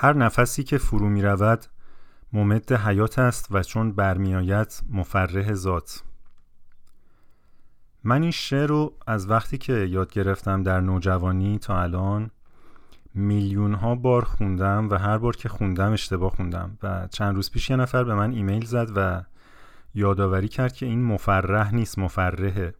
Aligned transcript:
هر 0.00 0.12
نفسی 0.12 0.64
که 0.64 0.78
فرو 0.78 1.08
می 1.08 1.22
رود 1.22 1.64
ممد 2.32 2.72
حیات 2.72 3.18
است 3.18 3.48
و 3.50 3.62
چون 3.62 3.92
برمیآید 3.92 4.82
مفرح 4.90 5.54
ذات. 5.54 6.02
من 8.04 8.22
این 8.22 8.30
شعر 8.30 8.66
رو 8.66 8.92
از 9.06 9.30
وقتی 9.30 9.58
که 9.58 9.72
یاد 9.72 10.12
گرفتم 10.12 10.62
در 10.62 10.80
نوجوانی 10.80 11.58
تا 11.58 11.82
الان 11.82 12.30
میلیون 13.14 13.74
ها 13.74 13.94
بار 13.94 14.24
خوندم 14.24 14.88
و 14.90 14.94
هر 14.94 15.18
بار 15.18 15.36
که 15.36 15.48
خوندم 15.48 15.92
اشتباه 15.92 16.30
خوندم 16.30 16.78
و 16.82 17.08
چند 17.10 17.34
روز 17.34 17.50
پیش 17.50 17.70
یه 17.70 17.76
نفر 17.76 18.04
به 18.04 18.14
من 18.14 18.30
ایمیل 18.30 18.64
زد 18.64 18.88
و 18.96 19.22
یادآوری 19.94 20.48
کرد 20.48 20.72
که 20.72 20.86
این 20.86 21.04
مفرح 21.04 21.74
نیست 21.74 21.98
مفرحه. 21.98 22.74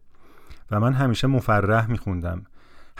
و 0.71 0.79
من 0.79 0.93
همیشه 0.93 1.27
مفرح 1.27 1.91
میخوندم. 1.91 2.45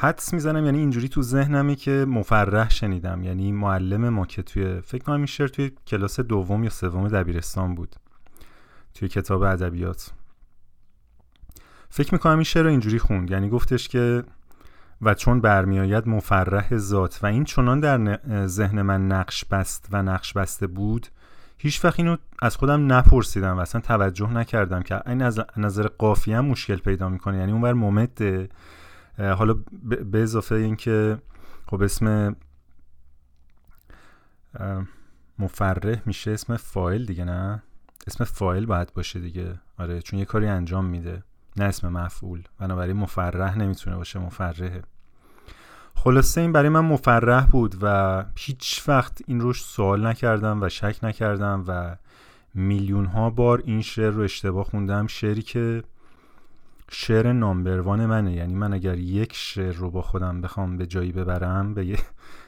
حدس 0.01 0.33
می‌زنم 0.33 0.65
یعنی 0.65 0.77
اینجوری 0.77 1.09
تو 1.09 1.21
ذهنمه 1.21 1.75
که 1.75 2.05
مفرح 2.07 2.69
شنیدم. 2.69 3.23
یعنی 3.23 3.51
معلم 3.51 4.09
ما 4.09 4.25
که 4.25 4.41
توی 4.41 4.81
فکر 4.81 5.03
کنم 5.03 5.15
این 5.15 5.25
شعر 5.25 5.47
توی 5.47 5.71
کلاس 5.87 6.19
دوم 6.19 6.63
یا 6.63 6.69
سوم 6.69 7.07
دبیرستان 7.07 7.75
بود. 7.75 7.95
توی 8.93 9.07
کتاب 9.07 9.41
ادبیات. 9.41 10.11
فکر 11.89 12.13
می‌کنم 12.13 12.33
این 12.33 12.43
شعر 12.43 12.63
رو 12.63 12.69
اینجوری 12.69 12.99
خوند. 12.99 13.31
یعنی 13.31 13.49
گفتش 13.49 13.87
که 13.87 14.23
و 15.01 15.13
چون 15.13 15.41
برمیآید 15.41 16.07
مفرح 16.07 16.77
ذات 16.77 17.19
و 17.23 17.25
این 17.25 17.43
چنان 17.43 17.79
در 17.79 18.19
ذهن 18.47 18.81
من 18.81 19.07
نقش 19.07 19.45
بست 19.45 19.87
و 19.91 20.03
نقش 20.03 20.33
بسته 20.33 20.67
بود 20.67 21.07
هیچ 21.57 21.85
وقت 21.85 21.99
اینو 21.99 22.17
از 22.41 22.55
خودم 22.57 22.93
نپرسیدم 22.93 23.57
و 23.57 23.59
اصلا 23.59 23.81
توجه 23.81 24.33
نکردم 24.33 24.81
که 24.81 25.09
این 25.09 25.21
از 25.21 25.41
نظر 25.57 25.87
قافیه 25.87 26.39
مشکل 26.39 26.77
پیدا 26.77 27.09
می‌کنه. 27.09 27.37
یعنی 27.37 27.51
اونور 27.51 27.73
ممده. 27.73 28.49
حالا 29.19 29.53
به 29.83 30.23
اضافه 30.23 30.55
اینکه 30.55 31.17
خب 31.67 31.81
اسم 31.81 32.35
مفرح 35.39 36.01
میشه 36.05 36.31
اسم 36.31 36.57
فایل 36.57 37.05
دیگه 37.05 37.23
نه؟ 37.23 37.63
اسم 38.07 38.23
فایل 38.23 38.65
باید 38.65 38.93
باشه 38.93 39.19
دیگه. 39.19 39.59
آره 39.77 40.01
چون 40.01 40.19
یه 40.19 40.25
کاری 40.25 40.47
انجام 40.47 40.85
میده. 40.85 41.23
نه 41.57 41.65
اسم 41.65 41.89
مفعول. 41.89 42.43
بنابراین 42.59 42.95
مفرح 42.95 43.57
نمی‌تونه 43.57 43.95
باشه 43.95 44.19
مفرحه. 44.19 44.81
خلاصه 45.95 46.41
این 46.41 46.51
برای 46.51 46.69
من 46.69 46.79
مفرح 46.79 47.45
بود 47.45 47.75
و 47.81 48.25
هیچ 48.35 48.83
وقت 48.87 49.21
این 49.27 49.41
روش 49.41 49.63
سوال 49.63 50.07
نکردم 50.07 50.61
و 50.61 50.69
شک 50.69 50.99
نکردم 51.03 51.63
و 51.67 51.95
میلیون 52.53 53.05
ها 53.05 53.29
بار 53.29 53.61
این 53.65 53.81
شعر 53.81 54.09
رو 54.09 54.21
اشتباه 54.21 54.65
خوندم. 54.65 55.07
شعری 55.07 55.41
که 55.41 55.83
شعر 56.91 57.33
نامبروان 57.33 58.05
منه. 58.05 58.33
یعنی 58.33 58.55
من 58.55 58.73
اگر 58.73 58.97
یک 58.97 59.33
شعر 59.35 59.75
رو 59.75 59.91
با 59.91 60.01
خودم 60.01 60.41
بخوام 60.41 60.77
به 60.77 60.85
جایی 60.85 61.11
ببرم 61.11 61.73
به 61.73 61.85
یه, 61.85 61.97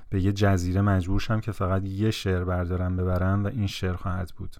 به 0.09 0.21
یه 0.21 0.31
جزیره 0.31 0.81
مجبور 0.81 1.19
شم 1.19 1.39
که 1.39 1.51
فقط 1.51 1.85
یه 1.85 2.11
شعر 2.11 2.43
بردارم 2.43 2.97
ببرم 2.97 3.43
و 3.43 3.47
این 3.47 3.67
شعر 3.67 3.95
خواهد 3.95 4.31
بود. 4.37 4.55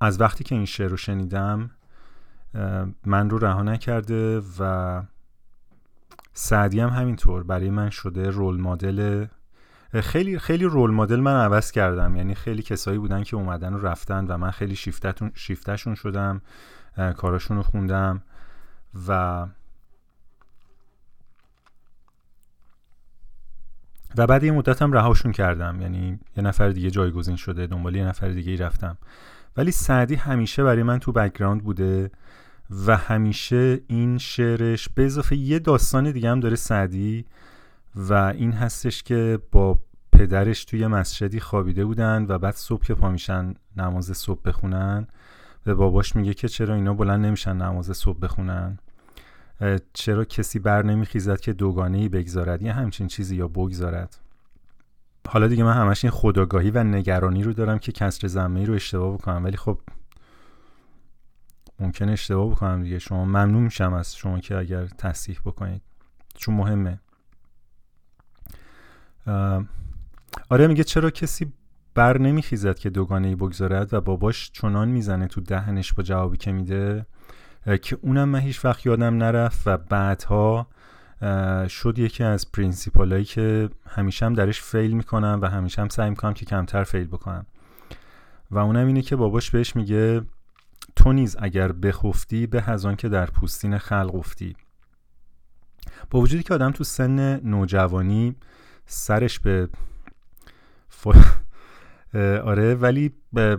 از 0.00 0.20
وقتی 0.20 0.44
که 0.44 0.54
این 0.54 0.64
شعر 0.64 0.88
رو 0.88 0.96
شنیدم 0.96 1.70
من 3.06 3.30
رو 3.30 3.38
رها 3.38 3.62
نکرده 3.62 4.42
و 4.58 5.02
سعدی 6.32 6.80
هم 6.80 6.88
همینطور. 6.88 7.42
برای 7.42 7.70
من 7.70 7.90
شده 7.90 8.30
رول 8.30 8.60
مدل. 8.60 9.26
خیلی 10.00 10.38
خیلی 10.38 10.64
رول 10.64 10.90
مدل 10.90 11.20
من 11.20 11.34
عوض 11.44 11.70
کردم. 11.70 12.16
یعنی 12.16 12.34
خیلی 12.34 12.62
کسایی 12.62 12.98
بودن 12.98 13.22
که 13.22 13.36
اومدن 13.36 13.74
و 13.74 13.78
رفتن 13.78 14.26
و 14.26 14.38
من 14.38 14.50
خیلی 14.50 14.76
شیفته‌شون 15.34 15.94
شدم. 15.94 16.40
کاراشون 16.96 17.56
رو 17.56 17.62
خوندم 17.62 18.22
و 19.08 19.46
و 24.16 24.26
بعد 24.26 24.44
یه 24.44 24.52
مدت 24.52 24.82
هم 24.82 24.92
رهاشون 24.92 25.32
کردم. 25.32 25.80
یعنی 25.80 26.18
یه 26.36 26.42
نفر 26.44 26.68
دیگه 26.68 26.90
جایگزین 26.90 27.36
شده 27.36 27.66
دنبال 27.66 27.96
یه 27.96 28.04
نفر 28.04 28.28
دیگه 28.28 28.50
ای 28.50 28.56
رفتم. 28.56 28.98
ولی 29.56 29.70
سعدی 29.70 30.14
همیشه 30.14 30.64
برای 30.64 30.82
من 30.82 30.98
تو 30.98 31.12
background 31.12 31.64
بوده 31.64 32.10
و 32.86 32.96
همیشه 32.96 33.80
این 33.86 34.18
شعرش 34.18 34.88
به 34.88 35.04
اضافه 35.04 35.36
یه 35.36 35.58
داستان 35.58 36.10
دیگه 36.10 36.30
هم 36.30 36.40
داره 36.40 36.56
سعدی 36.56 37.24
و 37.94 38.12
این 38.12 38.52
هستش 38.52 39.02
که 39.02 39.38
با 39.52 39.78
پدرش 40.12 40.64
توی 40.64 40.86
مسجدی 40.86 41.40
خوابیده 41.40 41.84
بودن 41.84 42.26
و 42.28 42.38
بعد 42.38 42.54
صبح 42.54 42.84
که 42.84 42.94
پا 42.94 43.10
میشن 43.10 43.54
نماز 43.76 44.16
صبح 44.16 44.40
بخونن 44.44 45.06
به 45.66 45.74
باباش 45.74 46.16
میگه 46.16 46.34
که 46.34 46.48
چرا 46.48 46.74
اینا 46.74 46.94
بلند 46.94 47.26
نمیشن 47.26 47.56
نماز 47.56 47.96
صبح 47.96 48.18
بخونن؟ 48.18 48.78
چرا 49.92 50.24
کسی 50.24 50.58
بر 50.58 50.82
نمیخیزد 50.82 51.40
که 51.40 51.52
دوگانه 51.52 51.98
ای 51.98 52.08
بگذارد 52.08 52.62
یه 52.62 52.72
همچین 52.72 53.06
چیزی 53.06 53.36
یا 53.36 53.48
بگذارد؟ 53.48 54.16
حالا 55.28 55.46
دیگه 55.46 55.64
من 55.64 55.72
همش 55.72 56.04
این 56.04 56.10
خداگاهی 56.10 56.70
و 56.70 56.84
نگرانی 56.84 57.42
رو 57.42 57.52
دارم 57.52 57.78
که 57.78 57.92
کسر 57.92 58.26
زمه 58.26 58.64
رو 58.64 58.74
اشتباه 58.74 59.14
بکنم 59.14 59.44
ولی 59.44 59.56
خب 59.56 59.80
ممکن 61.80 62.08
اشتباه 62.08 62.50
بکنم 62.50 62.82
دیگه. 62.82 62.98
شما 62.98 63.24
ممنون 63.24 63.62
میشم 63.62 63.92
از 63.92 64.16
شما 64.16 64.40
که 64.40 64.56
اگر 64.56 64.86
تصحیح 64.86 65.40
بکنید. 65.44 65.82
چون 66.34 66.54
مهمه. 66.54 67.00
آره 70.48 70.66
میگه 70.66 70.84
چرا 70.84 71.10
کسی 71.10 71.52
بر 71.96 72.18
نمیخیزد 72.18 72.78
که 72.78 72.90
دوگانه 72.90 73.28
ای 73.28 73.34
بگذارد 73.34 73.94
و 73.94 74.00
باباش 74.00 74.50
چنان 74.52 74.88
می‌زنه 74.88 75.26
تو 75.26 75.40
دهنش 75.40 75.92
با 75.92 76.02
جوابی 76.02 76.36
که 76.36 76.52
میده 76.52 77.06
که 77.82 77.98
اونم 78.02 78.28
من 78.28 78.38
هیچ 78.38 78.64
وقت 78.64 78.86
یادم 78.86 79.16
نرفت 79.16 79.62
و 79.66 79.76
بعدها 79.76 80.66
شد 81.68 81.98
یکی 81.98 82.24
از 82.24 82.52
پرینسیپالایی 82.52 83.24
که 83.24 83.70
همیشه 83.88 84.26
هم 84.26 84.34
درش 84.34 84.62
فیل 84.62 84.90
می‌کنم 84.90 85.38
و 85.42 85.46
همیشه 85.46 85.82
هم 85.82 85.88
سعی 85.88 86.10
می‌کنم 86.10 86.34
که 86.34 86.44
کمتر 86.44 86.84
فیل 86.84 87.06
بکنم. 87.06 87.46
و 88.50 88.58
اونم 88.58 88.86
اینه 88.86 89.02
که 89.02 89.16
باباش 89.16 89.50
بهش 89.50 89.76
میگه 89.76 90.22
تو 90.96 91.12
نیز 91.12 91.36
اگر 91.38 91.72
بخفتی 91.72 92.46
به 92.46 92.62
هزان 92.62 92.96
که 92.96 93.08
در 93.08 93.26
پوستین 93.26 93.78
خلق 93.78 94.14
افتی. 94.14 94.56
با 96.10 96.20
وجودی 96.20 96.42
که 96.42 96.54
آدم 96.54 96.70
تو 96.70 96.84
سن 96.84 97.40
نوجوانی 97.48 98.36
سرش 98.86 99.38
به 99.38 99.68
آره 102.44 102.74
ولی 102.74 103.14
به 103.32 103.58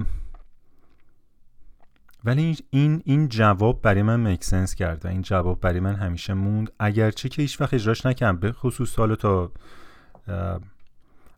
ولی 2.23 2.57
این 2.69 3.01
این 3.05 3.27
جواب 3.27 3.81
برای 3.81 4.01
من 4.01 4.19
میک 4.19 4.43
سنس 4.43 4.75
کرد 4.75 5.05
و 5.05 5.07
این 5.07 5.21
جواب 5.21 5.61
برای 5.61 5.79
من 5.79 5.95
همیشه 5.95 6.33
موند. 6.33 6.71
اگرچه 6.79 7.29
که 7.29 7.41
هیچ 7.41 7.61
وقت 7.61 7.73
اجراش 7.73 8.05
نکردم 8.05 8.37
به 8.37 8.51
خصوص 8.51 8.89
سال 8.89 9.15
تا 9.15 9.51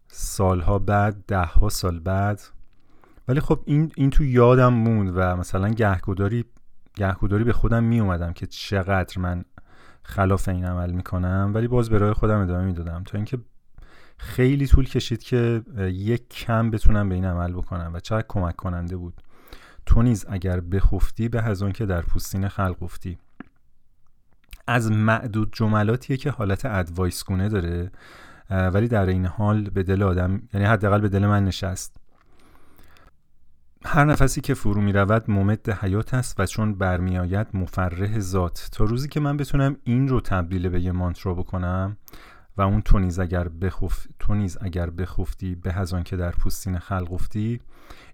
سالها 0.08 0.79
بعد 0.79 1.25
ده 1.28 1.46
ها 1.46 1.69
سال 1.69 2.00
بعد. 2.00 2.41
ولی 3.28 3.40
خب 3.40 3.59
این 3.66 3.91
این 3.96 4.09
تو 4.09 4.24
یادم 4.24 4.74
موند 4.74 5.12
و 5.16 5.35
مثلا 5.35 5.69
گهگداری 5.69 6.46
گهگداری 6.96 7.44
به 7.44 7.53
خودم 7.53 7.84
می 7.84 8.00
اومدم 8.00 8.34
که 8.34 8.47
چقدر 8.47 9.19
من 9.19 9.46
خلاف 10.03 10.50
این 10.50 10.66
عمل 10.66 10.91
می‌کنم. 10.91 11.52
ولی 11.56 11.68
باز 11.68 11.90
به 11.90 11.97
راه 11.97 12.13
خودم 12.13 12.40
ادامه 12.40 12.66
می‌دادم. 12.66 13.03
تا 13.03 13.18
اینکه 13.18 13.38
خیلی 14.19 14.68
طول 14.68 14.85
کشید 14.85 15.24
که 15.24 15.62
یک 15.78 16.30
کم 16.30 16.72
بتونم 16.72 17.09
به 17.09 17.16
این 17.16 17.25
عمل 17.25 17.52
بکنم 17.52 17.91
و 17.94 18.00
چقدر 18.00 18.25
کمک 18.28 18.56
کننده 18.56 18.97
بود. 18.97 19.22
تو 19.85 20.02
نیز 20.02 20.25
اگر 20.30 20.59
بخفتی 20.59 21.30
به 21.30 21.41
هزون 21.41 21.72
که 21.72 21.85
در 21.85 22.02
پوستین 22.02 22.47
خلق 22.47 22.84
افتی. 22.84 23.18
از 24.68 24.91
معدود 24.91 25.50
جملاتیه 25.52 26.18
که 26.18 26.31
حالت 26.31 26.66
ادوایس 26.66 27.24
گونه 27.25 27.50
داره 27.50 27.91
ولی 28.50 28.88
در 28.88 29.06
این 29.06 29.25
حال 29.25 29.69
به 29.69 29.84
دل 29.84 30.03
آدم 30.03 30.41
یعنی 30.53 30.66
حداقل 30.66 31.02
به 31.02 31.09
دل 31.09 31.25
من 31.25 31.46
نشست. 31.46 31.96
هر 33.85 34.06
نفسی 34.06 34.41
که 34.41 34.53
فرو 34.53 34.81
می 34.81 34.94
رود 34.94 35.31
ممد 35.31 35.69
حیات 35.69 36.13
است 36.13 36.40
و 36.40 36.46
چون 36.46 36.75
برمیآید 36.75 37.47
مفرح 37.53 38.19
ذات. 38.19 38.69
تا 38.72 38.84
روزی 38.84 39.08
که 39.08 39.19
من 39.19 39.38
بتونم 39.38 39.78
این 39.84 40.08
رو 40.08 40.22
تبدیل 40.22 40.69
به 40.69 40.81
یه 40.81 40.91
مانترا 40.91 41.34
بکنم 41.34 41.97
و 42.57 42.61
اون 42.61 42.81
تو 42.81 42.99
نیز 42.99 43.19
اگر 43.19 43.47
بخف 43.47 44.07
تو 44.19 44.33
نیز 44.33 44.57
اگر 44.61 44.89
بخفتی 44.89 45.55
به 45.55 45.73
هزان 45.73 46.03
که 46.03 46.17
در 46.17 46.31
پوستین 46.31 46.79
خلق 46.79 47.13
افتی 47.13 47.61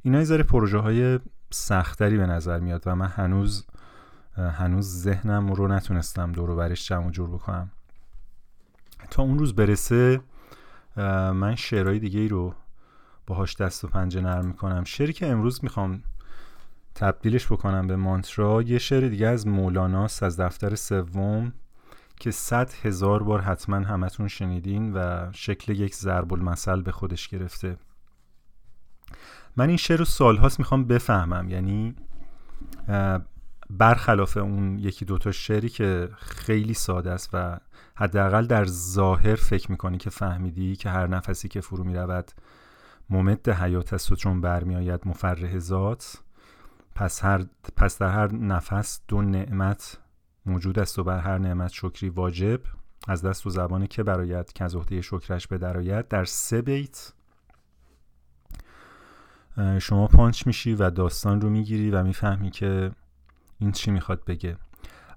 اینا 0.01 0.21
یه 0.21 0.43
پروژه 0.43 0.77
های 0.77 1.19
سختری 1.51 2.17
به 2.17 2.25
نظر 2.25 2.59
میاد 2.59 2.83
و 2.85 2.95
من 2.95 3.07
هنوز 3.07 3.65
هنوز 4.37 5.01
ذهنم 5.01 5.53
رو 5.53 5.67
نتونستم 5.67 6.31
دور 6.31 6.55
برش 6.55 6.87
جمع 6.87 7.11
جور 7.11 7.29
بکنم. 7.29 7.71
تا 9.09 9.23
اون 9.23 9.39
روز 9.39 9.55
برسه 9.55 10.21
من 11.33 11.55
شعرهای 11.55 11.99
دیگه 11.99 12.19
ای 12.19 12.27
رو 12.27 12.53
باهاش 13.27 13.55
دست 13.55 13.83
و 13.83 13.87
پنجه 13.87 14.21
نرم 14.21 14.45
می‌کنم. 14.45 14.83
شعری 14.83 15.13
که 15.13 15.27
امروز 15.27 15.63
می‌خوام 15.63 16.03
تبدیلش 16.95 17.51
بکنم 17.51 17.87
به 17.87 17.95
مانترا 17.95 18.61
یه 18.61 18.77
شعر 18.77 19.07
دیگه 19.07 19.27
از 19.27 19.47
مولاناست 19.47 20.23
از 20.23 20.39
دفتر 20.39 20.75
سوم. 20.75 21.53
که 22.19 22.31
صد 22.31 22.71
هزار 22.83 23.23
بار 23.23 23.41
حتما 23.41 23.75
همتون 23.75 24.27
شنیدین 24.27 24.93
و 24.93 25.31
شکل 25.31 25.73
یک 25.73 25.95
ضرب 25.95 26.33
المثل 26.33 26.81
به 26.81 26.91
خودش 26.91 27.27
گرفته. 27.27 27.77
من 29.57 29.67
این 29.67 29.77
شعر 29.77 29.97
رو 29.97 30.05
سالهاست 30.05 30.59
می‌خوام 30.59 30.85
بفهمم. 30.85 31.49
یعنی 31.49 31.95
برخلاف 33.69 34.37
اون 34.37 34.79
یکی 34.79 35.05
دوتا 35.05 35.31
شعری 35.31 35.69
که 35.69 36.09
خیلی 36.17 36.73
ساده 36.73 37.11
است 37.11 37.29
و 37.33 37.59
حداقل 37.95 38.45
در 38.45 38.65
ظاهر 38.65 39.35
فکر 39.35 39.71
می‌کنی 39.71 39.97
که 39.97 40.09
فهمیدی 40.09 40.75
که 40.75 40.89
هر 40.89 41.07
نفسی 41.07 41.47
که 41.47 41.61
فرو 41.61 41.83
می‌رود 41.83 42.31
ممد 43.09 43.49
حیات 43.49 43.93
است 43.93 44.11
و 44.11 44.15
چون 44.15 44.41
برمیآید 44.41 45.07
مفرح 45.07 45.59
ذات 45.59 46.17
پس, 46.95 47.23
هر 47.23 47.45
پس 47.77 47.97
در 47.97 48.09
هر 48.09 48.33
نفس 48.33 49.01
دو 49.07 49.21
نعمت 49.21 49.97
موجود 50.45 50.79
است 50.79 50.99
و 50.99 51.03
بر 51.03 51.19
هر 51.19 51.37
نعمت 51.37 51.71
شکری 51.73 52.09
واجب 52.09 52.61
از 53.07 53.21
دست 53.21 53.47
و 53.47 53.49
زبان 53.49 53.87
که 53.87 54.03
برآید 54.03 54.53
که 54.53 54.63
از 54.63 54.75
عهده 54.75 55.01
شکرش 55.01 55.47
به 55.47 55.57
درآید 55.57 56.07
در 56.09 56.25
سه 56.25 56.61
بیت. 56.61 57.13
شما 59.79 60.07
پانچ 60.07 60.47
میشی 60.47 60.73
و 60.73 60.89
داستان 60.89 61.41
رو 61.41 61.49
می‌گیری 61.49 61.91
و 61.91 62.03
می‌فهمی 62.03 62.51
که 62.51 62.91
این 63.59 63.71
چی 63.71 63.91
می‌خواد 63.91 64.25
بگه. 64.25 64.57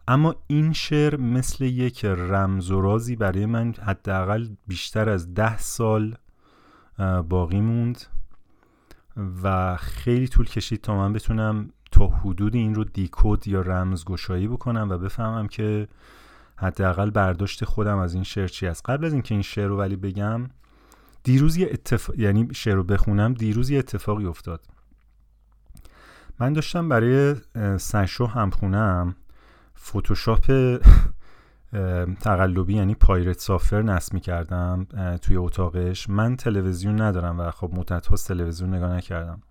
اما 0.08 0.34
این 0.46 0.72
شعر 0.72 1.16
مثل 1.16 1.64
یک 1.64 2.04
رمز 2.04 2.70
و 2.70 2.80
رازی 2.80 3.16
برای 3.16 3.46
من 3.46 3.74
حداقل 3.82 4.48
بیشتر 4.66 5.08
از 5.08 5.34
ده 5.34 5.58
سال 5.58 6.16
باقی 7.28 7.60
موند 7.60 8.02
و 9.42 9.76
خیلی 9.76 10.28
طول 10.28 10.46
کشید 10.46 10.80
تا 10.80 10.96
من 10.96 11.12
بتونم 11.12 11.70
حدود 12.06 12.54
این 12.54 12.74
رو 12.74 12.84
دیکود 12.84 13.48
یا 13.48 13.60
رمزگشایی 13.60 14.48
بکنم 14.48 14.88
و 14.90 14.98
بفهمم 14.98 15.48
که 15.48 15.88
حداقل 16.56 17.10
برداشت 17.10 17.64
خودم 17.64 17.98
از 17.98 18.14
این 18.14 18.22
شعر 18.22 18.46
چی 18.46 18.66
است. 18.66 18.90
قبل 18.90 19.04
از 19.04 19.12
اینکه 19.12 19.34
این 19.34 19.42
شعر 19.42 19.66
رو 19.66 19.78
ولی 19.78 19.96
بگم 19.96 20.50
دیروز 21.22 21.56
یه 21.56 21.68
اتفاق 21.72 22.18
یعنی 22.18 22.48
شعر 22.54 22.74
رو 22.74 22.84
بخونم 22.84 23.34
دیروز 23.34 23.70
یه 23.70 23.78
اتفاقی 23.78 24.26
افتاد. 24.26 24.60
من 26.40 26.52
داشتم 26.52 26.88
برای 26.88 27.36
سشو 27.78 28.26
همخونم 28.26 29.16
فتوشاپ 29.78 30.78
تقلبی 32.20 32.74
یعنی 32.74 32.94
پایرت 32.94 33.38
سافر 33.38 33.82
نصب 33.82 34.14
می 34.14 34.20
کردم 34.20 34.86
توی 35.22 35.36
اتاقش. 35.36 36.10
من 36.10 36.36
تلویزیون 36.36 37.00
ندارم 37.00 37.40
و 37.40 37.50
خب 37.50 37.70
مدت 37.74 38.14
تلویزیون 38.14 38.74
نگاه 38.74 38.96
نکردم. 38.96 39.42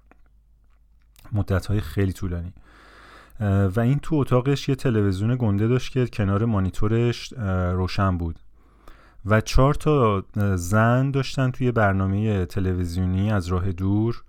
مدت 1.32 1.80
خیلی 1.80 2.14
طولانی. 2.14 2.54
و 3.76 3.80
این 3.80 4.00
تو 4.00 4.16
اتاقش 4.16 4.70
یه 4.70 4.76
تلویزیون 4.76 5.36
گنده 5.36 5.68
داشت 5.68 5.92
که 5.92 6.08
کنار 6.08 6.46
مانیتورش 6.46 7.34
روشن 7.74 8.18
بود. 8.18 8.40
و 9.26 9.42
چهار 9.42 9.74
تا 9.74 10.24
زن 10.56 11.12
داشتن 11.12 11.52
توی 11.52 11.72
برنامه 11.72 12.46
تلویزیونی 12.46 13.32
از 13.32 13.48
راه 13.48 13.72
دور 13.72 14.24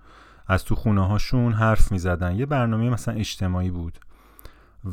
از 0.46 0.64
تو 0.64 0.74
خونه 0.74 1.06
هاشون 1.06 1.52
حرف 1.52 1.92
می 1.92 1.98
زدن 1.98 2.36
یه 2.36 2.46
برنامه 2.46 2.90
مثلا 2.90 3.14
اجتماعی 3.14 3.70
بود. 3.70 3.98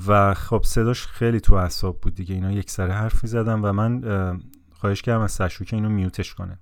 و 0.07 0.33
خب 0.33 0.61
صداش 0.65 1.07
خیلی 1.07 1.39
تو 1.39 1.53
اعصاب 1.55 2.01
بود 2.01 2.15
دیگه. 2.15 2.35
اینا 2.35 2.51
یک 2.51 2.71
سره 2.71 2.93
حرف 2.93 3.23
می 3.23 3.29
زدن 3.29 3.61
و 3.61 3.73
من 3.73 4.01
خواهش 4.73 5.01
کردم 5.01 5.21
از 5.21 5.31
سشو 5.31 5.65
که 5.65 5.75
اینو 5.75 5.89
میوتش 5.89 6.33
کنه. 6.33 6.59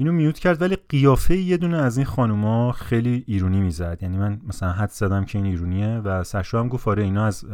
اینو 0.00 0.12
میوت 0.12 0.38
کرد 0.38 0.62
ولی 0.62 0.76
قیافه 0.88 1.36
یه 1.36 1.56
دونه 1.56 1.76
از 1.76 1.96
این 1.96 2.06
خانوما 2.06 2.72
خیلی 2.72 3.24
ایرونی 3.26 3.60
می‌زد. 3.60 3.98
یعنی 4.02 4.16
من 4.18 4.40
مثلا 4.48 4.72
حد 4.72 4.90
زدم 4.90 5.24
که 5.24 5.38
این 5.38 5.46
ایرونیه 5.46 5.98
و 5.98 6.24
سشو 6.24 6.58
هم 6.58 6.68
گفت 6.68 6.88
آره 6.88 7.02
اینا 7.02 7.26
از 7.26 7.44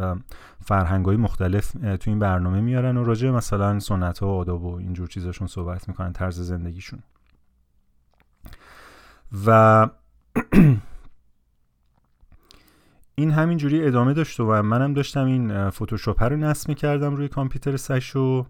فرهنگای 0.64 1.16
مختلف 1.16 1.70
تو 1.70 2.10
این 2.10 2.18
برنامه 2.18 2.60
میارن 2.60 2.96
و 2.96 3.04
راجع 3.04 3.30
مثلا 3.30 3.80
سنت 3.80 4.22
و 4.22 4.26
آداب 4.26 4.64
و 4.64 4.76
اینجور 4.76 5.08
چیزاشون 5.08 5.46
صحبت 5.46 5.88
می‌کنن 5.88 6.12
طرز 6.12 6.40
زندگیشون. 6.40 6.98
و 9.46 9.88
این 13.14 13.30
همینجوری 13.30 13.86
ادامه 13.86 14.12
داشت 14.14 14.40
و 14.40 14.62
منم 14.62 14.94
داشتم 14.94 15.26
این 15.26 15.70
فتوشاپ 15.70 16.22
رو 16.22 16.36
نصب 16.36 16.68
می‌کردم 16.68 17.16
روی 17.16 17.28
کامپیوتر 17.28 17.76
سشو 17.76 18.46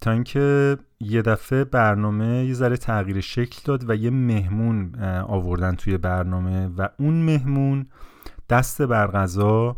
تا 0.00 0.10
اینکه 0.10 0.76
یه 1.00 1.22
دفعه 1.22 1.64
برنامه 1.64 2.44
یه 2.44 2.54
ذره 2.54 2.76
تغییر 2.76 3.20
شکل 3.20 3.60
داد 3.64 3.90
و 3.90 3.94
یه 3.94 4.10
مهمون 4.10 4.94
آوردن 5.22 5.74
توی 5.74 5.98
برنامه 5.98 6.68
و 6.76 6.88
اون 6.98 7.14
مهمون 7.14 7.86
دست 8.48 8.82
بر 8.82 9.06
غذا 9.06 9.76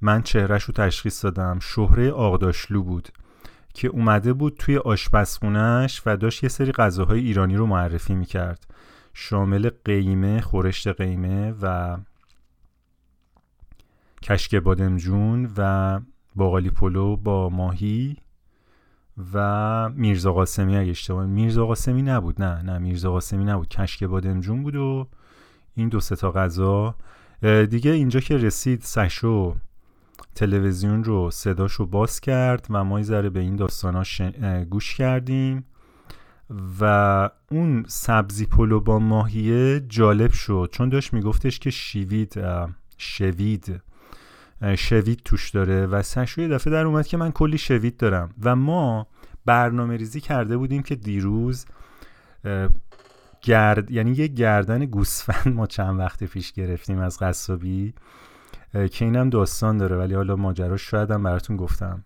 من 0.00 0.22
چهرش 0.22 0.62
رو 0.64 0.74
تشخیص 0.74 1.24
دادم. 1.24 1.58
شهره 1.58 2.10
آقداشلو 2.10 2.82
بود 2.82 3.08
که 3.74 3.88
اومده 3.88 4.32
بود 4.32 4.56
توی 4.58 4.76
آشپزخونهش 4.78 6.02
و 6.06 6.16
داشت 6.16 6.42
یه 6.42 6.48
سری 6.48 6.72
غذاهای 6.72 7.20
ایرانی 7.20 7.56
رو 7.56 7.66
معرفی 7.66 8.14
می‌کرد. 8.14 8.66
شامل 9.14 9.70
قیمه 9.84 10.40
خورشت 10.40 10.88
قیمه 10.88 11.54
و 11.62 11.96
کشک 14.22 14.54
بادمجون 14.54 15.52
و 15.56 16.00
باقالی 16.34 16.70
پلو 16.70 17.16
با 17.16 17.48
ماهی. 17.48 18.16
و 19.34 19.88
میرزا 19.88 20.32
قاسمی 20.32 20.76
اگه 20.76 20.90
اشتباه 20.90 21.26
میرزا 21.26 21.66
قاسمی 21.66 22.02
نبود. 22.02 22.42
نه 22.42 22.62
نه 22.62 22.78
میرزا 22.78 23.10
قاسمی 23.12 23.44
نبود. 23.44 23.68
کشک 23.68 24.04
بادمجون 24.04 24.62
بود 24.62 24.76
و 24.76 25.08
این 25.74 25.88
دو 25.88 26.00
تا 26.00 26.32
غذا. 26.32 26.94
دیگه 27.70 27.90
اینجا 27.90 28.20
که 28.20 28.36
رسید 28.36 28.82
سشو 28.82 29.56
تلویزیون 30.34 31.04
رو 31.04 31.30
صداش 31.30 31.72
رو 31.72 31.86
باز 31.86 32.20
کرد 32.20 32.66
و 32.70 32.84
ما 32.84 33.02
ذره 33.02 33.30
به 33.30 33.40
این 33.40 33.56
داستانا 33.56 34.02
گوش 34.70 34.94
کردیم 34.94 35.64
و 36.80 37.30
اون 37.50 37.84
سبزی 37.88 38.46
پلو 38.46 38.80
با 38.80 38.98
ماهیه 38.98 39.80
جالب 39.88 40.32
شد. 40.32 40.68
چون 40.72 40.88
داشت 40.88 41.12
میگفتش 41.12 41.58
که 41.58 41.70
شیوید 41.70 42.34
شوید 42.98 43.82
شوید 44.76 45.20
توش 45.24 45.50
داره 45.50 45.86
و 45.86 46.02
سشو 46.02 46.40
یه 46.40 46.48
دفعه 46.48 46.72
در 46.72 46.86
اومد 46.86 47.06
که 47.06 47.16
من 47.16 47.30
کلی 47.30 47.58
شوید 47.58 47.96
دارم. 47.96 48.30
و 48.42 48.56
ما 48.56 49.06
برنامه 49.46 49.96
ریزی 49.96 50.20
کرده 50.20 50.56
بودیم 50.56 50.82
که 50.82 50.94
دیروز 50.94 51.66
گرد 53.42 53.90
یعنی 53.90 54.12
یه 54.12 54.26
گردن 54.26 54.84
گوسفند 54.84 55.54
ما 55.54 55.66
چند 55.66 55.98
وقت 55.98 56.24
پیش 56.24 56.52
گرفتیم 56.52 56.98
از 56.98 57.18
قصابی 57.18 57.94
که 58.72 59.04
اینم 59.04 59.30
داستان 59.30 59.76
داره. 59.78 59.96
ولی 59.96 60.14
حالا 60.14 60.36
ماجراش 60.36 60.90
شاید 60.90 61.10
هم 61.10 61.22
براتون 61.22 61.56
گفتم. 61.56 62.04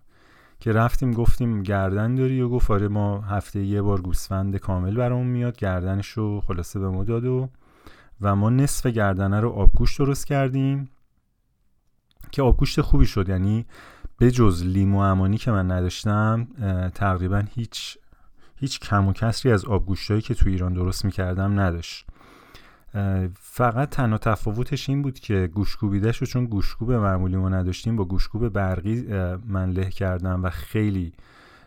که 0.61 0.73
رفتیم 0.73 1.13
گفتیم 1.13 1.63
گردن 1.63 2.15
داری؟ 2.15 2.41
و 2.41 2.49
گفت 2.49 2.71
آره 2.71 2.89
ما 2.89 3.21
هفته 3.21 3.61
یه 3.61 3.83
بار 3.83 4.01
گوسفند 4.01 4.57
کامل 4.57 4.95
برامون 4.95 5.27
میاد. 5.27 5.57
گردنش 5.57 6.09
رو 6.09 6.41
خلاصه 6.41 6.79
به 6.79 6.89
ما 6.89 7.05
داد 7.05 7.25
و 7.25 7.49
و 8.21 8.37
ما 8.37 8.51
نصف 8.51 8.87
گردنه 8.87 9.41
رو 9.41 9.51
آبگوش 9.51 9.99
درست 9.99 10.27
کردیم. 10.27 10.89
که 12.35 12.43
آبگوشت 12.43 12.81
خوبی 12.81 13.07
شد. 13.07 13.29
یعنی 13.29 13.67
به 14.19 14.31
جز 14.31 14.63
لیمو 14.63 14.99
امانی 14.99 15.39
که 15.39 15.51
من 15.51 15.71
نداشتم 15.71 16.49
تقریبا 16.95 17.43
هیچ 17.55 17.99
هیچ 18.57 18.81
کم 18.81 19.09
و 19.09 19.13
کسری 19.13 19.53
از 19.53 19.65
آبگوشتهایی 19.65 20.23
که 20.23 20.35
تو 20.35 20.49
ایران 20.49 20.73
درست 20.73 21.05
می‌کردم 21.05 21.61
نداشت. 21.61 22.07
فقط 23.35 23.91
تنها 23.91 24.19
تفاوتش 24.19 24.89
این 24.89 25.03
بود 25.03 25.19
که 25.19 25.51
گوشکوبیدهش 25.55 26.17
رو 26.17 26.27
چون 26.27 26.45
گوشکوب 26.47 26.93
معمولی 26.93 27.37
ما 27.37 27.49
نداشتیم 27.49 27.97
با 27.97 28.05
گوشکوب 28.05 28.49
برقی 28.49 29.03
من 29.47 29.71
له 29.71 29.91
کردم 29.91 30.45
و 30.45 30.51
خیلی 30.51 31.13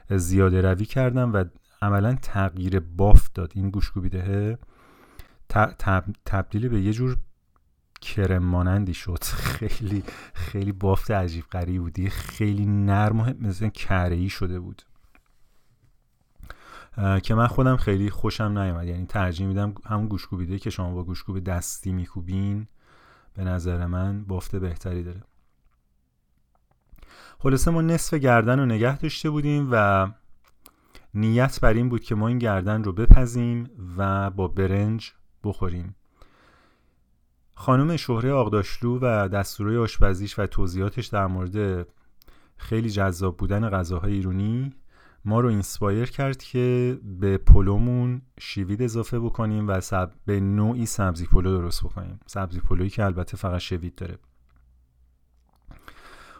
زیاده 0.09 0.61
روی 0.61 0.85
کردم 0.85 1.33
و 1.33 1.43
عملا 1.81 2.15
تغییر 2.21 2.79
بافت 2.79 3.33
داد 3.33 3.51
این 3.55 3.69
گوشکوبیده 3.69 4.57
تبدیل 6.25 6.69
به 6.69 6.81
یه 6.81 6.93
جور 6.93 7.17
کرم 8.01 8.43
مانندی 8.43 8.93
شد. 8.93 9.23
خیلی 9.57 10.03
خیلی 10.33 10.71
بافت 10.71 11.11
عجیب 11.11 11.45
غریبی 11.51 11.79
بودی. 11.79 12.09
خیلی 12.09 12.65
نرم 12.65 13.19
و 13.19 13.33
مثل 13.39 13.69
کره 13.69 14.27
شده 14.27 14.59
بود. 14.59 14.81
که 17.23 17.35
من 17.35 17.47
خودم 17.47 17.77
خیلی 17.77 18.09
خوشم 18.09 18.57
نیومد. 18.59 18.87
یعنی 18.87 19.05
ترجیح 19.05 19.47
میدم 19.47 19.73
همون 19.85 20.07
گوشکوبیده 20.07 20.59
که 20.59 20.69
شما 20.69 20.91
با 20.91 21.03
گوشکوب 21.03 21.39
دستی 21.39 21.91
میکوبین 21.91 22.67
به 23.33 23.43
نظر 23.43 23.85
من 23.85 24.23
بافت 24.23 24.55
بهتری 24.55 25.03
داره. 25.03 25.23
خلاصه 27.39 27.71
ما 27.71 27.81
نصف 27.81 28.13
گردن 28.13 28.59
رو 28.59 28.65
نگه 28.65 28.97
داشته 28.97 29.29
بودیم 29.29 29.67
و 29.71 30.07
نیت 31.13 31.59
بر 31.61 31.73
این 31.73 31.89
بود 31.89 32.03
که 32.03 32.15
ما 32.15 32.27
این 32.27 32.39
گردن 32.39 32.83
رو 32.83 32.93
بپزیم 32.93 33.69
و 33.97 34.29
با 34.29 34.47
برنج 34.47 35.13
بخوریم. 35.43 35.95
خانم 37.59 37.97
شهره 37.97 38.31
آقداشلو 38.31 38.99
و 39.01 39.27
دستورای 39.27 39.77
آشپزیش 39.77 40.39
و 40.39 40.47
توضیحاتش 40.47 41.07
در 41.07 41.27
مورد 41.27 41.87
خیلی 42.57 42.89
جذاب 42.89 43.37
بودن 43.37 43.69
غذاهای 43.69 44.13
ایرونی 44.13 44.73
ما 45.25 45.39
رو 45.39 45.49
inspire 45.49 46.05
کرد 46.05 46.43
که 46.43 46.97
به 47.19 47.37
پلومون 47.37 48.21
شوید 48.39 48.81
اضافه 48.81 49.19
بکنیم 49.19 49.67
و 49.67 49.81
سب... 49.81 50.11
به 50.25 50.39
نوعی 50.39 50.85
سبزی 50.85 51.25
پلو 51.25 51.57
درست 51.57 51.83
بکنیم. 51.83 52.19
سبزی 52.25 52.59
پلویی 52.59 52.89
که 52.89 53.05
البته 53.05 53.37
فقط 53.37 53.59
شوید 53.59 53.95
داره. 53.95 54.17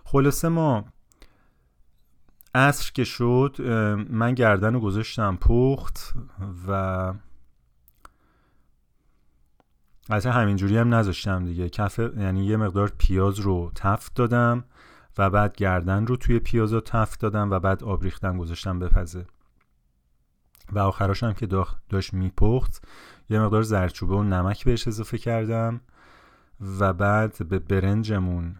خلاصه 0.03 0.47
ما 0.47 0.85
عصر 2.55 2.91
که 2.93 3.03
شد 3.03 3.55
من 4.09 4.33
گردن 4.33 4.73
رو 4.73 4.79
گذاشتم 4.79 5.35
پخت 5.41 6.13
و 6.67 7.13
البته 10.09 10.31
همینجوری 10.31 10.77
هم 10.77 10.93
نذاشتم 10.93 11.45
دیگه. 11.45 11.69
کف 11.69 11.99
یعنی 11.99 12.45
یه 12.45 12.57
مقدار 12.57 12.91
پیاز 12.97 13.39
رو 13.39 13.71
تفت 13.75 14.15
دادم 14.15 14.63
و 15.17 15.29
بعد 15.29 15.55
گردن 15.55 16.07
رو 16.07 16.15
توی 16.15 16.39
پیاز 16.39 16.73
رو 16.73 16.81
تفت 16.81 17.19
دادم 17.19 17.51
و 17.51 17.59
بعد 17.59 17.83
آب 17.83 18.03
ریختم 18.03 18.37
گذاشتم 18.37 18.79
بپزه 18.79 19.25
و 20.71 20.79
آخراش 20.79 21.23
هم 21.23 21.33
که 21.33 21.47
داشت 21.89 22.13
میپخت 22.13 22.87
یه 23.29 23.39
مقدار 23.39 23.61
زرچوبه 23.61 24.15
و 24.15 24.23
نمک 24.23 24.65
بهش 24.65 24.87
اضافه 24.87 25.17
کردم 25.17 25.81
و 26.79 26.93
بعد 26.93 27.47
به 27.49 27.59
برنجمون. 27.59 28.55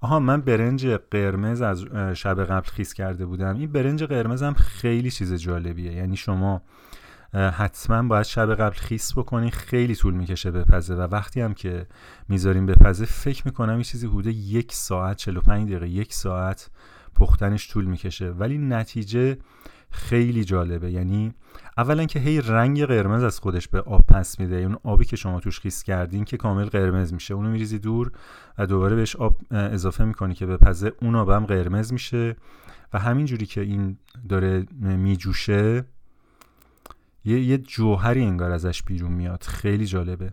آها 0.00 0.20
من 0.20 0.40
برنج 0.40 0.86
قرمز 0.86 1.60
از 1.60 1.84
شب 2.14 2.44
قبل 2.44 2.68
خیس 2.68 2.94
کرده 2.94 3.26
بودم. 3.26 3.56
این 3.56 3.72
برنج 3.72 4.04
قرمز 4.04 4.42
هم 4.42 4.54
خیلی 4.54 5.10
چیز 5.10 5.34
جالبیه. 5.34 5.92
یعنی 5.92 6.16
شما 6.16 6.62
حتما 7.34 8.02
باید 8.02 8.24
شب 8.24 8.54
قبل 8.54 8.74
خیس 8.76 9.12
بکنی 9.12 9.50
خیلی 9.50 9.96
طول 9.96 10.14
می‌کشه 10.14 10.50
بپزه 10.50 10.94
و 10.94 11.00
وقتی 11.00 11.40
هم 11.40 11.54
که 11.54 11.86
می‌ذاریم 12.28 12.66
بپزه 12.66 13.04
فکر 13.04 13.42
می‌کنم 13.44 13.72
این 13.72 13.82
چیزی 13.82 14.06
حدود 14.06 14.26
یک 14.26 14.72
ساعت 14.72 15.16
45 15.16 15.68
دقیقه 15.68 15.88
یک 15.88 16.14
ساعت 16.14 16.70
پختنش 17.14 17.72
طول 17.72 17.84
می‌کشه. 17.84 18.30
ولی 18.30 18.58
نتیجه 18.58 19.38
خیلی 19.90 20.44
جالبه. 20.44 20.90
یعنی 20.90 21.34
اولا 21.78 22.04
که 22.04 22.18
هی 22.18 22.40
رنگ 22.40 22.84
قرمز 22.84 23.22
از 23.22 23.38
خودش 23.38 23.68
به 23.68 23.80
آب 23.80 24.06
پس 24.06 24.40
میده. 24.40 24.56
اون 24.56 24.78
آبی 24.84 25.04
که 25.04 25.16
شما 25.16 25.40
توش 25.40 25.60
خیس 25.60 25.82
کردین 25.82 26.24
که 26.24 26.36
کامل 26.36 26.64
قرمز 26.64 27.12
میشه. 27.12 27.34
اونو 27.34 27.50
میریزی 27.50 27.78
دور 27.78 28.12
و 28.58 28.66
دوباره 28.66 28.96
بهش 28.96 29.16
آب 29.16 29.36
اضافه 29.50 30.04
می‌کنی 30.04 30.34
که 30.34 30.46
بپزه. 30.46 30.92
اون 31.02 31.14
آب 31.14 31.30
هم 31.30 31.46
قرمز 31.46 31.92
میشه. 31.92 32.36
و 32.92 32.98
همین 32.98 33.26
جوری 33.26 33.46
که 33.46 33.60
این 33.60 33.98
داره 34.28 34.66
میجوشه 34.80 35.84
یه, 37.24 37.40
یه 37.40 37.58
جوهری 37.58 38.24
انگار 38.24 38.50
ازش 38.50 38.82
بیرون 38.82 39.12
میاد. 39.12 39.42
خیلی 39.42 39.86
جالبه. 39.86 40.32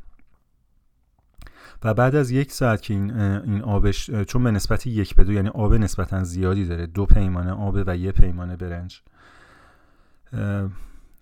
و 1.84 1.94
بعد 1.94 2.16
از 2.16 2.32
یک 2.32 2.52
ساعت 2.52 2.82
که 2.82 2.94
این, 2.94 3.20
این 3.20 3.62
آبش 3.62 4.12
چون 4.12 4.44
به 4.44 4.52
نسبت 4.52 4.88
یک 4.88 5.16
به 5.16 5.24
دو 5.24 5.34
یعنی 5.34 5.50
آب 5.50 5.74
نسبتا 5.74 6.24
زیادی 6.24 6.66
داره. 6.66 6.86
دو 6.86 7.06
پیمانه 7.06 7.52
آب 7.52 7.84
و 7.88 7.98
یه 7.98 8.12
پیمانه 8.12 8.56
برنج. 8.56 9.02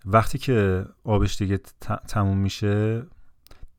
وقتی 0.06 0.38
که 0.38 0.86
آبش 1.04 1.38
دیگه 1.38 1.60
تموم 2.08 2.38
میشه 2.38 3.04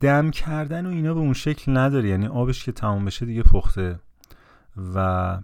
دم 0.00 0.30
کردن 0.30 0.86
و 0.86 0.88
اینا 0.88 1.14
به 1.14 1.20
اون 1.20 1.32
شکل 1.32 1.76
نداره. 1.76 2.08
یعنی 2.08 2.26
آبش 2.26 2.64
که 2.64 2.72
تموم 2.72 3.04
بشه 3.04 3.26
دیگه 3.26 3.42
پخته. 3.42 4.00
و 4.94 5.38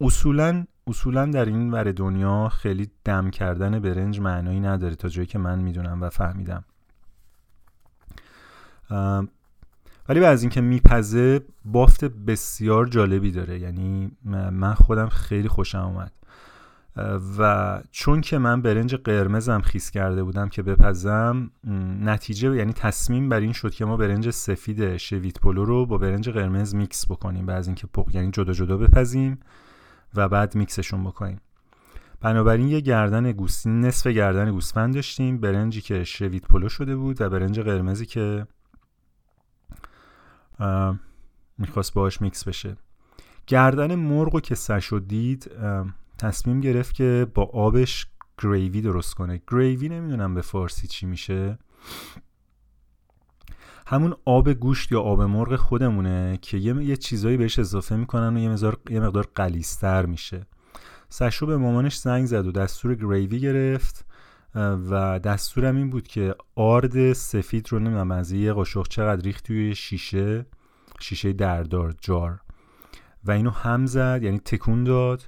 اصولا 0.00 0.66
اصولا 0.86 1.26
در 1.26 1.44
این 1.44 1.70
ور 1.70 1.92
دنیا 1.92 2.48
خیلی 2.48 2.90
دم 3.04 3.30
کردن 3.30 3.78
برنج 3.78 4.20
معنایی 4.20 4.60
نداره 4.60 4.94
تا 4.94 5.08
جایی 5.08 5.26
که 5.26 5.38
من 5.38 5.58
می‌دونم 5.58 6.02
و 6.02 6.08
فهمیدم. 6.08 6.64
ولی 10.08 10.24
از 10.24 10.42
اینکه 10.42 10.60
میپزه 10.60 11.40
بافت 11.64 12.04
بسیار 12.04 12.86
جالبی 12.86 13.30
داره. 13.30 13.58
یعنی 13.58 14.10
من 14.50 14.74
خودم 14.74 15.08
خیلی 15.08 15.48
خوشم 15.48 15.78
اومد. 15.78 16.12
و 17.38 17.82
چون 17.90 18.20
که 18.20 18.38
من 18.38 18.62
برنج 18.62 18.94
قرمزم 18.94 19.60
خیس 19.60 19.90
کرده 19.90 20.22
بودم 20.22 20.48
که 20.48 20.62
بپزم 20.62 21.50
نتیجه 22.02 22.56
یعنی 22.56 22.72
تصمیم 22.72 23.28
بر 23.28 23.40
این 23.40 23.52
شد 23.52 23.74
که 23.74 23.84
ما 23.84 23.96
برنج 23.96 24.30
سفید 24.30 24.96
شوید 24.96 25.40
پلو 25.40 25.64
رو 25.64 25.86
با 25.86 25.98
برنج 25.98 26.30
قرمز 26.30 26.74
میکس 26.74 27.06
بکنیم. 27.06 27.46
بعد 27.46 27.58
از 27.58 27.66
اینکه 27.66 27.86
پخ 27.86 28.14
یعنی 28.14 28.30
جدا 28.30 28.52
جدا 28.52 28.76
بپزیم. 28.76 29.38
و 30.14 30.28
بعد 30.28 30.54
میکسشون 30.54 31.04
بکنیم 31.04 31.40
بنابراین 32.20 32.68
یه 32.68 32.80
گردن 32.80 33.32
گوس 33.32 33.66
نصف 33.66 34.06
گردن 34.06 34.50
گوسفند 34.50 34.94
داشتیم. 34.94 35.38
برنجی 35.38 35.80
که 35.80 36.04
شوید 36.04 36.42
پلو 36.46 36.68
شده 36.68 36.96
بود 36.96 37.20
و 37.20 37.30
برنج 37.30 37.60
قرمزی 37.60 38.06
که 38.06 38.46
می‌خواست 41.58 41.94
باهاش 41.94 42.20
میکس 42.20 42.48
بشه. 42.48 42.76
گردن 43.46 43.94
مرغ 43.94 44.40
که 44.40 44.54
سشو 44.54 44.98
دید 44.98 45.50
تصمیم 46.18 46.60
گرفت 46.60 46.94
که 46.94 47.26
با 47.34 47.42
آبش 47.44 48.06
گریوی 48.42 48.80
درست 48.80 49.14
کنه. 49.14 49.42
گریوی 49.50 49.88
نمی‌دونم 49.88 50.34
به 50.34 50.40
فارسی 50.40 50.86
چی 50.86 51.06
میشه. 51.06 51.58
همون 53.90 54.14
آب 54.24 54.52
گوشت 54.52 54.92
یا 54.92 55.00
آب 55.00 55.22
مرغ 55.22 55.56
خودمونه 55.56 56.38
که 56.42 56.58
یه, 56.58 56.96
چیزایی 56.96 57.36
بهش 57.36 57.58
اضافه 57.58 57.96
می‌کنن 57.96 58.36
و 58.36 58.40
یه 58.40 58.48
مقدار 58.48 58.78
یه 58.90 59.00
مقدار 59.00 59.26
قلیستر 59.34 60.06
میشه. 60.06 60.46
سشو 61.08 61.46
به 61.46 61.56
مامانش 61.56 61.96
زنگ 61.96 62.26
زد 62.26 62.46
و 62.46 62.52
دستور 62.52 62.94
گریوی 62.94 63.40
گرفت 63.40 64.04
و 64.90 65.18
دستورم 65.18 65.76
این 65.76 65.90
بود 65.90 66.08
که 66.08 66.34
آرد 66.54 67.12
سفید 67.12 67.72
رو 67.72 67.78
نمی‌دونم 67.78 68.10
از 68.10 68.32
یه 68.32 68.52
قاشق 68.52 68.88
چقدر 68.88 69.22
ریخت 69.22 69.46
توی 69.46 69.74
شیشه 69.74 70.46
شیشه 71.00 71.32
دردار 71.32 71.94
جار. 72.00 72.40
و 73.24 73.30
اینو 73.30 73.50
هم 73.50 73.86
زد 73.86 74.20
یعنی 74.22 74.38
تکون 74.38 74.84
داد 74.84 75.22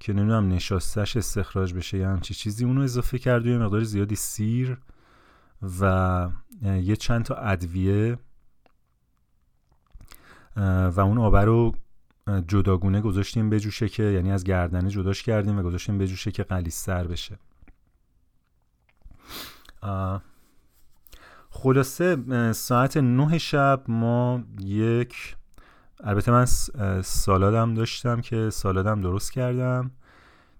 که 0.00 0.12
نمی‌دونم 0.12 0.48
نشاستش 0.48 1.16
استخراج 1.16 1.74
بشه 1.74 1.98
یا 1.98 2.10
همچی 2.10 2.34
چیزی. 2.34 2.64
اونو 2.64 2.80
اضافه 2.80 3.18
کرد 3.18 3.46
و 3.46 3.48
یه 3.48 3.58
مقدار 3.58 3.82
زیادی 3.82 4.16
سیر 4.16 4.78
و 5.80 6.28
یه 6.62 6.96
چند 6.96 7.24
تا 7.24 7.34
ادویه 7.34 8.18
و 10.56 11.00
اون 11.00 11.18
آبه 11.18 11.40
رو 11.44 11.72
جداگونه 12.48 13.00
گذاشتیم 13.00 13.50
بجوشه 13.50 13.88
که 13.88 14.02
یعنی 14.02 14.32
از 14.32 14.44
گردنه 14.44 14.90
جداش 14.90 15.22
کردیم 15.22 15.58
و 15.58 15.62
گذاشتیم 15.62 15.98
بجوشه 15.98 16.30
که 16.30 16.42
قلیستر 16.42 17.06
بشه. 17.06 17.38
خلاصه 21.50 22.52
ساعت 22.52 22.96
نه 22.96 23.38
شب 23.38 23.84
ما 23.88 24.44
یک 24.60 25.36
البته 26.00 26.32
من 26.32 26.44
سالادم 27.02 27.74
داشتم 27.74 28.20
که 28.20 28.50
سالادم 28.50 29.00
درست 29.00 29.32
کردم. 29.32 29.90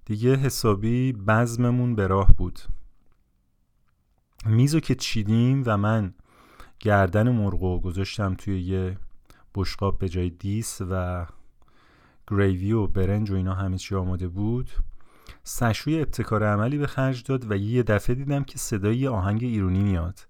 دیگه 0.05 0.37
حسابی 0.37 1.13
بزممون 1.13 1.95
به 1.95 2.07
راه 2.07 2.33
بود. 2.37 2.61
میزو 4.47 4.81
که 4.81 4.95
چیدیم 4.95 5.63
و 5.67 5.77
من 5.77 6.15
گردن 6.81 7.31
مرغو 7.31 7.81
گذاشتم 7.81 8.35
توی 8.35 8.61
یه 8.61 8.97
بشقاب 9.55 9.99
به 9.99 10.09
جای 10.09 10.31
دیس 10.31 10.81
و 10.91 11.27
گریوی 12.29 12.73
و 12.73 12.87
برنج 12.87 13.31
و 13.31 13.35
اینا 13.35 13.55
همه 13.55 13.79
چی 13.79 13.95
آماده 13.95 14.29
بود 14.29 14.71
سشوی 15.45 16.01
ابتکار 16.01 16.45
عملی 16.45 16.79
به 16.79 16.87
خرج 16.87 17.25
داد 17.25 17.51
و 17.51 17.57
یه 17.57 17.83
دفعه 17.83 18.17
دیدم 18.17 18.45
که 18.45 18.59
صدای 18.59 19.09
آهنگ 19.09 19.45
ایرونی 19.45 19.83
میاد 19.83 20.21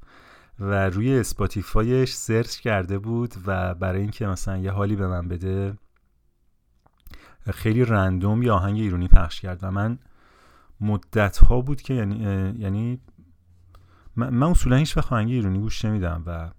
و 0.60 0.90
روی 0.90 1.18
Spotify 1.18 1.91
ش 1.91 2.12
search 2.12 2.56
کرده 2.56 2.98
بود 2.98 3.34
و 3.46 3.74
برای 3.74 4.00
اینکه 4.00 4.26
مثلا 4.26 4.58
یه 4.58 4.70
حالی 4.70 4.96
به 4.96 5.06
من 5.06 5.28
بده 5.28 5.78
خیلی 7.50 7.84
random 7.84 8.42
یه 8.42 8.52
آهنگ 8.52 8.78
ایرونی 8.78 9.08
پخش 9.08 9.40
کرد 9.40 9.58
و 9.62 9.70
من 9.70 9.98
مدت 10.80 11.38
ها 11.38 11.60
بود 11.60 11.82
که 11.82 11.94
یعنی 11.94 12.16
یعنی 12.58 13.00
من 14.16 14.42
اصولا 14.42 14.76
هیچ 14.76 14.96
وقت 14.96 15.12
آهنگ 15.12 15.30
ایرونی 15.30 15.58
گوش 15.58 15.84
نمیدم 15.84 16.22
و 16.26 16.50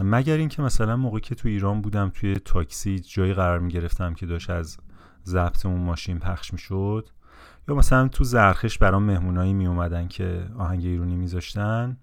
مگر 0.00 0.36
اینکه 0.36 0.62
مثلا 0.62 0.96
موقعی 0.96 1.20
که 1.20 1.34
تو 1.34 1.48
ایران 1.48 1.82
بودم 1.82 2.10
توی 2.14 2.34
تاکسی 2.34 2.98
جایی 2.98 3.34
قرار 3.34 3.58
می 3.58 3.72
گرفتم 3.72 4.14
که 4.14 4.26
داشت 4.26 4.50
از 4.50 4.78
ضبط 5.26 5.66
اون 5.66 5.80
ماشین 5.80 6.18
پخش 6.18 6.52
می 6.52 6.58
شد 6.58 7.08
یا 7.68 7.74
مثلا 7.74 8.08
تو 8.08 8.24
زرخش 8.24 8.78
برام 8.78 9.02
مهمونایی 9.02 9.52
می 9.52 9.66
اومدن 9.66 10.08
که 10.08 10.46
آهنگ 10.58 10.84
ایرونی 10.84 11.16
میذاشتن 11.16 11.96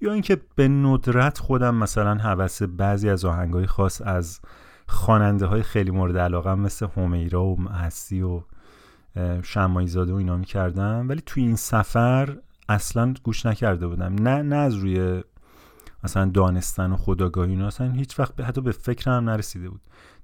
یا 0.00 0.12
اینکه 0.12 0.40
به 0.54 0.68
ندرت 0.68 1.38
خودم 1.38 1.74
مثلا 1.74 2.14
حوس 2.14 2.62
بعضی 2.62 3.08
از 3.08 3.24
آهنگای 3.24 3.66
خاص 3.66 4.02
از 4.04 4.40
خواننده 4.86 5.46
های 5.46 5.62
خیلی 5.62 5.90
مورد 5.90 6.18
علاقه 6.18 6.54
مثل 6.54 6.86
همیرا 6.96 7.44
و 7.44 7.60
محسی 7.60 8.22
و 8.22 8.42
شمایزاده 9.42 10.12
و 10.12 10.16
اینا 10.16 10.36
می‌کردم 10.36 11.08
ولی 11.08 11.22
توی 11.26 11.42
این 11.42 11.56
سفر 11.56 12.36
اصلا 12.68 13.14
گوش 13.22 13.46
نکرده 13.46 13.86
بودم. 13.86 14.14
نه 14.14 14.42
نه 14.42 14.56
از 14.56 14.74
روی 14.74 15.22
مثلا 16.04 16.24
دانستن 16.24 16.92
و 16.92 16.96
خداگاهی 16.96 17.50
اینا 17.50 17.66
اصلا 17.66 17.90
هیچ 17.90 18.18
وقت 18.20 18.40
حتی 18.40 18.60
به 18.60 18.72
فکرم 18.72 19.30
نرسیده 19.30 19.70
بود. 19.70 19.80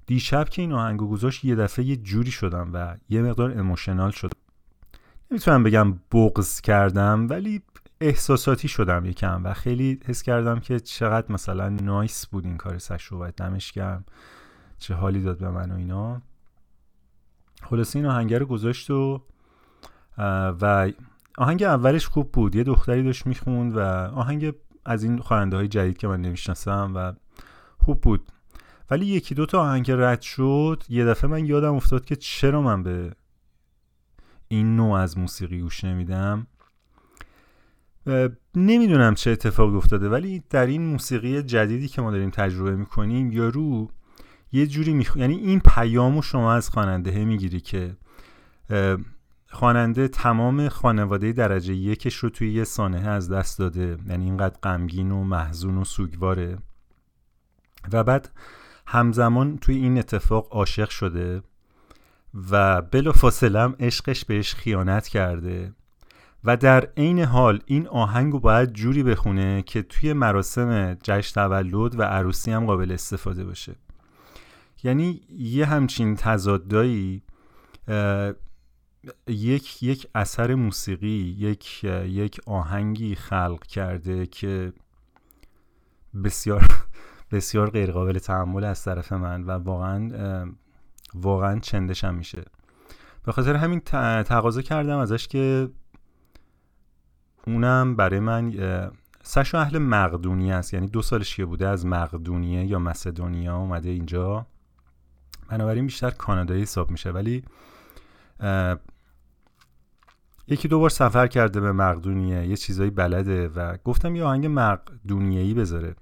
دیشب 0.07 0.49
که 0.49 0.63
این 0.63 0.73
آهنگو 0.73 1.09
گذاشت 1.09 1.45
یه 1.45 1.55
دفعه 1.55 1.85
یه 1.85 1.97
جوری 1.97 2.31
شدم 2.31 2.71
و 2.73 2.97
یه 3.09 3.23
مقدار 3.23 3.59
اموشنال 3.59 4.11
شدم 4.11 4.39
نمی‌تونم 5.31 5.63
بگم 5.63 5.93
بغض 6.13 6.61
کردم 6.61 7.27
ولی 7.31 7.63
احساساتی 8.01 8.69
شدم 8.69 9.05
یکم 9.05 9.45
و 9.45 9.55
خیلی 9.55 10.01
حس 10.05 10.23
کردم 10.23 10.61
که 10.61 10.81
چقدر 10.81 11.33
مثلا 11.33 11.69
نایس 11.69 12.27
بود 12.27 12.45
این 12.45 12.57
کار 12.57 12.79
سشو 12.79 13.17
و 13.17 13.31
دمش 13.37 13.73
گرم 13.73 14.05
چه 14.79 14.95
حالی 14.95 15.23
داد 15.23 15.39
به 15.39 15.51
من 15.51 15.71
و 15.71 15.75
اینا. 15.75 16.23
خلاصه 17.63 17.99
این 17.99 18.09
آهنگه 18.09 18.39
رو 18.39 18.47
گذاشت 18.47 18.91
و 18.91 19.23
و 20.61 20.91
آهنگ 21.39 21.63
اولش 21.63 22.07
خوب 22.07 22.33
بود. 22.33 22.57
یه 22.57 22.65
دختری 22.65 23.03
داشت 23.03 23.27
می‌خوند 23.27 23.77
و 23.77 23.81
آهنگ 24.15 24.53
از 24.85 25.03
این 25.03 25.19
خواننده 25.19 25.57
های 25.57 25.69
جدید 25.69 25.97
که 25.97 26.09
من 26.09 26.21
نمی‌شناسم 26.21 26.93
و 26.95 27.13
خوب 27.79 28.01
بود. 28.01 28.29
ولی 28.91 29.07
یکی 29.07 29.35
دو 29.35 29.47
تا 29.47 29.61
آهنگ 29.61 29.91
رد 29.91 30.21
شد. 30.21 30.83
یه 30.89 31.05
دفعه 31.05 31.31
من 31.31 31.47
یادم 31.47 31.75
افتاد 31.75 32.05
که 32.05 32.17
چرا 32.17 32.63
من 32.63 32.83
به 32.83 33.13
این 34.49 34.77
نوع 34.77 34.99
از 34.99 35.19
موسیقی 35.19 35.61
گوش 35.61 35.85
نمیدم. 35.85 36.47
نمی‌دونم 38.55 39.15
چه 39.15 39.31
اتفاقی 39.31 39.77
افتاده 39.77 40.09
ولی 40.09 40.43
در 40.51 40.67
این 40.67 40.87
موسیقی 40.87 41.43
جدیدی 41.43 41.89
که 41.89 42.03
ما 42.03 42.11
داریم 42.11 42.31
تجربه 42.31 42.77
می‌کنیم 42.77 43.33
یارو 43.33 43.89
یه 44.53 44.67
جوری 44.67 44.93
میخ... 44.93 45.17
یعنی 45.17 45.35
این 45.35 45.61
پیامو 45.61 46.23
شما 46.23 46.53
از 46.53 46.71
خواننده 46.71 47.25
می‌گیری 47.25 47.61
که 47.61 47.97
خواننده 49.59 50.09
تمام 50.09 50.69
خانواده 50.69 51.33
درجه 51.33 51.75
یکش 51.75 52.15
رو 52.15 52.31
توی 52.31 52.53
یه 52.53 52.65
سانحه 52.65 53.09
از 53.09 53.33
دست 53.33 53.59
داده. 53.59 53.99
یعنی 54.09 54.25
اینقدر 54.25 54.57
غمگین 54.63 55.11
و 55.11 55.25
محزون 55.25 55.79
و 55.79 55.85
سوگواره. 55.85 56.59
و 57.93 58.05
بعد 58.05 58.31
همزمان 58.87 59.59
توی 59.59 59.77
این 59.77 59.99
اتفاق 59.99 60.49
عاشق 60.51 60.89
شده 60.89 61.43
و 62.51 62.83
بلا 62.83 63.13
فاصله 63.13 63.75
عشقش 63.81 64.25
بهش 64.25 64.55
خیانت 64.55 65.09
کرده. 65.09 65.73
و 66.45 66.57
در 66.57 66.89
عین 66.97 67.21
حال 67.21 67.61
این 67.67 67.89
آهنگ 67.89 68.33
رو 68.33 68.41
باید 68.41 68.73
جوری 68.73 69.03
بخونه 69.03 69.63
که 69.63 69.83
توی 69.83 70.13
مراسم 70.13 70.95
جشن 70.95 71.35
تولد 71.35 72.01
و 72.01 72.03
عروسی 72.03 72.51
هم 72.51 72.67
قابل 72.67 72.93
استفاده 72.93 73.45
باشه. 73.45 73.75
یعنی 74.85 75.21
یه 75.39 75.67
همچین 75.67 76.17
تضادایی 76.17 77.23
یک 79.27 79.83
یک 79.83 80.07
اثر 80.15 80.55
موسیقی 80.55 81.37
یک 81.39 81.85
یک 82.05 82.41
آهنگی 82.47 83.15
خلق 83.15 83.67
کرده 83.67 84.27
که 84.27 84.73
بسیار 86.25 86.67
بسیار 87.33 87.71
غیر 87.71 87.91
قابل 87.93 88.19
تحمل 88.19 88.65
از 88.65 88.85
طرف 88.85 89.13
من 89.13 89.43
و 89.43 89.51
واقعا 89.51 90.53
واقعا 91.15 91.59
چندشم 91.59 92.15
میشه. 92.15 92.45
به 93.25 93.33
خاطر 93.33 93.57
همین 93.57 93.81
تقاضا 94.23 94.63
کردم 94.63 94.99
ازش 94.99 95.29
که 95.29 95.69
اونم 97.47 97.97
برای 97.97 98.21
من 98.21 98.53
سشو 99.23 99.59
اهل 99.59 99.79
مقدونیه 99.79 100.55
است. 100.55 100.75
یعنی 100.75 100.87
دو 100.87 101.03
سالش 101.03 101.37
که 101.37 101.45
بوده 101.45 101.69
از 101.69 101.87
مقدونیه 101.87 102.65
یا 102.65 102.79
مسدونیا 102.79 103.57
اومده 103.57 103.89
اینجا. 103.89 104.47
بنابراین 105.49 105.87
بیشتر 105.87 106.11
کانادایی 106.11 106.63
حساب 106.63 106.91
میشه. 106.91 107.11
ولی 107.11 107.45
یکی 110.49 110.69
دو 110.69 110.79
بار 110.79 110.91
سفر 110.91 111.27
کرده 111.27 111.61
به 111.61 111.73
مقدونیه 111.73 112.47
یه 112.47 112.57
چیزایی 112.57 112.91
بلده 112.91 113.49
و 113.49 113.77
گفتم 113.85 114.17
یه 114.17 114.25
آهنگ 114.25 114.47
مقدونیه‌ای 114.51 115.55
بذاره. 115.55 115.95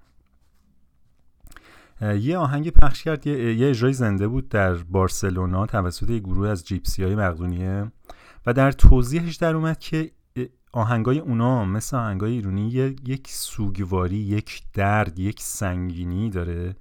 یه 2.00 2.38
آهنگ 2.38 2.70
پخش 2.70 3.02
کرد 3.02 3.26
یه, 3.26 3.54
یه 3.54 3.70
اجرای 3.70 3.92
زنده 3.92 4.28
بود 4.28 4.48
در 4.48 4.74
بارسلونا 4.74 5.66
توسط 5.66 6.10
یه 6.10 6.18
گروه 6.18 6.48
از 6.48 6.66
جیپسی 6.66 7.04
های 7.04 7.14
مقدونیه 7.14 7.92
و 8.46 8.52
در 8.52 8.72
توضیحش 8.72 9.36
در 9.36 9.54
اومد 9.54 9.78
که 9.78 10.10
آهنگای 10.72 11.18
اونا 11.18 11.64
مثل 11.64 11.96
آهنگای 11.96 12.32
ایرونی 12.32 12.68
یک 13.06 13.28
سوگواری 13.28 14.16
یک 14.16 14.62
درد 14.74 15.18
یک 15.18 15.40
سنگینی 15.40 16.30
داره 16.30 16.76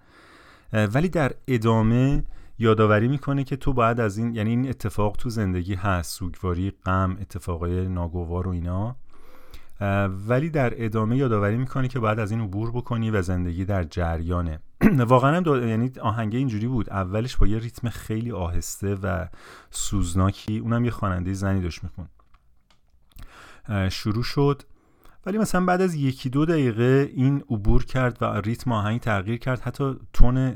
ولی 0.74 1.10
در 1.10 1.32
ادامه 1.48 2.24
یادآوری 2.60 3.08
می‌کنه 3.08 3.44
که 3.44 3.56
تو 3.56 3.74
باید 3.74 4.00
از 4.00 4.18
این 4.18 4.36
یعنی 4.36 4.50
این 4.50 4.70
اتفاق 4.70 5.16
تو 5.16 5.30
زندگی 5.30 5.76
هست 5.76 6.18
سوگواری 6.18 6.72
غم 6.72 7.18
اتفاقای 7.22 7.88
ناگوار 7.88 8.48
و 8.48 8.52
اینا. 8.52 8.96
ولی 10.28 10.50
در 10.50 10.86
ادامه 10.86 11.18
یادآوری 11.18 11.58
می‌کنه 11.58 11.88
که 11.88 12.00
باید 12.00 12.20
از 12.20 12.32
این 12.32 12.42
عبور 12.42 12.72
بکنی 12.72 13.12
و 13.12 13.22
زندگی 13.22 13.66
در 13.66 13.84
جریانه. 13.84 14.60
واقعا 15.08 15.38
هم 15.38 15.68
یعنی 15.68 15.92
آهنگه 16.02 16.38
اینجوری 16.38 16.68
بود. 16.68 16.90
اولش 16.90 17.38
با 17.38 17.48
یه 17.48 17.60
ریتم 17.60 17.90
خیلی 17.90 18.32
آهسته 18.32 18.96
و 18.96 19.28
سوزناکی 19.70 20.58
اونم 20.58 20.86
یه 20.86 20.92
خواننده 20.92 21.34
زنی 21.34 21.62
داشت 21.62 21.82
میخون 21.84 22.08
شروع 23.90 24.24
شد. 24.24 24.62
ولی 25.26 25.38
مثلا 25.38 25.66
بعد 25.66 25.82
از 25.82 25.96
یکی 25.96 26.30
دو 26.30 26.46
دقیقه 26.46 27.12
این 27.14 27.44
عبور 27.50 27.86
کرد 27.86 28.18
و 28.22 28.26
ریتم 28.26 28.72
آهنگ 28.72 29.00
تغییر 29.00 29.38
کرد 29.38 29.60
حتی 29.60 29.96
تون 30.14 30.54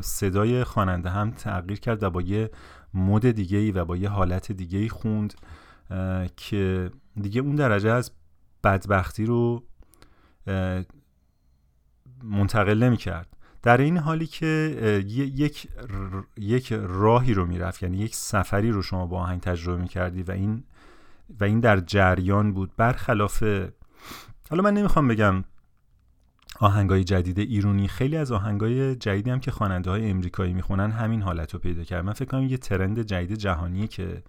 صدای 0.00 0.64
خواننده 0.64 1.10
هم 1.10 1.30
تغییر 1.30 1.80
کرد 1.80 2.02
و 2.02 2.10
با 2.10 2.22
یه 2.22 2.50
مد 2.94 3.30
دیگه 3.30 3.58
ای 3.58 3.72
و 3.72 3.84
با 3.84 3.96
یه 3.96 4.08
حالت 4.08 4.52
دیگه 4.52 4.78
ای 4.78 4.88
خوند 4.88 5.34
که 6.36 6.90
دیگه 7.20 7.40
اون 7.40 7.56
درجه 7.56 7.90
از 7.90 8.12
بدبختی 8.64 9.26
رو 9.26 9.62
منتقل 12.22 12.82
نمی 12.82 12.96
کرد 12.96 13.36
در 13.62 13.76
این 13.76 13.98
حالی 13.98 14.26
که 14.26 14.46
یک 15.08 15.68
یک 16.36 16.72
راهی 16.72 17.34
رو 17.34 17.46
می‌رفت 17.46 17.82
یعنی 17.82 17.98
یک 17.98 18.14
سفری 18.14 18.70
رو 18.70 18.82
شما 18.82 19.06
با 19.06 19.20
آهنگ 19.20 19.40
تجربه 19.40 19.82
می 19.82 19.88
کردی 19.88 20.22
و 20.22 20.30
این 20.30 20.64
و 21.40 21.44
این 21.44 21.60
در 21.60 21.80
جریان 21.80 22.52
بود. 22.52 22.70
برخلاف 22.76 23.44
حالا 24.50 24.62
من 24.62 24.74
نمی‌خوام 24.74 25.08
بگم 25.08 25.44
آهنگای 26.60 27.04
جدید 27.04 27.38
ایرونی 27.38 27.88
خیلی 27.88 28.16
از 28.16 28.32
آهنگای 28.32 28.96
جدیدی 28.96 29.30
هم 29.30 29.40
که 29.40 29.50
خواننده 29.50 29.90
های 29.90 30.10
امریکایی 30.10 30.52
می‌خونن 30.52 30.90
همین 30.90 31.22
حالت 31.22 31.54
رو 31.54 31.58
پیدا 31.58 31.84
کرد. 31.84 32.04
من 32.04 32.12
فکر 32.12 32.24
کنم 32.28 32.42
یه 32.42 32.56
ترند 32.56 33.02
جدید 33.02 33.38
جهانی 33.38 33.88
که 33.88 34.22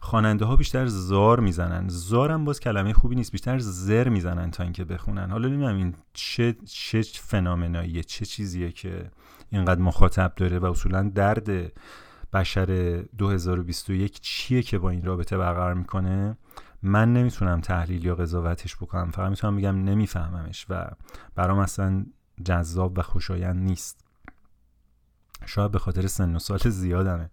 خواننده 0.00 0.44
ها 0.44 0.56
بیشتر 0.56 0.86
زار 0.86 1.40
می‌زنن. 1.40 1.88
زارم 1.88 2.44
باز 2.44 2.60
کلمه 2.60 2.92
خوبی 2.92 3.14
نیست 3.14 3.32
بیشتر 3.32 3.58
زر 3.58 4.08
می‌زنن 4.08 4.50
تا 4.50 4.62
اینکه 4.62 4.84
بخونن. 4.84 5.30
حالا 5.30 5.48
نمی‌دونم 5.48 5.76
این 5.76 5.94
چه 6.12 6.56
چه 6.66 7.02
فنامناییه 7.02 8.02
چه 8.02 8.24
چیزیه 8.24 8.72
که 8.72 9.10
اینقدر 9.50 9.80
مخاطب 9.80 10.32
داره 10.36 10.58
و 10.58 10.64
اصولا 10.64 11.10
درد 11.14 11.72
بشر 12.32 13.02
2021 13.18 14.20
چیه 14.20 14.62
که 14.62 14.78
با 14.78 14.90
این 14.90 15.04
رابطه 15.04 15.38
برقرار 15.38 15.74
می‌کنه؟ 15.74 16.36
من 16.82 17.12
نمی‌تونم 17.12 17.60
تحلیل 17.60 18.04
یا 18.04 18.14
قضاوتش 18.14 18.76
بکنم. 18.76 19.10
فقط 19.10 19.30
می‌تونم 19.30 19.56
بگم 19.56 19.84
نمیفهممش 19.84 20.66
و 20.68 20.90
برام 21.34 21.58
اصلا 21.58 22.06
جذاب 22.44 22.98
و 22.98 23.02
خوشایند 23.02 23.56
نیست. 23.56 24.04
شاید 25.46 25.70
به 25.70 25.78
خاطر 25.78 26.06
سن 26.06 26.36
و 26.36 26.38
سال 26.38 26.58
زیادمه. 26.58 27.30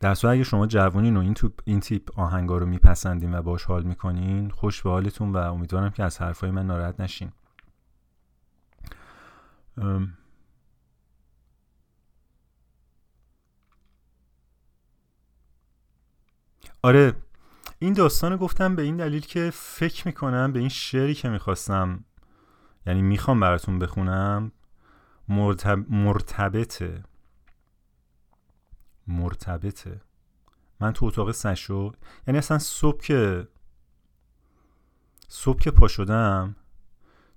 در 0.00 0.14
صورت 0.14 0.34
اگه 0.34 0.44
شما 0.44 0.66
جوونین 0.66 1.16
و 1.16 1.20
این, 1.20 1.36
این 1.64 1.80
تیپ 1.80 2.18
آهنگا 2.18 2.58
رو 2.58 2.66
میپسندین 2.66 3.34
و 3.34 3.42
باش 3.42 3.64
حال 3.64 3.82
می‌کنین 3.82 4.50
خوش 4.50 4.82
به 4.82 4.90
حالتون 4.90 5.32
و 5.32 5.36
امیدوارم 5.36 5.90
که 5.90 6.04
از 6.04 6.20
حرفای 6.20 6.50
من 6.50 6.66
ناراحت 6.66 7.00
نشین. 7.00 7.32
آره 16.82 17.16
این 17.78 17.92
داستان 17.92 18.36
گفتم 18.36 18.76
به 18.76 18.82
این 18.82 18.96
دلیل 18.96 19.26
که 19.26 19.50
فکر 19.54 20.06
می‌کنم 20.06 20.52
به 20.52 20.58
این 20.58 20.68
شعری 20.68 21.14
که 21.14 21.28
می‌خواستم 21.28 22.04
یعنی 22.86 23.02
می‌خوام 23.02 23.40
براتون 23.40 23.78
بخونم 23.78 24.52
مرتب... 25.28 25.92
مرتبطه. 25.92 27.04
مرتبطه. 29.06 30.00
من 30.80 30.92
تو 30.92 31.06
اتاق 31.06 31.32
سشو 31.32 31.92
یعنی 32.26 32.38
اصلا 32.38 32.58
صبح 32.58 33.00
که 33.00 33.48
صبح 35.28 35.58
که 35.58 35.70
پا 35.70 35.88
شدم 35.88 36.56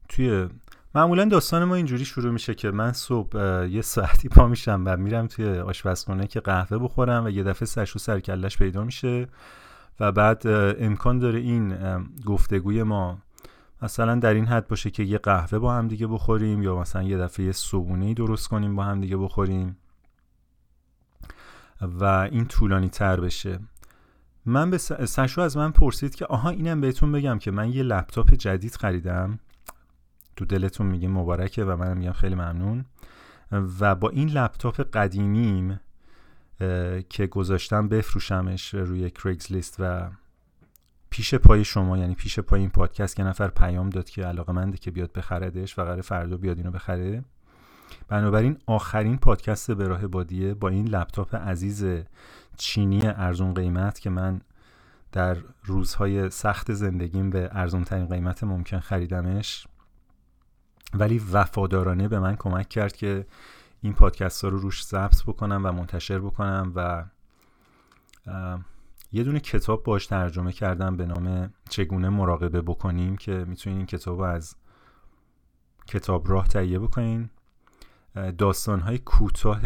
توی 0.09 0.49
معمولا 0.95 1.25
داستان 1.25 1.63
ما 1.63 1.75
اینجوری 1.75 2.05
شروع 2.05 2.31
میشه 2.31 2.55
که 2.55 2.71
من 2.71 2.93
صبح 2.93 3.37
یه 3.65 3.81
ساعتی 3.81 4.29
پا 4.29 4.47
میشم 4.47 4.83
و 4.85 4.97
میرم 4.97 5.27
توی 5.27 5.59
آشپزخونه 5.59 6.27
که 6.27 6.39
قهوه 6.39 6.77
بخورم 6.77 7.25
و 7.25 7.29
یه 7.29 7.43
دفعه 7.43 7.65
سشو 7.65 7.99
سرکلش 7.99 8.57
پیدا 8.57 8.83
میشه 8.83 9.27
و 9.99 10.11
بعد 10.11 10.47
امکان 10.79 11.19
داره 11.19 11.39
این 11.39 11.77
گفتگوی 12.25 12.83
ما 12.83 13.17
مثلا 13.81 14.15
در 14.15 14.33
این 14.33 14.45
حد 14.45 14.67
باشه 14.67 14.89
که 14.89 15.03
یه 15.03 15.17
قهوه 15.17 15.59
با 15.59 15.73
هم 15.73 15.87
دیگه 15.87 16.07
بخوریم 16.07 16.63
یا 16.63 16.79
مثلا 16.79 17.03
یه 17.03 17.17
دفعه 17.17 17.45
یه 17.45 17.51
صبونه 17.51 18.13
درست 18.13 18.47
کنیم 18.47 18.75
با 18.75 18.83
هم 18.83 19.01
دیگه 19.01 19.17
بخوریم 19.17 19.77
و 21.81 22.03
این 22.03 22.45
طولانی 22.45 22.89
تر 22.89 23.19
بشه. 23.19 23.59
من 24.45 24.69
به 24.69 24.77
سشو 24.77 25.41
از 25.41 25.57
من 25.57 25.71
پرسید 25.71 26.15
که 26.15 26.25
آها 26.25 26.49
اینم 26.49 26.81
بهتون 26.81 27.11
بگم 27.11 27.39
که 27.39 27.51
من 27.51 27.69
یه 27.69 27.83
لپتاپ 27.83 28.33
جدید 28.33 28.75
خریدم. 28.75 29.39
تو 30.35 30.45
دلتون 30.45 30.87
میگه 30.87 31.07
مبارکه 31.07 31.63
و 31.63 31.75
منم 31.75 31.97
میگم 31.97 32.11
خیلی 32.11 32.35
ممنون. 32.35 32.85
و 33.51 33.95
با 33.95 34.09
این 34.09 34.29
لپتاپ 34.29 34.81
قدیمیم 34.81 35.79
که 37.09 37.27
گذاشتم 37.31 37.87
بفروشمش 37.87 38.73
روی 38.73 39.09
کریگز 39.09 39.51
لیست 39.51 39.75
و 39.79 40.09
پیش 41.09 41.35
پای 41.35 41.63
شما 41.63 41.97
یعنی 41.97 42.15
پیش 42.15 42.39
پای 42.39 42.59
این 42.59 42.69
پادکست 42.69 43.15
که 43.15 43.23
نفر 43.23 43.47
پیام 43.47 43.89
داد 43.89 44.09
که 44.09 44.25
علاقه 44.25 44.53
منده 44.53 44.77
که 44.77 44.91
بیاد 44.91 45.13
بخردش 45.13 45.79
و 45.79 45.83
قرار 45.83 46.01
فردا 46.01 46.37
بیاد 46.37 46.57
اینو 46.57 46.71
بخره. 46.71 47.23
بنابراین 48.07 48.57
آخرین 48.65 49.17
پادکست 49.17 49.71
به 49.71 49.87
راه 49.87 50.07
بادیه 50.07 50.53
با 50.53 50.69
این 50.69 50.87
لپتاپ 50.87 51.35
عزیز 51.35 51.85
چینی 52.57 53.01
ارزون 53.05 53.53
قیمت 53.53 53.99
که 53.99 54.09
من 54.09 54.41
در 55.11 55.37
روزهای 55.63 56.29
سخت 56.29 56.73
زندگیم 56.73 57.29
به 57.29 57.49
ارزون 57.51 57.83
ترین 57.83 58.05
قیمت 58.05 58.43
ممکن 58.43 58.79
خریدمش. 58.79 59.67
ولی 60.93 61.21
وفادارانه 61.31 62.07
به 62.07 62.19
من 62.19 62.35
کمک 62.35 62.69
کرد 62.69 62.95
که 62.95 63.27
این 63.81 63.93
پادکست 63.93 64.43
ها 64.43 64.49
رو 64.49 64.57
روش 64.57 64.85
ضبط 64.85 65.23
بکنم 65.23 65.61
و 65.65 65.71
منتشر 65.71 66.19
بکنم 66.19 66.71
و 66.75 67.05
یه 69.11 69.23
دونه 69.23 69.39
کتاب 69.39 69.83
باش 69.83 70.07
ترجمه 70.07 70.51
کردم 70.51 70.97
به 70.97 71.05
نام 71.05 71.53
چگونه 71.69 72.09
مراقبه 72.09 72.61
بکنیم 72.61 73.17
که 73.17 73.45
می‌تونین 73.47 73.77
این 73.77 73.85
کتاب 73.85 74.17
رو 74.19 74.23
از 74.25 74.55
کتاب 75.87 76.29
راه 76.29 76.47
تهیه 76.47 76.79
بکنین. 76.79 77.29
داستانهای 78.37 78.97
کوتاه 78.97 79.61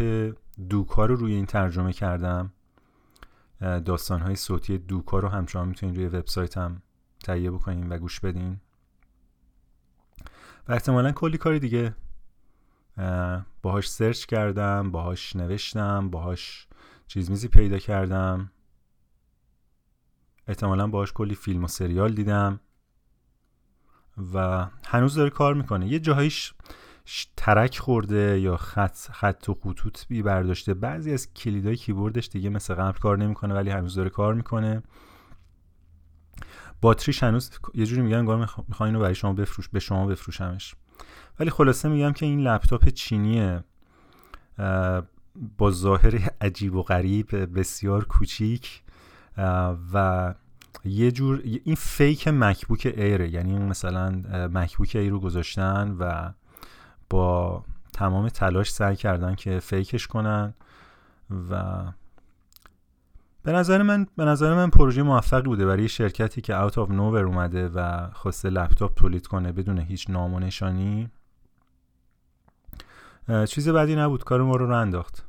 دوکا 0.68 1.06
رو 1.06 1.16
روی 1.16 1.34
این 1.34 1.46
ترجمه 1.46 1.92
کردم. 1.92 2.52
داستانهای 3.60 4.36
صوتی 4.36 4.78
دوکا 4.78 5.18
رو 5.18 5.28
همچنان 5.28 5.68
می‌تونین 5.68 5.96
روی 5.96 6.06
وبسایتم 6.06 6.82
تهیه 7.24 7.50
بکنین 7.50 7.88
و 7.88 7.98
گوش 7.98 8.20
بدین. 8.20 8.60
و 10.68 10.72
احتمالا 10.72 11.12
کلی 11.12 11.38
کاری 11.38 11.58
دیگه. 11.58 11.94
باهاش 13.62 13.90
سرچ 13.90 14.24
کردم 14.24 14.90
باهاش 14.90 15.36
نوشتم 15.36 16.10
باهاش 16.10 16.66
چیز 17.06 17.30
میزی 17.30 17.48
پیدا 17.48 17.78
کردم. 17.78 18.50
احتمالا 20.46 20.86
باهاش 20.86 21.12
کلی 21.12 21.34
فیلم 21.34 21.64
و 21.64 21.68
سریال 21.68 22.14
دیدم. 22.14 22.60
و 24.34 24.66
هنوز 24.86 25.14
داره 25.14 25.30
کار 25.30 25.54
می‌کنه. 25.54 25.88
یه 25.88 25.98
جاهایش 25.98 26.54
ترک 27.36 27.78
خورده 27.78 28.40
یا 28.40 28.56
خط 28.56 28.96
خط 28.96 29.48
و 29.48 29.54
خطوط 29.54 30.06
بی 30.08 30.22
برداشته. 30.22 30.74
بعضی 30.74 31.12
از 31.12 31.34
کلیدای 31.34 31.76
کیبوردش 31.76 32.28
دیگه 32.28 32.50
مثل 32.50 32.74
قبل 32.74 32.98
کار 32.98 33.18
نمی‌کنه 33.18 33.54
ولی 33.54 33.70
هنوز 33.70 33.94
داره 33.94 34.10
کار 34.10 34.34
می‌کنه. 34.34 34.82
باتریش 36.80 37.22
هنوز 37.22 37.50
یه 37.74 37.86
جوری 37.86 38.02
میگن 38.02 38.18
انگار 38.18 38.36
می‌خوام 38.36 38.88
اینو 38.88 39.00
برای 39.00 39.14
شما 39.14 39.32
بفروش 39.32 39.68
به 39.68 39.80
شما 39.80 40.06
بفروشمش 40.06 40.74
ولی 41.40 41.50
خلاصه 41.50 41.88
میگم 41.88 42.12
که 42.12 42.26
این 42.26 42.40
لپتاپ 42.40 42.88
چینیه. 42.88 43.64
با 45.58 45.70
ظاهر 45.70 46.30
عجیب 46.40 46.74
و 46.74 46.82
غریب 46.82 47.58
بسیار 47.58 48.04
کوچیک 48.04 48.82
و 49.92 50.34
یه 50.84 51.12
جور 51.12 51.40
این 51.64 51.74
fake 51.74 52.28
MacBook 52.28 52.92
Air 52.96 53.16
ه. 53.16 53.30
یعنی 53.30 53.58
مثلا 53.58 54.22
MacBook 54.52 54.96
Air 54.96 55.10
رو 55.10 55.20
گذاشتن 55.20 55.96
و 55.98 56.32
با 57.10 57.64
تمام 57.92 58.28
تلاش 58.28 58.72
سعی 58.72 58.96
کردن 58.96 59.34
که 59.34 59.60
fake 59.60 59.91
ش 59.91 60.06
کنن 60.06 60.54
و 61.50 61.84
به 63.42 63.52
نظر 63.52 63.82
من 63.82 64.06
به 64.16 64.24
نظر 64.24 64.54
من 64.54 64.70
پروژه 64.70 65.02
موفقی 65.02 65.42
بوده. 65.42 65.66
برای 65.66 65.88
شرکتی 65.88 66.40
که 66.40 66.62
out 66.62 66.78
of 66.78 66.90
nowhere 66.90 67.24
اومده 67.24 67.68
و 67.68 68.10
خواسته 68.12 68.50
لپتاپ 68.50 68.94
تولید 68.94 69.26
کنه 69.26 69.52
بدون 69.52 69.78
هیچ 69.78 70.10
نام 70.10 70.34
و 70.34 70.38
نشانی 70.38 71.10
چیز 73.48 73.68
بدی 73.68 73.96
نبود. 73.96 74.24
کار 74.24 74.42
ما 74.42 74.56
رو 74.56 74.66
رو 74.66 74.76
انداخت. 74.76 75.24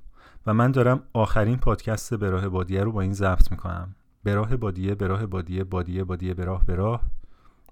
و 0.47 0.53
من 0.53 0.71
دارم 0.71 1.03
آخرین 1.13 1.57
پادکست 1.57 2.13
به 2.13 2.29
راه 2.29 2.49
بادیه 2.49 2.83
رو 2.83 2.91
با 2.91 3.01
این 3.01 3.13
ضبط 3.13 3.51
می‌کنم. 3.51 3.95
به 4.23 4.35
راه 4.35 4.57
بادیه 4.57 4.95
به 4.95 5.07
راه 5.07 5.25
بادیه 5.25 5.63
بادیه 5.63 6.03
بادیه 6.03 6.33
به 6.33 6.45
راه 6.45 6.65
به 6.65 6.75
راه. 6.75 7.01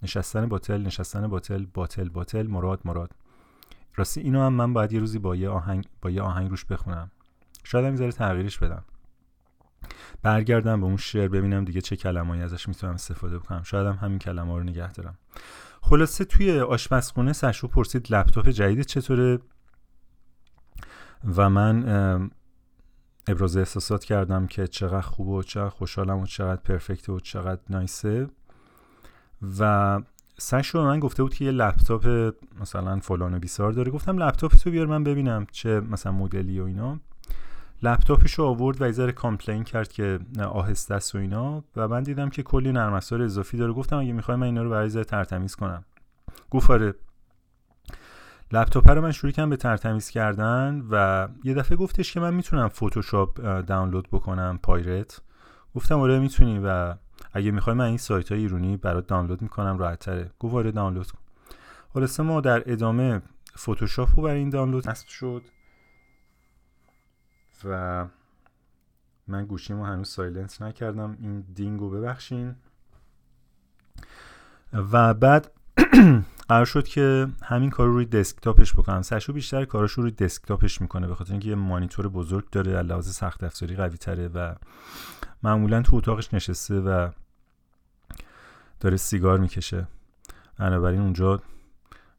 نشستن 0.04 0.46
باطل 0.46 0.82
نشستن 0.82 1.28
باطل 1.28 1.66
باطل 1.74 2.10
باطل 2.10 2.48
مراد 2.48 2.80
مراد. 2.86 3.12
راستی 3.96 4.22
اینو 4.22 4.42
هم 4.42 4.54
من 4.54 4.74
باید 4.74 4.94
یه 4.94 5.00
روزی 5.00 5.20
با 5.20 5.36
یه 5.36 5.50
آهنگ 5.50 5.88
با 6.02 6.10
یه 6.10 6.22
آهنگ 6.22 6.50
روش 6.50 6.66
بخونم. 6.66 7.12
شاید 7.64 8.02
هم 8.02 8.10
تغییرش 8.10 8.60
بدم. 8.60 8.84
برگردم 10.22 10.82
به 10.82 10.86
اون 10.86 10.98
شعر 10.98 11.28
ببینم 11.28 11.66
دیگه 11.66 11.82
چه 11.82 11.96
کلمایی 11.96 12.42
ازش 12.42 12.68
می‌تونم 12.68 12.94
استفاده 12.94 13.40
بکنم. 13.40 13.64
شاید 13.64 13.88
هم 13.88 13.96
همین 14.02 14.20
کلمه 14.20 14.58
رو 14.58 14.64
نگه 14.64 14.92
دارم. 14.92 15.18
خلاصه 15.82 16.26
توی 16.26 16.60
آشپزخونه 16.60 17.34
سشو 17.34 17.68
پرسید 17.68 18.14
لپتاپ 18.14 18.50
جدید 18.50 18.82
چطوره؟ 18.82 19.40
و 21.36 21.50
من 21.50 22.30
ابراز 23.28 23.58
احساسات 23.58 24.04
کردم 24.04 24.48
که 24.48 24.68
چقدر 24.68 25.02
خوبه 25.02 25.32
و 25.32 25.44
چقدر 25.44 25.70
خوشحالم 25.70 26.20
و 26.20 26.26
چقدر 26.26 26.62
پرفکت 26.62 27.10
و 27.10 27.20
چقدر 27.20 27.62
نایسه. 27.70 28.28
و 29.60 30.02
سش 30.38 30.68
رو 30.68 30.86
من 30.86 31.00
گفته 31.00 31.24
بود 31.24 31.34
که 31.34 31.46
یه 31.46 31.52
لپتاپ 31.52 32.34
مثلا 32.62 33.00
فلان 33.00 33.34
و 33.34 33.40
بیسار 33.40 33.72
داره. 33.72 33.92
گفتم 33.92 34.18
لپتاپ 34.18 34.56
تو 34.56 34.72
بیار 34.72 34.86
من 34.86 35.04
ببینم 35.04 35.48
چه 35.52 35.80
مثلا 35.80 36.12
مدلی 36.12 36.60
و 36.60 36.64
اینا. 36.64 37.00
لپتاپش 37.84 38.34
رو 38.34 38.46
آورد 38.46 38.82
و 38.82 38.84
ایزار 38.84 39.12
complain 39.12 39.64
کرد 39.64 39.92
که 39.92 40.20
آهسته 40.50 40.96
است 40.96 41.16
و 41.16 41.18
اینا. 41.18 41.64
و 41.76 41.88
من 41.88 42.04
دیدم 42.04 42.30
که 42.30 42.44
کلی 42.44 42.72
نرم 42.72 42.94
افزار 42.94 43.22
اضافی 43.22 43.58
داره. 43.58 43.74
گفتم 43.74 43.98
اگه 43.98 44.14
می‌خوای 44.14 44.38
من 44.38 44.46
اینا 44.46 44.64
رو 44.64 44.70
برات 44.70 44.90
ترتمیز 44.90 45.56
کنم. 45.56 45.84
گفت 46.52 46.72
آره. 46.72 46.94
لپتاپ 48.52 48.90
رو 48.90 49.02
من 49.02 49.12
شروع 49.12 49.32
کردم 49.32 49.50
به 49.50 49.58
ترتمیز 49.58 50.10
کردن 50.10 50.84
و 50.92 51.28
یه 51.44 51.54
دفعه 51.54 51.78
گفتش 51.78 52.14
که 52.14 52.20
من 52.20 52.34
می‌تونم 52.34 52.68
فتوشاپ 52.68 53.42
دانلود 53.62 54.08
بکنم 54.12 54.60
pirate 54.64 55.22
گفتم 55.76 56.00
آره 56.00 56.20
می‌تونی 56.20 56.60
و 56.64 56.96
اگه 57.34 57.52
می‌خوای 57.52 57.76
من 57.76 57.86
این 57.86 57.98
سایت 57.98 58.32
های 58.32 58.42
ایرونی 58.42 58.78
برات 58.78 59.08
دانلود 59.08 59.42
می‌کنم 59.42 59.78
راحت 59.78 60.00
تره 60.00 60.32
گفت 60.40 60.56
آره 60.56 60.72
دانلود 60.72 61.12
کن. 61.12 61.20
خلاصه 61.94 62.24
ما 62.24 62.42
در 62.42 62.72
ادامه 62.72 63.22
فتوشاپ 63.58 64.10
رو 64.16 64.24
برای 64.24 64.40
این 64.40 64.50
دانلود 64.50 64.90
نصب 64.90 65.08
شد. 65.08 65.42
و 67.66 68.06
من 69.28 69.46
گوشیمو 69.46 69.86
هنوز 69.86 70.10
silence 70.10 70.62
نکردم. 70.62 71.18
این 71.22 71.42
ding 71.42 71.80
و 71.80 71.90
ببخشین. 71.90 72.56
و 74.74 75.14
بعد 75.14 75.52
قرار 76.50 76.66
شد 76.66 76.88
که 76.88 77.28
همین 77.44 77.70
کار 77.70 77.88
رو 77.88 77.94
روی 77.94 78.06
دسکتاپش 78.06 78.74
بکنم. 78.74 79.02
سشو 79.02 79.34
بیشتر 79.34 79.66
کاراش 79.66 79.92
رو 79.92 80.04
روی 80.04 80.12
دسکتاپش 80.12 80.82
می‌کنه 80.82 81.08
به 81.08 81.16
خاطر 81.16 81.32
اینکه 81.32 81.50
یه 81.50 81.56
مانیتور 81.56 82.08
بزرگ 82.08 82.50
داره 82.50 82.82
لحاظ 82.82 83.10
سخت 83.10 83.44
افزاری 83.44 83.76
قوی 83.76 83.98
تره 83.98 84.28
و 84.28 84.56
معمولا 85.44 85.82
تو 85.82 85.96
اتاقش 85.96 86.34
نشسته 86.34 86.80
و 86.80 87.10
داره 88.80 88.98
سیگار 88.98 89.40
می‌کشه. 89.40 89.88
بنابراین 90.60 91.02
اونجا 91.02 91.42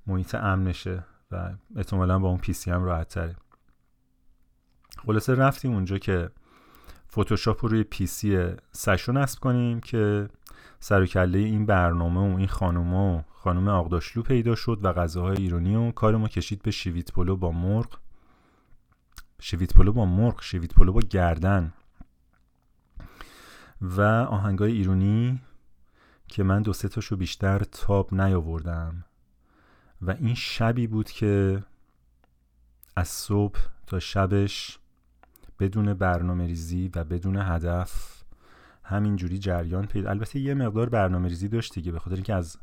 محیط 0.07 0.35
امنشه 0.35 1.05
و 1.31 1.51
احتمالا 1.77 2.19
با 2.19 2.29
اون 2.29 2.39
PC 2.39 2.71
هم 2.71 2.85
راحت 2.85 3.09
تره 3.09 3.37
خلاصه 5.07 5.35
رفتیم 5.35 5.73
اونجا 5.73 5.99
که 5.99 6.31
فتوشاپ 7.13 7.65
رو 7.65 7.69
روی 7.69 7.83
PC 7.83 8.47
سشو 8.73 9.13
نصب 9.13 9.41
کنیم 9.41 9.81
که 9.81 10.29
سر 10.81 11.07
کله 11.07 11.39
این 11.39 11.67
برنامه 11.67 12.35
و 12.35 12.37
این 12.37 12.49
خانوما 12.49 13.17
و 13.17 13.25
خانم 13.33 13.69
آقداشلو 13.69 14.23
پیدا 14.23 14.55
شد 14.55 14.79
و 14.83 14.93
غذاهای 14.93 15.37
ایرانی 15.37 15.77
و 15.77 15.91
کار 15.91 16.17
ما 16.17 16.29
کشید 16.29 16.63
به 16.63 16.71
شیویت 16.71 17.13
پلو 17.13 17.37
با 17.37 17.51
مرغ. 17.51 17.99
شیویت 19.41 19.75
پلو 19.75 19.93
با 19.93 20.05
مرغ 20.05 20.43
شیویت 20.43 20.75
پلو 20.75 20.93
با 20.93 21.01
گردن. 21.01 21.73
و 23.81 24.03
آهنگای 24.03 24.73
ایرانی 24.73 25.41
که 26.29 26.43
من 26.43 26.63
دو 26.63 26.73
سه 26.73 26.89
تاشو 26.89 27.17
بیشتر 27.17 27.59
تاب 27.59 28.15
نیاوردم. 28.15 29.05
و 30.03 30.11
این 30.11 30.35
شبی 30.35 30.87
بود 30.87 31.11
که 31.11 31.65
از 32.97 33.09
صبح 33.09 33.61
تا 33.87 33.99
شبش 33.99 34.79
بدون 35.59 35.95
برنامه 35.95 36.47
ریزی 36.47 36.91
و 36.95 37.05
بدون 37.05 37.37
هدف 37.37 38.23
همینجوری 38.83 39.39
جریان 39.39 39.87
پیدا 39.87 40.11
البته 40.11 40.41
یه 40.41 40.55
مقدار 40.55 40.89
برنامه 40.89 41.29
ریزی 41.29 41.49
داشت 41.49 41.75
دیگه 41.75 41.93
به 41.93 41.99
خاطر 41.99 42.15
اینکه 42.15 42.35
از 42.35 42.57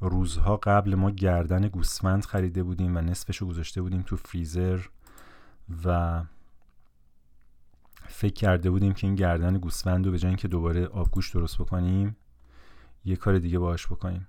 روزها 0.00 0.56
قبل 0.56 0.94
ما 0.94 1.10
گردن 1.10 1.68
گوسفند 1.68 2.24
خریده 2.24 2.62
بودیم 2.62 2.96
و 2.96 3.00
نصفشو 3.00 3.46
گذاشته 3.46 3.82
بودیم 3.82 4.02
تو 4.02 4.16
فریزر 4.16 4.80
و 5.84 6.22
فکر 8.08 8.34
کرده 8.34 8.70
بودیم 8.70 8.92
که 8.92 9.06
این 9.06 9.16
گردن 9.16 9.58
گوسفند 9.58 10.06
رو 10.06 10.12
به 10.12 10.18
جای 10.18 10.28
اینکه 10.28 10.48
دوباره 10.48 10.86
آبگوش 10.86 11.30
درست 11.30 11.58
بکنیم 11.58 12.16
یه 13.04 13.16
کار 13.16 13.38
دیگه 13.38 13.58
باهاش 13.58 13.86
بکنیم. 13.86 14.26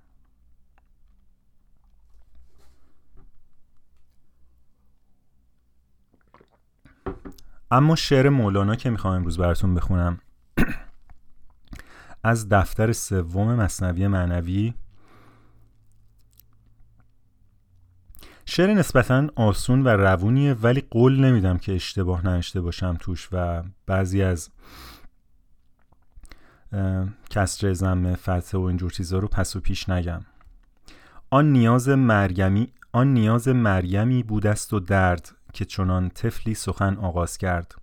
اما 7.72 7.96
شعر 7.96 8.30
مولانا 8.30 8.76
که 8.76 8.90
می‌خوام 8.90 9.16
امروز 9.16 9.38
براتون 9.38 9.76
بخونم 9.76 10.20
از 12.24 12.50
دفتر 12.50 12.92
سوم 12.92 13.56
مصنوی 13.56 14.08
معنوی. 14.08 14.74
شعر 18.46 18.74
نسبتا 18.74 19.28
آسون 19.36 19.84
و 19.84 19.88
روونیه 19.88 20.54
ولی 20.54 20.82
قول 20.92 21.20
نمیدم 21.20 21.58
که 21.58 21.76
اشتباه 21.76 22.28
نشته 22.28 22.62
باشم 22.62 22.98
توش 23.00 23.30
و 23.32 23.64
بعضی 23.86 24.24
از 24.24 24.50
کسر 27.30 27.74
زم 27.74 28.16
فتح 28.16 28.58
و 28.58 28.62
اینجور 28.62 28.92
چیزها 28.92 29.20
رو 29.20 29.28
پس 29.28 29.56
و 29.56 29.60
پیش 29.60 29.90
نگم. 29.90 30.22
آن 31.30 31.52
نیاز 31.52 31.90
مرگمی 31.90 32.74
آن 32.92 33.14
نیاز 33.14 33.48
مریمی 33.48 34.24
بود 34.24 34.48
است 34.48 34.74
و 34.74 34.80
درد. 34.80 35.36
که 35.54 35.66
چنان 35.66 36.10
طفلی 36.10 36.54
سخن 36.54 36.98
آغاز 36.98 37.38
کرد. 37.38 37.76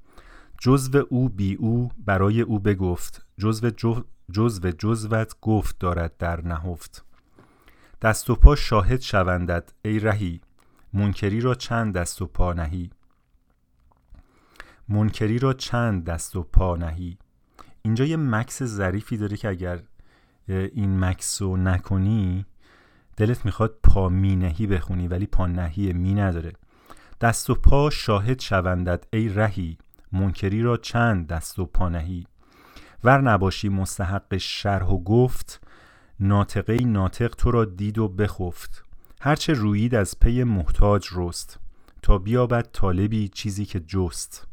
جزو 0.61 1.05
او 1.09 1.29
بی 1.29 1.55
او 1.55 1.91
برای 1.99 2.41
او 2.41 2.59
بگفت. 2.59 3.27
جزو 3.39 3.71
جزو 4.33 4.71
جزوت 4.71 5.35
گفت 5.41 5.79
دارد 5.79 6.17
در 6.17 6.41
نهفت. 6.41 7.05
دست 8.03 8.31
و 8.31 8.35
پا 8.35 8.57
شاهد 8.57 9.01
شوندد 9.01 9.73
ای 9.83 9.99
رهی. 9.99 10.41
منکری 10.93 11.41
را 11.41 11.55
چند 11.55 11.95
دست 11.95 12.23
و 12.23 12.27
پا 12.27 12.53
نهی؟ 12.53 12.91
منکری 14.89 15.39
را 15.39 15.53
چند 15.53 16.05
دست 16.05 16.37
و 16.37 16.43
پا 16.43 16.77
نهی؟ 16.77 17.19
اینجا 17.83 18.05
یه 18.05 18.17
مکس 18.17 18.63
ظریفی 18.63 19.17
داره 19.17 19.37
که 19.37 19.49
اگر 19.49 19.83
این 20.49 21.05
مکس 21.05 21.43
رو 21.43 21.57
نکنی 21.57 22.47
دلت 23.17 23.45
می‌خواد 23.45 23.79
پا 23.83 24.09
می 24.09 24.37
نهی 24.37 24.67
بخونی 24.67 25.09
ولی 25.09 25.27
پا 25.27 25.47
نهی 25.47 25.93
می 25.93 26.15
نداره. 26.15 26.53
دست 27.21 27.51
و 27.51 27.55
پا 27.55 27.91
شاهد 27.91 28.41
شوندد 28.41 29.07
ای 29.13 29.29
رهی. 29.29 29.79
منکری 30.13 30.63
را 30.63 30.77
چند 30.77 31.27
دست 31.27 31.59
و 31.59 31.67
پا 31.67 31.89
نهی؟ 31.89 32.27
ور 33.05 33.21
نباشی 33.21 33.69
مستحق 33.69 34.37
شرح 34.37 34.87
و 34.87 35.03
گفت 35.03 35.67
ناطقه 36.21 36.85
ناطق 36.85 37.35
تو 37.35 37.51
را 37.51 37.65
دید 37.65 37.99
و 37.99 38.09
بخفت. 38.09 38.85
هرچه 39.21 39.53
رویید 39.53 39.95
از 39.95 40.19
پی 40.21 40.45
محتاج 40.45 41.09
رست. 41.15 41.61
تا 42.03 42.19
بیابد 42.19 42.69
طالبی 42.73 43.29
چیزی 43.29 43.65
که 43.65 43.81
جست. 43.81 44.47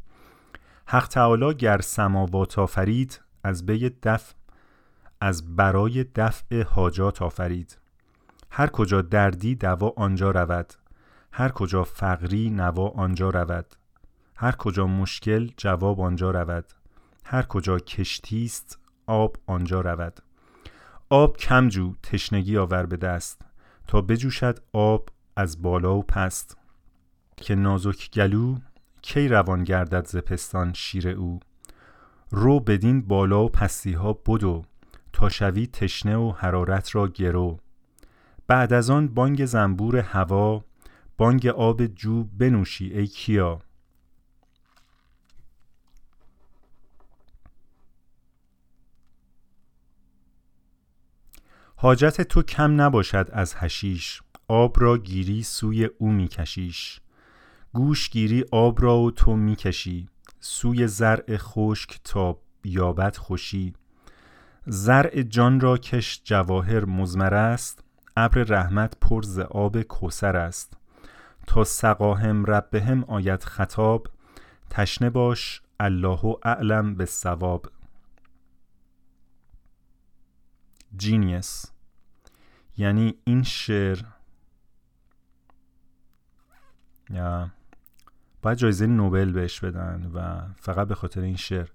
حق 0.86 1.08
تعالی 1.08 1.54
گر 1.54 1.80
سماوات 1.80 2.58
آفرید 2.58 3.20
از 3.44 3.66
بی 3.66 3.90
دفع 4.02 4.34
از 5.20 5.56
برای 5.56 6.04
دفع 6.04 6.62
حاجات 6.62 7.22
آفرید. 7.22 7.78
هر 8.50 8.66
کجا 8.66 9.02
دردی 9.02 9.54
دوا 9.54 9.92
آنجا 9.96 10.30
رود. 10.30 10.72
هر 11.38 11.48
کجا 11.48 11.84
فقری 11.84 12.50
نوا 12.50 12.88
آنجا 12.88 13.30
رود. 13.30 13.66
هر 14.36 14.52
کجا 14.52 14.86
مشکل 14.86 15.50
جواب 15.56 16.00
آنجا 16.00 16.30
رود. 16.30 16.64
هر 17.24 17.42
کجا 17.42 17.78
کشتی 17.78 18.44
است 18.44 18.78
آب 19.06 19.36
آنجا 19.46 19.80
رود. 19.80 20.20
آب 21.10 21.36
کمجو 21.36 21.94
تشنگی 22.02 22.56
آور 22.56 22.86
به 22.86 22.96
دست. 22.96 23.42
تا 23.86 24.00
بجوشد 24.00 24.58
آب 24.72 25.08
از 25.36 25.62
بالا 25.62 25.96
و 25.96 26.02
پست. 26.02 26.56
که 27.36 27.54
نازک 27.54 28.10
گلو 28.10 28.56
کی 29.02 29.28
روان 29.28 29.64
گردد 29.64 30.06
ز 30.06 30.16
پستان 30.16 30.72
شیر 30.72 31.08
او. 31.08 31.40
رو 32.30 32.60
بدین 32.60 33.02
بالا 33.02 33.44
و 33.44 33.48
پستی 33.48 33.92
ها 33.92 34.12
بدو 34.12 34.64
تا 35.12 35.28
شوی 35.28 35.66
تشنه 35.66 36.16
و 36.16 36.32
حرارت 36.32 36.94
را 36.94 37.08
گرو. 37.08 37.58
بعد 38.46 38.72
از 38.72 38.90
آن 38.90 39.08
بانگ 39.08 39.44
زنبور 39.44 39.96
هوا 39.96 40.64
بانگ 41.16 41.46
آب 41.46 41.86
جو 41.86 42.24
بنوشی 42.24 42.92
ای 42.92 43.06
کیا. 43.06 43.60
حاجت 51.76 52.20
تو 52.20 52.42
کم 52.42 52.80
نباشد 52.80 53.28
از 53.32 53.54
هشیش 53.56 54.22
آب 54.48 54.80
را 54.80 54.98
گیری 54.98 55.42
سوی 55.42 55.84
او 55.84 56.12
میکشیش. 56.12 57.00
گوش 57.72 58.10
گیری 58.10 58.44
آب 58.52 58.82
را 58.82 58.98
و 58.98 59.10
تو 59.10 59.36
می‌کشی 59.36 60.08
سوی 60.40 60.86
زرع 60.86 61.36
خشک 61.36 62.00
تا 62.04 62.38
یابد 62.64 63.16
خوشی. 63.16 63.74
زرع 64.66 65.22
جان 65.22 65.60
را 65.60 65.78
کش 65.78 66.20
جواهر 66.24 66.84
مزمر 66.84 67.34
است 67.34 67.84
ابر 68.16 68.42
رحمت 68.42 68.96
پر 69.00 69.22
ز 69.22 69.38
آب 69.38 69.82
کوثر 69.82 70.36
است. 70.36 70.76
تا 71.46 71.64
سقاهم 71.64 72.44
ربهم 72.44 73.04
آید 73.04 73.44
خطاب 73.44 74.06
تشنه 74.70 75.10
باش 75.10 75.62
الله 75.80 76.36
اعلم 76.42 76.94
به 76.94 77.04
ثواب 77.04 77.66
جینیس 80.96 81.72
یعنی 82.76 83.14
این 83.24 83.42
شعر. 83.42 83.98
یا 87.10 87.50
باید 88.42 88.58
جایزه 88.58 88.86
نوبل 88.86 89.32
بهش 89.32 89.60
بدن 89.60 90.10
و 90.14 90.48
فقط 90.56 90.88
به 90.88 90.94
خاطر 90.94 91.20
این 91.20 91.36
شعر. 91.36 91.68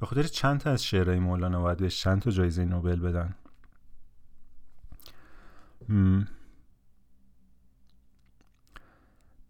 به 0.00 0.06
خاطر 0.06 0.22
چند 0.22 0.60
تا 0.60 0.70
از 0.70 0.84
شعرهای 0.84 1.18
مولانا 1.18 1.60
باید 1.60 1.78
بهش 1.78 2.00
چند 2.00 2.22
تا 2.22 2.30
جایزه 2.30 2.64
نوبل 2.64 3.00
بدن. 3.00 3.34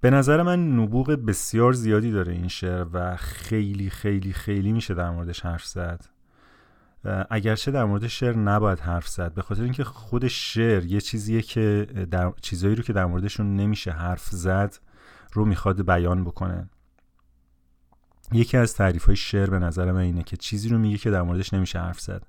به 0.05 0.11
نظر 0.11 0.43
من 0.43 0.73
نبوغ 0.79 1.11
بسیار 1.11 1.73
زیادی 1.73 2.11
داره 2.11 2.33
این 2.33 2.49
شعر 2.49 2.87
و 2.93 3.17
خیلی 3.17 3.91
خیلی 3.91 4.33
خیلی 4.33 4.73
میشه 4.73 4.95
در 4.95 5.11
موردش 5.11 5.41
حرف 5.41 5.65
زد. 5.65 6.05
اگرچه 7.31 7.71
در 7.71 7.85
مورد 7.85 8.07
شعر 8.07 8.37
نباید 8.37 8.81
حرف 8.81 9.09
زد 9.09 9.35
به 9.35 9.43
خاطر 9.43 9.63
اینکه 9.63 9.85
خود 9.85 10.29
شعر 10.29 10.85
یه 10.85 11.01
چیزیه 11.01 11.43
که 11.43 11.87
در 12.11 12.33
چیزایی 12.41 12.75
رو 12.75 12.83
که 12.83 12.93
در 12.93 13.07
موردشون 13.07 13.57
نمیشه 13.57 13.91
حرف 13.91 14.29
زد 14.29 14.79
رو 15.33 15.45
می‌خواد 15.45 15.87
بیان 15.87 16.25
بکنه. 16.25 16.69
یکی 18.33 18.57
از 18.57 18.75
تعریف 18.75 19.05
های 19.05 19.17
شعر 19.17 19.51
به 19.51 19.59
نظر 19.59 19.93
من 19.93 20.01
اینه 20.01 20.23
که 20.23 20.37
چیزی 20.37 20.69
رو 20.69 20.79
میگه 20.79 20.99
که 20.99 21.11
در 21.11 21.23
موردش 21.23 21.55
نمیشه 21.55 21.79
حرف 21.79 22.01
زد 22.01 22.27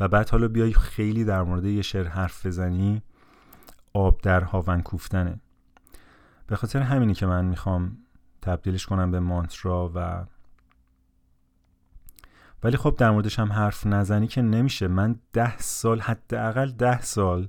و 0.00 0.08
بعد 0.08 0.30
حالا 0.30 0.48
بیای 0.48 0.72
خیلی 0.72 1.24
در 1.24 1.42
مورد 1.42 1.64
یه 1.64 1.82
شعر 1.82 2.06
حرف 2.08 2.46
بزنی 2.46 3.02
آب 3.92 4.20
در 4.22 4.40
هاون 4.40 4.82
کوفتنه. 4.82 5.40
به 6.48 6.56
خاطر 6.56 6.82
همینی 6.82 7.14
که 7.14 7.26
من 7.26 7.44
می‌خوام 7.44 7.98
تبدیلش 8.42 8.86
کنم 8.86 9.10
به 9.10 9.20
مانترا 9.20 9.92
و 9.94 10.24
ولی 12.62 12.76
خب 12.76 12.94
در 12.98 13.10
موردش 13.10 13.38
هم 13.38 13.52
حرف 13.52 13.86
نزنی 13.86 14.26
که 14.26 14.42
نمیشه. 14.42 14.88
من 14.88 15.16
ده 15.32 15.58
سال 15.58 16.00
حداقل 16.00 16.70
ده 16.70 17.00
سال 17.00 17.48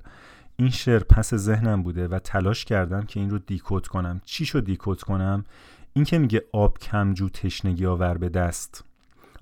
این 0.56 0.70
شعر 0.70 1.04
پس 1.04 1.34
ذهنم 1.34 1.84
بوده 1.84 2.08
و 2.08 2.20
تلاش 2.20 2.66
کردم 2.66 3.02
که 3.02 3.20
این 3.20 3.30
رو 3.30 3.40
دیکوت 3.40 3.88
کنم. 3.88 4.22
چی 4.26 4.46
شو 4.46 4.60
دیکوت 4.60 5.04
کنم؟ 5.04 5.46
این 5.94 6.06
که 6.06 6.18
میگه 6.18 6.46
آب 6.54 6.78
کمجو 6.78 7.30
تشنگی 7.30 7.86
آور 7.86 8.18
به 8.18 8.30
دست. 8.30 8.84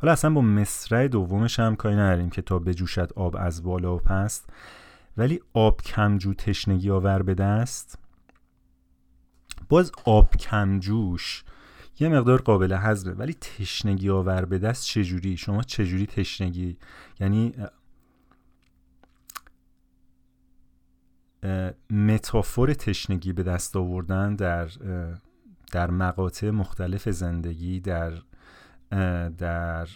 حالا 0.02 0.12
اصلا 0.12 0.30
با 0.30 0.42
مصرع 0.42 1.08
دومش 1.08 1.60
هم 1.60 1.76
کاری 1.76 1.96
نداریم 1.96 2.30
که 2.30 2.42
تا 2.42 2.60
بجوشد 2.60 3.12
آب 3.16 3.36
از 3.40 3.64
بالا 3.64 3.96
و 3.96 4.00
پست. 4.00 4.50
ولی 5.18 5.42
آب 5.54 5.82
کمجو 5.82 6.34
تشنگی 6.34 6.90
آور 6.90 7.22
به 7.22 7.34
دست. 7.34 8.00
باز 9.70 9.92
آب 10.06 10.36
کمجوش 10.36 11.44
یه 12.00 12.10
مقدار 12.10 12.42
قابل 12.42 12.74
حذفه 12.74 13.12
ولی 13.12 13.34
تشنگی 13.34 14.10
آور 14.10 14.46
به 14.46 14.60
دست 14.60 14.86
چجوری؟ 14.86 15.38
شما 15.38 15.64
چجوری 15.64 16.06
تشنگی؟ 16.06 16.78
یعنی 17.20 17.54
متافور 21.90 22.74
تشنگی 22.74 23.34
به 23.34 23.44
دست 23.44 23.76
آوردن 23.76 24.36
در 24.36 24.70
در 25.72 25.92
مقاطع 25.92 26.50
مختلف 26.50 27.10
زندگی 27.10 27.80
در 27.80 28.14
در 29.38 29.88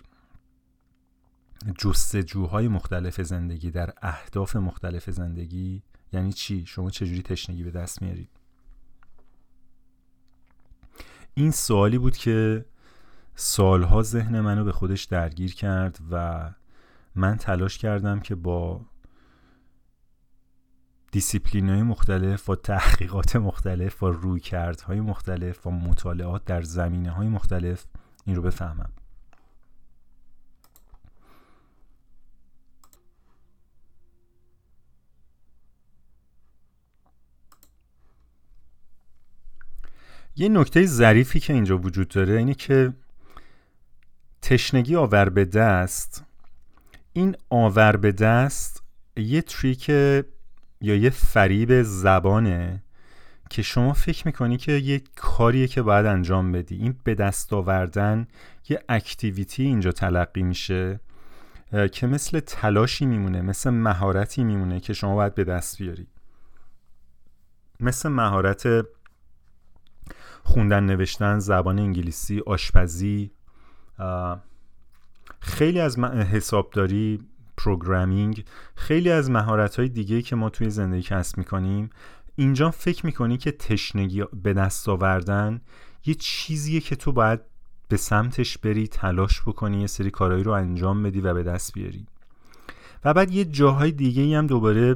جستجوهای 1.77 2.67
مختلف 2.67 3.21
زندگی 3.21 3.71
در 3.71 3.93
اهداف 4.01 4.55
مختلف 4.55 5.10
زندگی. 5.10 5.84
یعنی 6.13 6.34
چی؟ 6.34 6.65
شما 6.65 6.89
چجوری 6.89 7.21
تشنگی 7.21 7.63
به 7.63 7.71
دست 7.71 8.01
میارید؟ 8.01 8.40
این 11.34 11.52
سوالی 11.52 11.98
بود 11.98 12.17
که 12.17 12.65
سالها 13.36 14.04
ذهن 14.04 14.39
منو 14.39 14.63
به 14.63 14.72
خودش 14.72 15.04
درگیر 15.04 15.54
کرد 15.54 16.00
و 16.12 16.50
من 17.15 17.38
تلاش 17.38 17.78
کردم 17.78 18.20
که 18.20 18.36
با 18.36 18.82
دیسیپلین 21.12 21.70
های 21.70 21.82
مختلف 21.82 22.50
و 22.50 22.56
تحقیقات 22.56 23.36
مختلف 23.36 24.04
و 24.04 24.08
رویکردهای 24.08 25.02
مختلف 25.02 25.67
و 25.67 25.72
مطالعات 25.72 26.46
در 26.46 26.62
زمینه 26.62 27.12
های 27.12 27.28
مختلف 27.28 27.86
این 28.26 28.36
رو 28.36 28.41
بفهمم. 28.41 28.89
یه 40.41 40.49
نکته 40.49 40.86
ظریفی 40.86 41.39
که 41.39 41.54
اینجا 41.54 41.77
وجود 41.77 42.08
داره 42.08 42.38
اینه 42.38 42.54
که 42.54 42.93
تشنگی 44.41 44.95
آور 44.95 45.30
به 45.30 45.45
دست 45.45 46.23
این 47.13 47.36
آور 47.49 47.95
به 47.95 48.12
دست 48.12 48.84
یه 49.17 49.41
تریک 49.41 49.89
یا 49.89 50.25
یه 50.82 51.10
فریب 51.10 51.82
زبانه 51.82 52.84
که 53.49 53.62
شما 53.62 53.93
فکر 53.93 54.27
می‌کنی 54.27 54.58
که 54.58 54.71
یه 54.71 55.01
کاریه 55.15 55.67
که 55.67 55.82
باید 55.82 56.06
انجام 56.06 56.51
بدی. 56.51 56.75
این 56.75 56.95
به 57.04 57.15
دست 57.15 57.54
آوردن 57.54 58.27
یه 58.69 58.84
activity 58.89 59.63
اینجا 59.63 59.91
تلقی 59.91 60.43
میشه 60.43 60.99
که 61.91 62.08
مثل 62.08 62.39
تلاشی 62.39 63.06
میمونه 63.06 63.41
مثل 63.41 63.69
مهارتی 63.69 64.43
میمونه 64.43 64.80
که 64.80 64.93
شما 64.93 65.15
باید 65.15 65.36
به 65.36 65.43
دست 65.43 65.77
بیاری. 65.77 66.08
مثل 67.80 68.10
مهارت 68.10 68.67
خوندن 70.43 70.84
نوشتن 70.84 71.39
زبان 71.39 71.80
انگلیسی 71.80 72.39
آشپزی 72.45 73.32
خیلی 75.39 75.80
از 75.80 75.99
حسابداری 75.99 77.19
programming 77.58 78.45
خیلی 78.75 79.12
از 79.12 79.30
مهارت 79.30 79.75
های 79.80 79.89
دیگه 79.89 80.21
که 80.21 80.36
ما 80.36 80.49
توی 80.49 80.69
زندگی 80.69 81.01
کسب 81.01 81.38
می‌کنیم. 81.38 81.89
اینجا 82.36 82.71
فکر 82.71 83.06
می‌کنی 83.06 83.38
که 83.38 83.51
تشنگی 83.51 84.23
به 84.43 84.54
دست 84.54 84.89
آوردن 84.89 85.62
یه 86.06 86.13
چیزیه 86.13 86.80
که 86.80 86.95
تو 86.95 87.12
باید 87.12 87.39
به 87.88 87.97
سمتش 87.97 88.58
بری 88.58 88.88
تلاش 88.88 89.41
بکنی 89.41 89.82
یه 89.82 89.88
سری 89.88 90.12
کارهایی 90.12 90.43
رو 90.43 90.51
انجام 90.51 91.04
بدی 91.04 91.21
و 91.21 91.34
به 91.34 91.43
دست 91.43 91.73
بیاری. 91.73 92.08
و 93.06 93.13
بعد 93.13 93.32
یه 93.32 93.45
جاهای 93.45 93.91
دیگه 93.91 94.38
هم 94.38 94.47
دوباره 94.47 94.95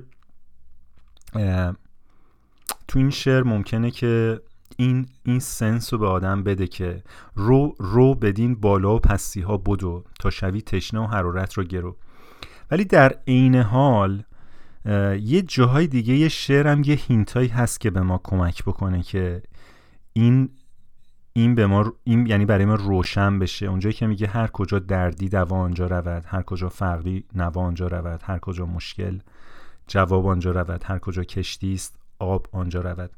تو 2.87 2.99
این 2.99 3.09
شعر 3.09 3.43
ممکنه 3.43 3.91
که 3.91 4.41
این 4.77 5.05
این 5.23 5.39
سنس 5.39 5.93
رو 5.93 5.99
به 5.99 6.07
آدم 6.07 6.43
بده 6.43 6.67
که 6.67 7.03
رو 7.35 7.75
رو 7.79 8.15
بدین 8.15 8.55
بالا 8.55 8.95
و 8.95 8.99
پستی 8.99 9.41
ها 9.41 9.57
بدو 9.57 10.03
تا 10.19 10.29
شوی 10.29 10.61
تشنه 10.61 10.99
و 10.99 11.05
حرارت 11.05 11.53
رو 11.53 11.63
گرو. 11.63 11.95
ولی 12.71 12.85
در 12.85 13.15
عین 13.27 13.55
حال 13.55 14.23
یه 15.21 15.41
جاهای 15.41 15.87
دیگه 15.87 16.13
یه 16.13 16.29
شعر 16.29 16.67
هم 16.67 16.81
یه 16.85 16.95
هینتایی 16.95 17.47
هست 17.47 17.79
که 17.79 17.89
به 17.89 18.01
ما 18.01 18.21
کمک 18.23 18.63
بکنه 18.63 19.03
که 19.03 19.41
این 20.13 20.49
این 21.33 21.55
به 21.55 21.67
ما 21.67 21.93
این 22.03 22.27
یعنی 22.27 22.45
برای 22.45 22.65
ما 22.65 22.75
روشن 22.75 23.39
بشه. 23.39 23.65
اونجایی 23.65 23.93
که 23.93 24.07
میگه 24.07 24.27
هر 24.27 24.47
کجا 24.47 24.79
دردی 24.79 25.29
دوا 25.29 25.57
آنجا 25.57 25.87
رود 25.87 26.23
هر 26.27 26.41
کجا 26.41 26.69
فرقی 26.69 27.23
نوا 27.35 27.61
آنجا 27.61 27.87
رود 27.87 28.21
هر 28.23 28.39
کجا 28.39 28.65
مشکل 28.65 29.19
جواب 29.87 30.27
آنجا 30.27 30.51
رود 30.51 30.81
هر 30.85 30.99
کجا 30.99 31.23
کشتی 31.23 31.73
است 31.73 31.99
آب 32.19 32.47
آنجا 32.51 32.81
رود. 32.81 33.11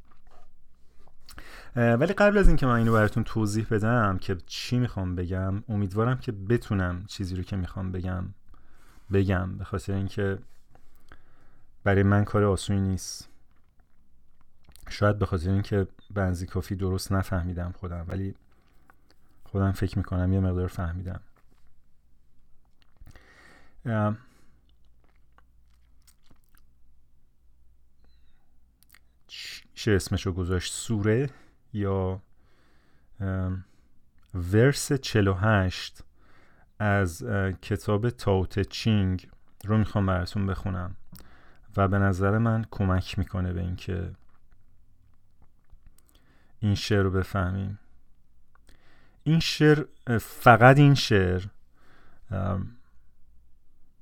ولی 1.77 2.13
قبل 2.13 2.37
از 2.37 2.47
اینکه 2.47 2.65
من 2.65 2.75
اینو 2.75 2.93
براتون 2.93 3.23
توضیح 3.23 3.67
بدم 3.71 4.17
که 4.17 4.37
چی 4.45 4.79
می‌خوام 4.79 5.15
بگم 5.15 5.63
امیدوارم 5.69 6.17
که 6.17 6.31
بتونم 6.31 7.05
چیزی 7.07 7.35
رو 7.35 7.43
که 7.43 7.55
می‌خوام 7.55 7.91
بگم 7.91 8.25
بگم 9.13 9.57
به 9.57 9.63
خاطر 9.63 9.93
اینکه 9.93 10.37
برای 11.83 12.03
من 12.03 12.23
کار 12.25 12.43
آسونی 12.43 12.81
نیست. 12.81 13.29
شاید 14.89 15.19
به 15.19 15.25
خاطر 15.25 15.49
اینکه 15.49 15.87
بنزی 16.13 16.47
کافی 16.47 16.75
درست 16.75 17.11
نفهمیدم 17.11 17.71
خودم 17.71 18.05
ولی 18.07 18.35
خودم 19.43 19.71
فکر 19.71 19.97
می‌کنم 19.97 20.33
یه 20.33 20.39
مقدار 20.39 20.67
فهمیدم. 20.67 21.19
چه 29.73 29.91
اسمشو 29.91 30.31
گذاشت؟ 30.31 30.73
سوره؟ 30.73 31.29
یا 31.73 32.21
verse 34.33 34.93
48 34.93 36.03
از 36.79 37.23
کتاب 37.61 38.09
تائو 38.09 38.43
ته 38.43 38.59
چینگ 38.59 39.29
رو 39.65 39.77
می‌خوام 39.77 40.05
براتون 40.05 40.47
بخونم 40.47 40.95
و 41.77 41.87
به 41.87 41.97
نظر 41.97 42.37
من 42.37 42.65
کمک 42.71 43.19
می‌کنه 43.19 43.53
به 43.53 43.61
اینکه 43.61 44.11
این 46.59 46.75
شعر 46.75 47.01
رو 47.01 47.11
بفهمیم. 47.11 47.79
این 49.23 49.39
شعر 49.39 49.85
فقط 50.19 50.77
این 50.77 50.93
شعر 50.93 51.43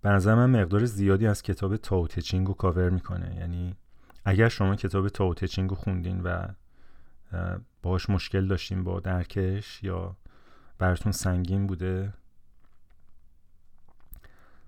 به 0.01 0.09
نظر 0.09 0.35
من 0.35 0.61
مقدار 0.61 0.85
زیادی 0.85 1.27
از 1.27 1.41
کتاب 1.41 1.77
تائو 1.77 2.03
ته 2.03 2.15
چینگ 2.15 2.47
رو 2.47 2.53
کاور 2.53 2.89
می‌کنه. 2.89 3.35
یعنی 3.35 3.75
اگر 4.25 4.49
شما 4.49 4.75
کتاب 4.75 5.09
تائو 5.09 5.31
ته 5.31 5.42
چینگ 5.42 5.69
رو 5.69 5.75
خوندین 5.75 6.21
و 6.21 6.47
باهاش 7.81 8.09
مشکل 8.09 8.47
داشتین 8.47 8.83
با 8.83 8.99
درکش 8.99 9.83
یا 9.83 10.17
براتون 10.77 11.11
سنگین 11.11 11.67
بوده؟ 11.67 12.13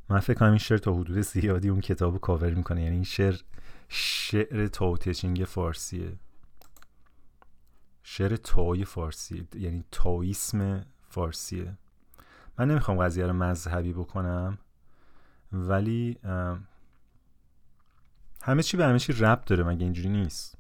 من 0.10 0.20
فکر 0.20 0.38
کنم 0.40 0.50
این 0.50 0.58
شعر 0.58 0.78
تا 0.78 0.94
حدود 0.94 1.22
زیادی 1.22 1.70
اون 1.70 1.82
کتاب 1.82 2.14
رو 2.14 2.20
کاور 2.20 2.54
می‌کنه. 2.54 2.82
یعنی 2.82 2.96
این 2.96 3.04
شعر 3.04 3.36
شعر 3.90 4.68
تاوتچینگ 4.68 5.44
فارسیه. 5.44 6.14
شعر 8.04 8.36
تای 8.36 8.86
فارسی 8.86 9.48
یعنی 9.56 9.84
تاییسم 9.92 10.86
فارسیه. 11.10 11.78
من 12.60 12.72
نمی‌خوام 12.72 12.98
قضیه 12.98 13.26
رو 13.28 13.34
مذهبی 13.34 13.94
بکنم 13.94 14.58
ولی 15.52 16.18
همه 18.42 18.64
چی 18.64 18.78
به 18.78 18.86
همه 18.86 19.00
چی 19.00 19.14
ربط 19.14 19.46
داره 19.46 19.64
مگه 19.64 19.84
اینجوری 19.84 20.10
نیست؟ 20.10 20.57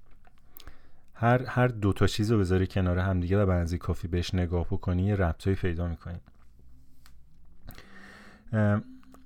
هر 1.20 1.46
هر 1.46 1.68
دو 1.68 1.94
تا 1.94 2.08
چیز 2.08 2.32
رو 2.32 2.40
بذاری 2.40 2.68
کنار 2.68 3.00
همدیگه 3.00 3.44
و 3.44 3.46
بنزی 3.46 3.78
کافی 3.78 4.08
بهش 4.08 4.34
نگاه 4.34 4.66
بکنی 4.66 5.04
یه 5.04 5.16
ربطایی 5.16 5.56
پیدا 5.56 5.88
می‌کنی. 5.88 6.20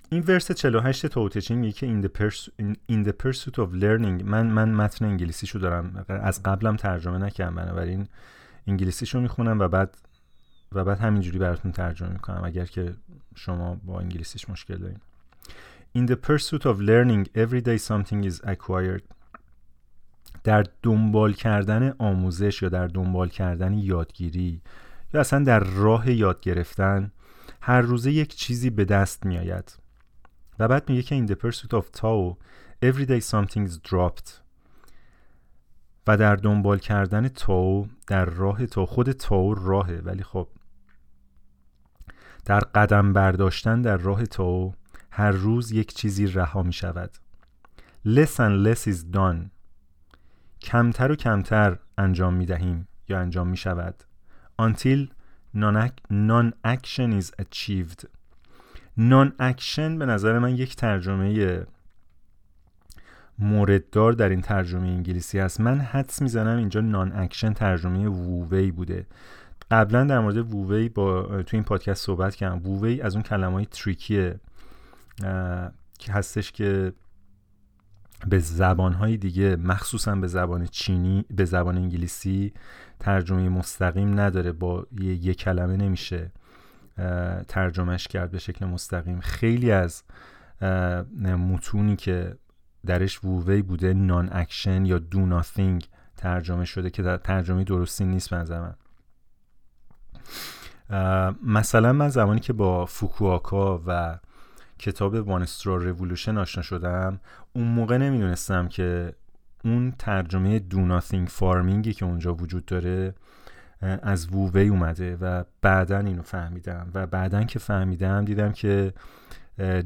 این 0.09 0.23
ورس 0.27 0.51
48 0.51 1.05
توتچین 1.07 1.57
میگه 1.57 1.73
که 1.73 1.87
in 1.87 2.05
the, 2.05 2.31
in 2.91 3.07
the 3.07 3.11
pursuit 3.11 3.55
of 3.55 3.73
learning 3.81 4.23
من 4.23 4.47
من 4.47 4.71
متن 4.73 5.05
انگلیسیشو 5.05 5.59
دارم 5.59 6.05
از 6.07 6.43
قبلم 6.43 6.75
ترجمه 6.75 7.17
نکردم 7.17 7.55
بنابراین 7.55 8.07
انگلیسیشو 8.67 9.19
می‌خونم 9.19 9.59
و 9.59 9.67
بعد 9.67 9.97
و 10.71 10.83
بعد 10.83 10.99
همینجوری 10.99 11.37
براتون 11.37 11.71
ترجمه 11.71 12.09
می‌کنم 12.09 12.41
اگر 12.43 12.65
که 12.65 12.93
شما 13.35 13.75
با 13.83 13.99
انگلیسیش 13.99 14.49
مشکل 14.49 14.77
دارین. 14.77 14.99
In 15.97 16.11
the 16.11 16.15
pursuit 16.15 16.65
of 16.65 16.79
learning 16.79 17.27
every 17.35 17.61
day 17.61 17.77
something 17.77 18.23
is 18.23 18.41
acquired. 18.47 19.03
در 20.43 20.65
دنبال 20.83 21.33
کردن 21.33 21.93
آموزش 21.99 22.61
یا 22.61 22.69
در 22.69 22.87
دنبال 22.87 23.29
کردن 23.29 23.73
یادگیری 23.73 24.61
یا 25.13 25.19
اصلا 25.19 25.43
در 25.43 25.59
راه 25.59 26.11
یاد 26.11 26.41
گرفتن 26.41 27.11
هر 27.61 27.81
روزه 27.81 28.11
یک 28.11 28.35
چیزی 28.35 28.69
به 28.69 28.85
دست 28.85 29.25
می 29.25 29.37
آید 29.37 29.77
و 30.59 30.67
بعد 30.67 30.89
میگه 30.89 31.01
که 31.01 31.25
in 31.25 31.29
the 31.29 31.35
pursuit 31.35 31.73
of 31.73 31.99
Tao 31.99 32.37
every 32.83 33.05
day 33.05 33.19
something 33.19 33.67
is 33.67 33.89
dropped. 33.89 34.41
و 36.07 36.17
در 36.17 36.35
دنبال 36.35 36.79
کردن 36.79 37.27
تاو 37.27 37.87
در 38.07 38.25
راه 38.25 38.65
تو 38.65 38.85
خود 38.85 39.11
تاو 39.11 39.53
راهه. 39.53 40.01
ولی 40.03 40.23
خب 40.23 40.47
در 42.45 42.59
قدم 42.59 43.13
برداشتن 43.13 43.81
در 43.81 43.97
راه 43.97 44.25
تو 44.25 44.73
هر 45.11 45.31
روز 45.31 45.71
یک 45.71 45.93
چیزی 45.93 46.27
رها 46.27 46.63
می 46.63 46.73
شود 46.73 47.11
less 48.07 48.39
and 48.39 48.67
less 48.67 48.87
is 48.87 49.15
done. 49.15 49.60
کمتر 50.61 51.11
و 51.11 51.15
کمتر 51.15 51.77
انجام 51.97 52.33
می 52.33 52.45
دهیم 52.45 52.87
یا 53.09 53.19
انجام 53.19 53.47
می 53.47 53.57
شود 53.57 54.03
until 54.61 55.07
non-action 55.55 57.21
is 57.21 57.31
achieved. 57.41 58.05
Non-action 58.97 59.97
به 59.99 60.05
نظر 60.05 60.39
من 60.39 60.55
یک 60.55 60.75
ترجمه 60.75 61.65
مورددار 63.39 64.13
در 64.13 64.29
این 64.29 64.41
ترجمه 64.41 64.87
انگلیسی 64.87 65.39
هست 65.39 65.61
من 65.61 65.79
حدس 65.79 66.21
می‌زنم 66.21 66.57
اینجا 66.57 66.81
non-action 66.81 67.53
ترجمه 67.53 68.07
وووی 68.07 68.71
بوده. 68.71 69.05
قبلا 69.71 70.03
در 70.03 70.19
مورد 70.19 70.37
وووی 70.37 70.89
با 70.89 71.43
تو 71.43 71.57
این 71.57 71.63
پادکست 71.63 72.05
صحبت 72.05 72.35
کردم. 72.35 72.67
وووی 72.67 73.01
از 73.01 73.15
اون 73.15 73.23
کلمه 73.23 73.53
های 73.53 73.65
tricky 73.65 74.21
ایه 74.21 74.39
که 75.99 76.11
هستش 76.11 76.51
که 76.51 76.93
به 78.27 78.39
زبانهای 78.39 79.17
دیگه 79.17 79.55
مخصوصا 79.55 80.15
به 80.15 80.27
زبان 80.27 80.67
چینی 80.67 81.25
به 81.29 81.45
زبان 81.45 81.77
انگلیسی 81.77 82.53
ترجمه 82.99 83.49
مستقیم 83.49 84.19
نداره 84.19 84.51
با 84.51 84.87
یه, 84.99 85.33
کلمه 85.33 85.77
نمیشه 85.77 86.31
ترجمهش 87.47 88.07
کرد 88.07 88.31
به 88.31 88.39
شکل 88.39 88.65
مستقیم. 88.65 89.19
خیلی 89.19 89.71
از 89.71 90.03
متونی 91.23 91.95
که 91.95 92.35
درش 92.85 93.23
وووی 93.23 93.61
بوده 93.61 93.93
non-action 93.93 94.85
یا 94.85 94.99
do 94.99 95.25
nothing 95.25 95.87
ترجمه 96.17 96.65
شده 96.65 96.89
که 96.89 97.03
در 97.03 97.17
ترجمه 97.17 97.63
درستی 97.63 98.05
نیست 98.05 98.33
من. 98.33 98.75
مثلا 101.43 101.93
من 101.93 102.09
زمانی 102.09 102.39
که 102.39 102.53
با 102.53 102.85
فوکوئوکا 102.85 103.81
و 103.87 104.19
کتاب 104.81 105.13
One-Straw 105.13 105.75
Revolution 105.75 106.37
آشنا 106.37 106.63
شدم 106.63 107.19
اون 107.53 107.67
موقع 107.67 107.97
نمی‌دونستم 107.97 108.67
که 108.67 109.13
اون 109.63 109.91
ترجمه 109.99 110.59
do 110.59 110.79
nothing 110.79 111.27
farming 111.27 111.85
ی 111.85 111.93
که 111.93 112.05
اونجا 112.05 112.33
وجود 112.33 112.65
داره 112.65 113.13
از 113.81 114.27
وووی 114.27 114.67
اومده 114.67 115.15
و 115.15 115.43
بعدا 115.61 115.99
اینو 115.99 116.21
فهمیدم 116.21 116.91
و 116.93 117.07
بعدا 117.07 117.43
که 117.43 117.59
فهمیدم 117.59 118.25
دیدم 118.25 118.51
که 118.51 118.93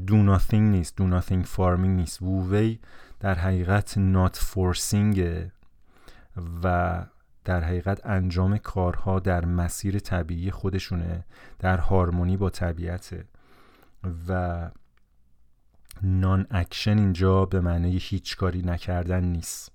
do 0.06 0.16
nothing 0.16 0.70
نیست 0.70 0.96
do 0.96 1.06
nothing 1.06 1.44
farming 1.44 1.96
نیست. 1.96 2.22
وووی 2.22 2.78
در 3.20 3.34
حقیقت 3.34 3.98
not 3.98 4.36
forcing 4.36 5.46
و 6.62 7.06
در 7.44 7.60
حقیقت 7.60 8.06
انجام 8.06 8.58
کارها 8.58 9.20
در 9.20 9.44
مسیر 9.44 9.98
طبیعی 9.98 10.50
خودشونه 10.50 11.24
در 11.58 11.78
هارمونی 11.78 12.36
با 12.36 12.50
طبیعته. 12.50 13.24
و 14.28 14.70
non-action 16.02 16.98
اینجا 16.98 17.44
به 17.44 17.60
معنی 17.60 17.98
هیچ 17.98 18.36
کاری 18.36 18.62
نکردن 18.62 19.24
نیست. 19.24 19.72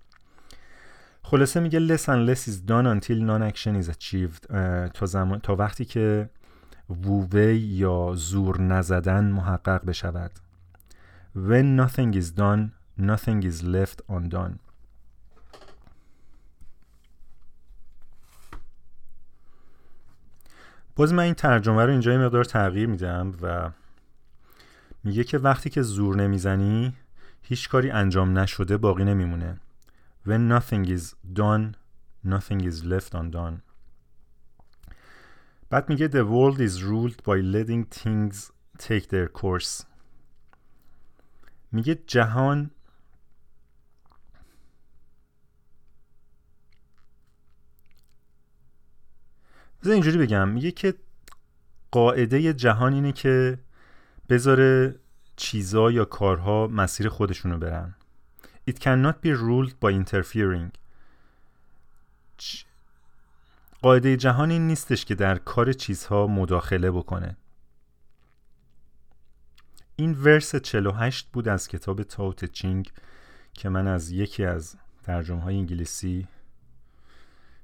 خلاصه 1.23 1.59
میگه 1.59 1.87
less 1.87 2.01
and 2.01 2.29
less 2.29 2.47
is 2.47 2.69
done 2.69 2.85
until 2.85 3.17
non-action 3.17 3.83
is 3.83 3.89
achieved. 3.89 4.47
تا, 4.93 5.05
زمان، 5.05 5.39
تا 5.39 5.55
وقتی 5.55 5.85
که 5.85 6.29
وووی 6.89 7.57
یا 7.57 8.13
زور 8.15 8.61
نزدن 8.61 9.25
محقق 9.25 9.85
بشود. 9.85 10.31
When 11.35 11.77
nothing 11.79 12.13
is 12.13 12.31
done, 12.31 12.71
nothing 12.99 13.43
is 13.43 13.63
left 13.63 14.01
undone. 14.09 14.59
باز 20.95 21.13
من 21.13 21.23
این 21.23 21.33
ترجمه 21.33 21.85
رو 21.85 21.91
اینجا 21.91 22.17
مقدار 22.17 22.43
تغییر 22.43 22.87
میدم 22.87 23.33
و 23.41 23.69
میگه 25.03 25.23
که 25.23 25.37
وقتی 25.37 25.69
که 25.69 25.81
زور 25.81 26.15
نمی‌زنی 26.15 26.93
هیچ 27.41 27.69
کاری 27.69 27.91
انجام 27.91 28.37
نشده 28.39 28.77
باقی 28.77 29.03
نمیمونه. 29.03 29.59
When 30.27 30.59
nothing 30.59 30.85
is 30.87 31.03
done 31.35 31.75
nothing 32.27 32.61
is 32.61 32.83
left 32.83 33.13
undone. 33.13 33.61
بعد 35.69 35.89
میگه 35.89 36.07
The 36.07 36.25
world 36.25 36.59
is 36.59 36.81
ruled 36.81 37.15
by 37.15 37.41
letting 37.55 37.99
things 37.99 38.51
take 38.77 39.07
their 39.07 39.41
course. 39.41 39.83
میگه 41.71 41.95
جهان 42.07 42.71
بذار 49.81 49.93
اینجوری 49.93 50.17
بگم. 50.17 50.49
میگه 50.49 50.71
که 50.71 50.93
قاعده 51.91 52.53
جهان 52.53 52.93
اینه 52.93 53.11
که 53.11 53.59
بذاره 54.31 54.95
چیزا 55.35 55.91
یا 55.91 56.05
کارها 56.05 56.67
مسیر 56.67 57.09
خودشونو 57.09 57.57
برن. 57.57 57.95
It 58.69 58.73
cannot 58.73 59.15
be 59.25 59.33
ruled 59.33 59.73
by 59.81 59.91
interfering. 59.91 60.71
قاعده 63.81 64.17
جهان 64.17 64.51
این 64.51 64.67
نیستش 64.67 65.05
که 65.05 65.15
در 65.15 65.37
کار 65.37 65.73
چیزها 65.73 66.27
مداخله 66.27 66.91
بکنه. 66.91 67.37
این 69.95 70.13
ورس 70.13 70.55
48 70.55 71.27
بود 71.33 71.47
از 71.47 71.67
کتاب 71.67 72.03
تاوت 72.03 72.45
چینگ 72.45 72.91
که 73.53 73.69
من 73.69 73.87
از 73.87 74.11
یکی 74.11 74.45
از 74.45 74.75
ترجمه 75.03 75.41
های 75.41 75.55
انگلیسی 75.55 76.27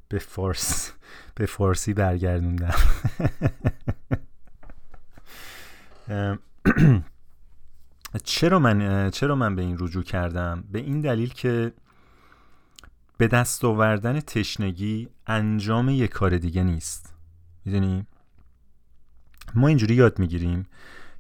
به 0.09 0.19
فارس 0.19 0.93
به 1.35 1.45
فارسی 1.45 1.93
برگردوندم. 1.93 2.75
چرا 8.23 8.59
من 8.59 9.09
چرا 9.09 9.35
من 9.35 9.55
به 9.55 9.61
این 9.61 9.77
رجوع 9.79 10.03
کردم؟ 10.03 10.63
به 10.71 10.79
این 10.79 11.01
دلیل 11.01 11.29
که 11.29 11.73
به 13.17 13.27
دست 13.27 13.65
آوردن 13.65 14.19
تشنگی 14.19 15.09
انجام 15.27 15.89
یک 15.89 16.09
کار 16.09 16.37
دیگه 16.37 16.63
نیست. 16.63 17.13
می‌دونی؟ 17.65 18.05
ما 19.55 19.67
اینجوری 19.67 19.95
یاد 19.95 20.19
می‌گیریم 20.19 20.65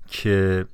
که 0.07 0.65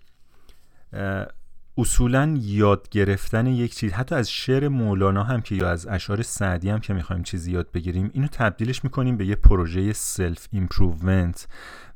اصولا 1.78 2.36
یاد 2.40 2.90
گرفتن 2.90 3.48
یک 3.48 3.76
چیز 3.76 3.94
حتی 3.94 4.16
از 4.16 4.32
شعر 4.32 4.68
مولانا 4.68 5.24
هم 5.24 5.42
که 5.42 5.56
یا 5.56 5.70
از 5.70 5.88
اشعار 5.88 6.22
سعدی 6.22 6.70
هم 6.70 6.80
که 6.80 6.94
می‌خوایم 6.94 7.24
چیزی 7.24 7.52
یاد 7.52 7.72
بگیریم 7.72 8.10
اینو 8.14 8.28
تبدیلش 8.28 8.84
می‌کنیم 8.84 9.18
به 9.18 9.26
یه 9.26 9.36
پروژه 9.36 9.94
self 9.94 10.48
improvement 10.52 11.48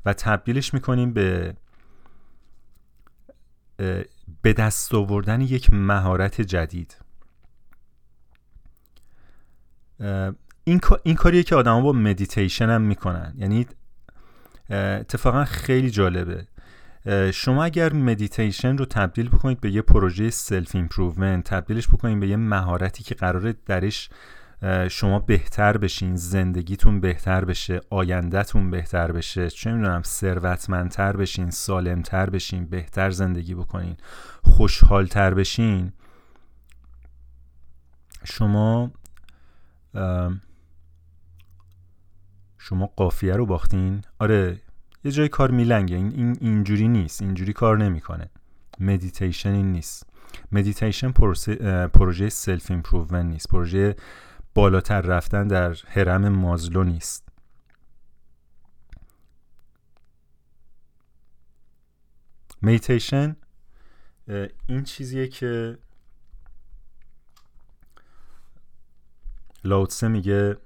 و 0.04 0.12
تبدیلش 0.12 0.74
می‌کنیم 0.74 1.12
به 1.12 1.54
به 4.42 4.52
دست 4.52 4.94
آوردن 4.94 5.40
یک 5.40 5.72
مهارت 5.72 6.40
جدید. 6.40 6.96
این, 10.64 10.80
این 11.02 11.14
کاریه 11.14 11.42
که 11.42 11.56
آدما 11.56 11.80
با 11.80 11.92
مدیتیشن 11.92 12.70
هم 12.70 12.82
می‌کنن. 12.82 13.34
یعنی 13.36 13.66
اتفاقا 14.70 15.44
خیلی 15.44 15.90
جالبه. 15.90 16.46
شما 17.32 17.64
اگر 17.64 17.92
مدیتیشن 17.92 18.78
رو 18.78 18.84
تبدیل 18.84 19.28
بکنید 19.28 19.60
به 19.60 19.70
یه 19.70 19.82
پروژه 19.82 20.30
self 20.30 20.74
improvement 20.74 21.44
تبدیلش 21.44 21.88
بکنید 21.88 22.20
به 22.20 22.28
یه 22.28 22.36
مهارتی 22.36 23.04
که 23.04 23.14
قراره 23.14 23.54
درش 23.66 24.10
شما 24.90 25.18
بهتر 25.18 25.76
بشین 25.76 26.16
زندگیتون 26.16 27.00
بهتر 27.00 27.44
بشه 27.44 27.80
آیندهتون 27.90 28.70
بهتر 28.70 29.12
بشه. 29.12 29.50
چه 29.50 29.72
می‌دونم 29.72 30.02
ثروتمندتر 30.02 31.16
بشین 31.16 31.50
سالمتر 31.50 32.30
بشین 32.30 32.64
بهتر 32.64 33.10
زندگی 33.10 33.54
بکنین 33.54 33.96
خوشحالتر 34.42 35.34
بشین. 35.34 35.92
شما 38.24 38.92
شما 42.58 42.86
قافیه 42.96 43.36
رو 43.36 43.46
باختین؟ 43.46 44.02
آره 44.18 44.60
یه 45.04 45.12
جای 45.12 45.28
کار 45.28 45.50
میلنگه. 45.50 45.96
این, 45.96 46.12
این 46.16 46.36
اینجوری 46.40 46.88
نیست. 46.88 47.22
اینجوری 47.22 47.52
کار 47.52 47.78
نمی‌کنه. 47.78 48.30
مدیتیشن 48.80 49.52
این 49.52 49.72
نیست. 49.72 50.06
مدیتیشن 50.52 51.10
پروژه 51.88 52.28
self 52.28 52.70
improvement 52.70 53.24
نیست. 53.24 53.48
پروژه 53.48 53.96
بالاتر 54.58 55.00
رفتن 55.00 55.48
در 55.48 55.74
هرم 55.74 56.28
مازلو 56.28 56.84
نیست. 56.84 57.28
مدیتیشن 62.62 63.36
این 64.66 64.84
چیزیه 64.84 65.28
که 65.28 65.78
لاوتسه 69.64 70.08
میگه 70.08 70.56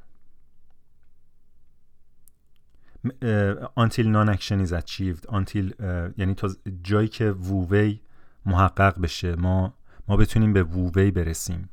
until 3.76 4.06
non-action 4.06 4.66
is 4.66 4.72
achieved 4.72 5.26
until 5.28 5.82
یعنی 6.16 6.34
تا 6.34 6.48
جایی 6.82 7.08
که 7.08 7.30
وووی 7.30 8.00
محقق 8.46 9.00
بشه 9.00 9.36
ما 9.36 9.74
ما 10.08 10.16
بتونیم 10.16 10.52
به 10.52 10.62
وووی 10.62 11.10
برسیم. 11.10 11.68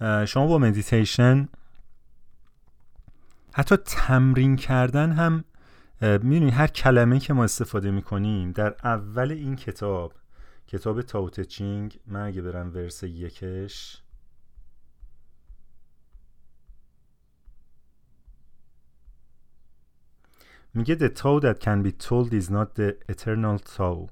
شما 0.00 0.46
با 0.46 0.58
مدیتیشن 0.58 1.48
حتی 3.52 3.76
تمرین 3.76 4.56
کردن 4.56 5.12
هم 5.12 5.44
می‌دونی 6.00 6.50
هر 6.50 6.66
کلمه 6.66 7.20
که 7.20 7.32
ما 7.32 7.44
استفاده 7.44 7.90
می‌کنیم 7.90 8.52
در 8.52 8.76
اول 8.84 9.32
این 9.32 9.56
کتاب 9.56 10.12
کتاب 10.66 11.02
تاوت 11.02 11.40
چینگ 11.40 12.00
من 12.06 12.26
اگه 12.26 12.42
برم 12.42 12.74
ورس 12.74 13.02
یکش 13.02 14.02
میگه 20.74 20.96
the 20.96 21.10
Tao 21.10 21.40
that 21.40 21.60
can 21.60 21.82
be 21.82 21.92
told 21.92 22.32
is 22.32 22.50
not 22.50 22.74
the 22.74 23.12
eternal 23.12 23.58
Tao 23.76 24.10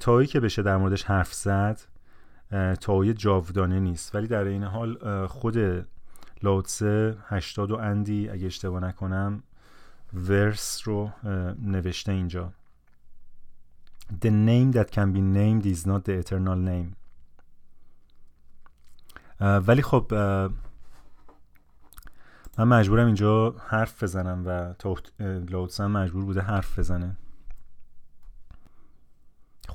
تاوی 0.00 0.26
که 0.26 0.40
بشه 0.40 0.62
در 0.62 0.76
موردش 0.76 1.04
حرف 1.04 1.34
زد 1.34 1.80
تاوی 2.80 3.14
جاودانه 3.14 3.80
نیست. 3.80 4.14
ولی 4.14 4.26
در 4.26 4.44
این 4.44 4.64
حال 4.64 5.26
خود 5.26 5.86
لاوتسه 6.42 7.16
هشتاد 7.28 7.70
و 7.70 7.76
اندی 7.76 8.28
اگه 8.28 8.46
اشتباه 8.46 8.80
نکنم 8.80 9.42
ورس 10.14 10.88
رو 10.88 11.10
نوشته 11.62 12.12
اینجا. 12.12 12.52
The 14.20 14.30
name 14.30 14.72
that 14.72 14.90
can 14.90 15.12
be 15.12 15.20
named 15.20 15.66
is 15.66 15.86
not 15.86 16.04
the 16.04 16.12
eternal 16.22 16.58
name. 16.68 16.94
ولی 19.40 19.82
خب 19.82 20.14
من 22.58 22.68
مجبورم 22.68 23.06
اینجا 23.06 23.54
حرف 23.68 24.02
بزنم 24.02 24.42
و 24.46 24.74
لاوتسه 25.50 25.86
مجبور 25.86 26.24
بوده 26.24 26.40
حرف 26.40 26.78
بزنه. 26.78 27.16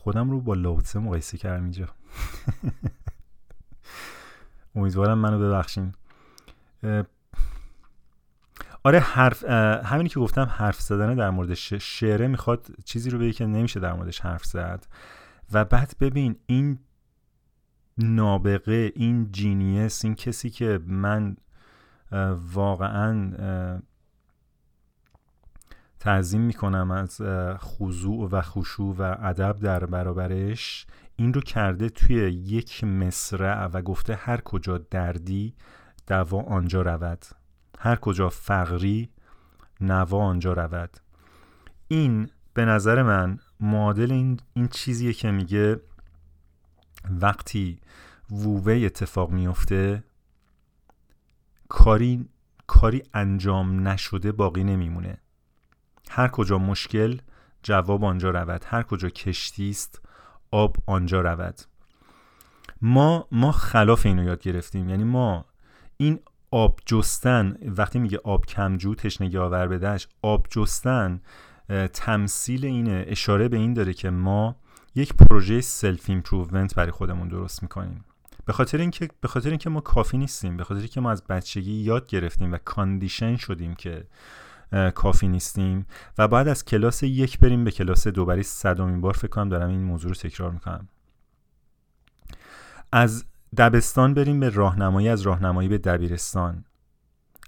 خودم 0.04 0.30
رو 0.30 0.41
با 0.41 0.54
لاوتسه 0.54 0.99
مقایسه 0.99 1.38
کردم 1.38 1.64
اینجا. 1.64 1.88
امیدوارم 4.76 5.18
منو 5.18 5.39
ببخشین. 5.39 5.93
آره 8.84 8.99
حرف 8.99 9.43
همینی 9.84 10.10
که 10.10 10.20
گفتم 10.20 10.43
حرف 10.43 10.82
زدن 10.82 11.16
در 11.16 11.30
موردش. 11.30 11.74
شعره 11.74 12.28
می‌خواد 12.28 12.68
چیزی 12.86 13.10
رو 13.10 13.20
بگه 13.20 13.32
که 13.32 13.45
نمیشه 13.45 13.80
در 13.80 13.93
موردش 13.93 14.20
حرف 14.20 14.45
زد. 14.45 14.86
و 15.52 15.66
بعد 15.66 15.93
ببین 15.99 16.36
این 16.45 16.80
نابغه 17.97 18.91
این 18.95 19.32
جینیس 19.32 20.06
این 20.06 20.16
کسی 20.16 20.49
که 20.49 20.80
من 20.86 21.38
واقعا 22.54 23.82
تعظیم 26.02 26.41
می‌کنم 26.41 26.91
از 26.91 27.22
خضوع 27.58 28.30
و 28.32 28.41
خشوع 28.41 28.95
و 28.97 29.16
ادب 29.20 29.60
در 29.60 29.86
برابرش. 29.86 30.86
این 31.16 31.34
رو 31.34 31.41
کرده 31.41 31.89
توی 31.89 32.16
یک 32.32 32.84
مصرع 32.84 33.66
و 33.66 33.82
گفته 33.82 34.16
هر 34.16 34.41
کجا 34.41 34.78
دردی 34.78 35.56
دوا 36.08 36.41
آنجا 36.41 36.82
رود. 36.82 37.26
هر 37.80 37.95
کجا 37.95 38.30
فقری 38.30 39.10
نوا 39.82 40.24
آنجا 40.24 40.54
رود. 40.54 40.97
این 41.88 42.30
به 42.54 42.66
نظر 42.66 43.04
من 43.04 43.39
معادل 43.60 44.12
این, 44.12 44.39
این 44.54 44.68
چیزیه 44.68 45.14
که 45.14 45.32
میگه 45.32 45.80
وقتی 47.10 47.80
وووه 48.32 48.74
اتفاق 48.74 49.32
میفته 49.32 50.04
کاری 51.70 52.30
کاری 52.68 53.04
انجام 53.14 53.88
نشده 53.88 54.32
باقی 54.32 54.64
نمیمونه. 54.64 55.18
هر 56.12 56.28
کجا 56.28 56.57
مشکل 56.57 57.18
جواب 57.64 58.03
آنجا 58.03 58.30
رود. 58.30 58.66
هر 58.68 58.84
کجا 58.84 59.09
کشتی 59.09 59.70
است 59.70 60.01
آب 60.51 60.76
آنجا 60.86 61.22
رود. 61.22 61.62
ما 62.82 63.28
ما 63.32 63.51
خلاف 63.51 64.05
اینو 64.05 64.24
یاد 64.24 64.41
گرفتیم. 64.41 64.89
یعنی 64.89 65.03
ما 65.03 65.45
این 65.97 66.20
آب 66.51 66.80
جستن 66.86 67.57
وقتی 67.78 67.99
میگه 67.99 68.20
آب 68.24 68.45
کم 68.45 68.76
جو 68.76 68.95
تشنگی 68.95 69.38
آور 69.38 69.68
به 69.68 69.84
دست 69.84 70.07
آب 70.22 70.47
جستن 70.49 71.22
تمثیل 71.93 72.66
اینه 72.66 73.05
اشاره 73.07 73.47
به 73.47 73.57
این 73.57 73.74
داره 73.74 73.93
که 73.93 74.09
ما 74.09 74.55
یک 74.95 75.14
پروژه 75.14 75.62
self 75.62 76.09
improvement 76.09 76.76
برای 76.76 76.91
خودمون 76.91 77.28
درست 77.28 77.64
می‌کنیم. 77.64 78.05
به 78.45 78.53
خاطر 78.53 78.78
اینکه 78.78 79.09
به 79.22 79.28
خاطر 79.28 79.49
اینکه 79.49 79.70
ما 79.70 79.82
کافی 79.82 80.18
نیستیم 80.18 80.57
به 80.57 80.64
خاطر 80.64 80.80
اینکه 80.80 81.01
ما 81.01 81.12
از 81.12 81.24
بچگی 81.24 81.74
یاد 81.74 82.07
گرفتیم 82.07 82.51
و 82.51 82.57
condition 82.57 83.36
شدیم 83.36 83.76
که 83.76 84.07
کافی 84.95 85.28
نیستیم 85.28 85.86
و 86.17 86.28
بعد 86.28 86.47
از 86.47 86.65
کلاس 86.65 87.03
یک 87.03 87.39
بریم 87.39 87.63
به 87.63 87.72
کلاس 87.72 88.07
دو. 88.07 88.26
برای 88.26 88.43
صدامین 88.43 89.01
بار 89.01 89.13
فکر 89.13 89.28
کنم 89.28 89.49
دارم 89.49 89.69
این 89.69 89.84
موضوع 89.84 90.09
رو 90.09 90.15
تکرار 90.15 90.51
می‌کنم. 90.51 90.88
از 92.91 93.26
دبستان 93.57 94.13
بریم 94.13 94.39
به 94.39 94.49
راهنمایی 94.49 95.09
از 95.09 95.22
راهنمایی 95.22 95.69
به 95.69 95.78
دبیرستان. 95.78 96.65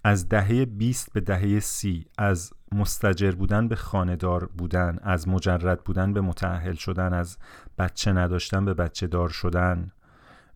از 0.03 0.29
دهه 0.29 0.65
20 0.65 1.13
به 1.13 1.21
دهه 1.21 1.59
سی 1.59 2.05
از 2.17 2.53
مستجر 2.71 3.31
بودن 3.31 3.67
به 3.67 3.75
خاندار 3.75 4.45
بودن 4.45 4.99
از 5.01 5.27
مجرد 5.27 5.83
بودن 5.83 6.13
به 6.13 6.21
متعهل 6.21 6.73
شدن 6.73 7.13
از 7.13 7.37
بچه 7.77 8.13
نداشتن 8.13 8.65
به 8.65 8.73
بچه 8.73 9.07
دار 9.07 9.29
شدن. 9.29 9.91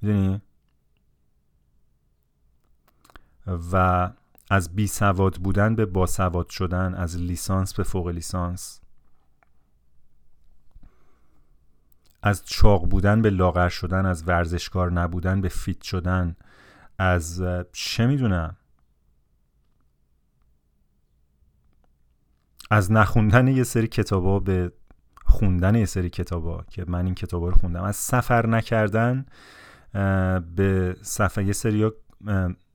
می‌دونی؟ 0.01 0.41
و 3.71 4.09
از 4.49 4.75
بی 4.75 4.87
سواد 4.87 5.35
بودن 5.35 5.75
به 5.75 5.85
باسواد 5.85 6.49
شدن 6.49 6.93
از 6.93 7.17
لیسانس 7.17 7.73
به 7.73 7.83
فوق 7.83 8.07
لیسانس. 8.07 8.81
از 12.23 12.45
چاق 12.45 12.89
بودن 12.89 13.21
به 13.21 13.29
لاغر 13.29 13.69
شدن 13.69 14.05
از 14.05 14.27
ورزشکار 14.27 14.91
نبودن 14.91 15.41
به 15.41 15.49
فیت 15.49 15.81
شدن 15.81 16.35
از 16.99 17.43
چه 17.71 18.07
می‌دونم؟ 18.07 18.57
از 22.71 22.91
نخوندن 22.91 23.47
یه 23.47 23.63
سری 23.63 23.87
کتابا 23.87 24.39
به 24.39 24.71
خوندن 25.25 25.75
یه 25.75 25.85
سری 25.85 26.09
کتابا 26.09 26.65
که 26.69 26.85
من 26.87 27.05
این 27.05 27.15
کتابا 27.15 27.49
رو 27.49 27.55
خوندم. 27.55 27.83
از 27.83 27.95
سفر 27.95 28.47
نکردن 28.47 29.25
به 30.55 30.97
سفر 31.01 31.41
یه 31.41 31.53
سری 31.53 31.91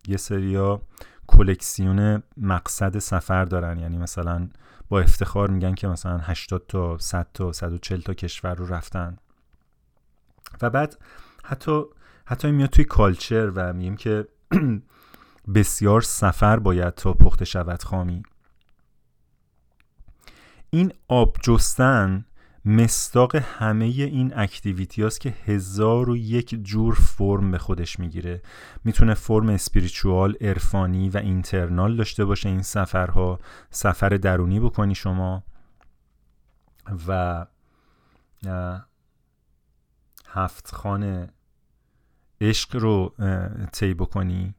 یه 0.09 0.17
سریا 0.17 0.83
کلکسیون 1.27 2.23
مقصد 2.37 2.99
سفر 2.99 3.45
دارن. 3.45 3.79
یعنی 3.79 3.99
مثلا 3.99 4.49
با 4.89 5.01
افتخار 5.01 5.51
میگن 5.51 5.75
که 5.75 5.89
مثلا 5.89 6.19
80 6.19 6.67
تا 6.69 6.99
100 6.99 7.27
تا 7.35 7.53
140 7.53 8.01
تا 8.01 8.15
کشور 8.15 8.55
رو 8.55 8.67
رفتن. 8.67 9.17
و 10.63 10.71
بعد 10.71 10.99
حتی 11.45 11.83
حتی 12.25 12.51
میاد 12.51 12.71
توی 12.71 12.85
کالچر 12.85 13.51
و 13.55 13.73
میگیم 13.73 13.97
که 13.97 14.29
بسیار 15.55 16.01
سفر 16.01 16.59
باید 16.59 16.95
تا 16.95 17.13
پخته 17.13 17.45
شود 17.45 17.83
خامی. 17.83 18.23
این 20.71 20.93
آب 21.09 21.37
جستن 21.43 22.25
مستاق 22.65 23.37
همه 23.37 23.85
این 23.85 24.33
اکتیویتی 24.37 25.03
هاست 25.03 25.21
که 25.21 25.35
هزار 25.45 26.11
و 26.11 26.17
یک 26.17 26.55
جور 26.63 26.95
فرم 26.95 27.51
به 27.51 27.59
خودش 27.59 28.01
می‌گیره. 28.01 28.43
می‌تونه 28.85 29.15
فرم 29.15 29.49
اسپریچوال 29.49 30.37
ارفانی 30.41 31.09
و 31.09 31.17
اینترنال 31.19 31.97
داشته 31.97 32.25
باشه 32.25 32.49
این 32.49 32.63
سفرها. 32.63 33.39
سفر 33.71 34.09
درونی 34.09 34.61
بکنی 34.61 34.95
شما. 34.95 35.43
و 37.09 37.47
هفت 40.29 40.75
خانه 40.75 41.31
عشق 42.41 42.77
رو 42.77 43.15
طی 43.73 43.95
بکنی. 43.95 44.55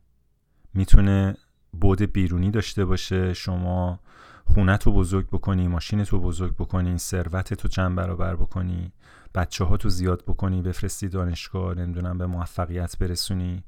می‌تونه 0.74 1.38
بود 1.74 2.02
بیرونی 2.02 2.52
داشته 2.52 2.86
باشه 2.86 3.34
شما. 3.34 4.00
خونت 4.46 4.84
رو 4.84 4.92
بزرگ 4.92 5.28
بکنی 5.28 5.68
ماشینت 5.68 6.10
رو 6.10 6.20
بزرگ 6.20 6.56
بکنی 6.56 6.98
ثروتت 6.98 7.62
رو 7.62 7.70
چند 7.70 7.96
برابر 7.96 8.36
بکنی 8.36 8.92
بچه 9.36 9.64
ها 9.64 9.78
تو 9.78 9.90
زیاد 9.90 10.24
بکنی 10.28 10.62
بفرستی 10.62 11.08
دانشگاه 11.08 11.74
نمی‌دونم 11.74 12.18
به 12.18 12.26
موفقیت 12.26 12.98
برسونی 12.98 13.64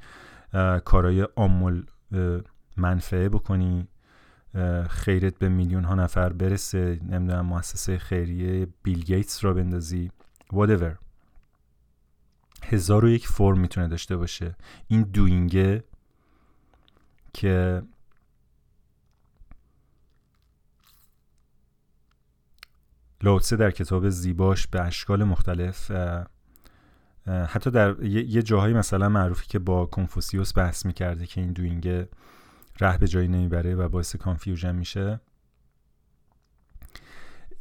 کارای 0.85 1.27
آمول 1.35 1.85
منفعه 2.77 3.29
بکنی 3.29 3.87
خیرت 4.89 5.39
به 5.39 5.49
میلیون 5.49 5.83
ها 5.83 5.95
نفر 5.95 6.33
برسه 6.33 6.99
نمی‌دونم 7.09 7.45
مؤسسه 7.45 7.97
خیریه 7.97 8.67
بیل 8.83 9.03
گیتس 9.03 9.43
را 9.43 9.53
بندازی 9.53 10.11
whatever. 10.53 10.95
هزار 12.63 13.05
و 13.05 13.09
یک 13.09 13.27
فرم 13.27 13.59
می‌تونه 13.59 13.87
داشته 13.87 14.17
باشه. 14.17 14.55
این 14.87 15.01
دوینگه 15.01 15.83
که 17.33 17.81
لوتسه 23.23 23.55
در 23.55 23.71
کتاب 23.71 24.09
زیباش 24.09 24.67
به 24.67 24.81
اشکال 24.81 25.23
مختلف 25.23 25.91
حتی 27.27 27.71
در 27.71 28.03
یه 28.03 28.41
جاهایی 28.43 28.73
مثلا 28.73 29.09
معروفی 29.09 29.47
که 29.47 29.59
با 29.59 29.85
کنفوسیوس 29.85 30.57
بحث 30.57 30.85
می‌کرده 30.85 31.25
که 31.25 31.41
این 31.41 31.53
دوینگه 31.53 32.09
ره 32.79 32.97
به 32.97 33.07
جایی 33.07 33.27
نمی‌بره 33.27 33.75
و 33.75 33.89
باعث 33.89 34.15
کانفیوژن 34.15 34.75
میشه. 34.75 35.19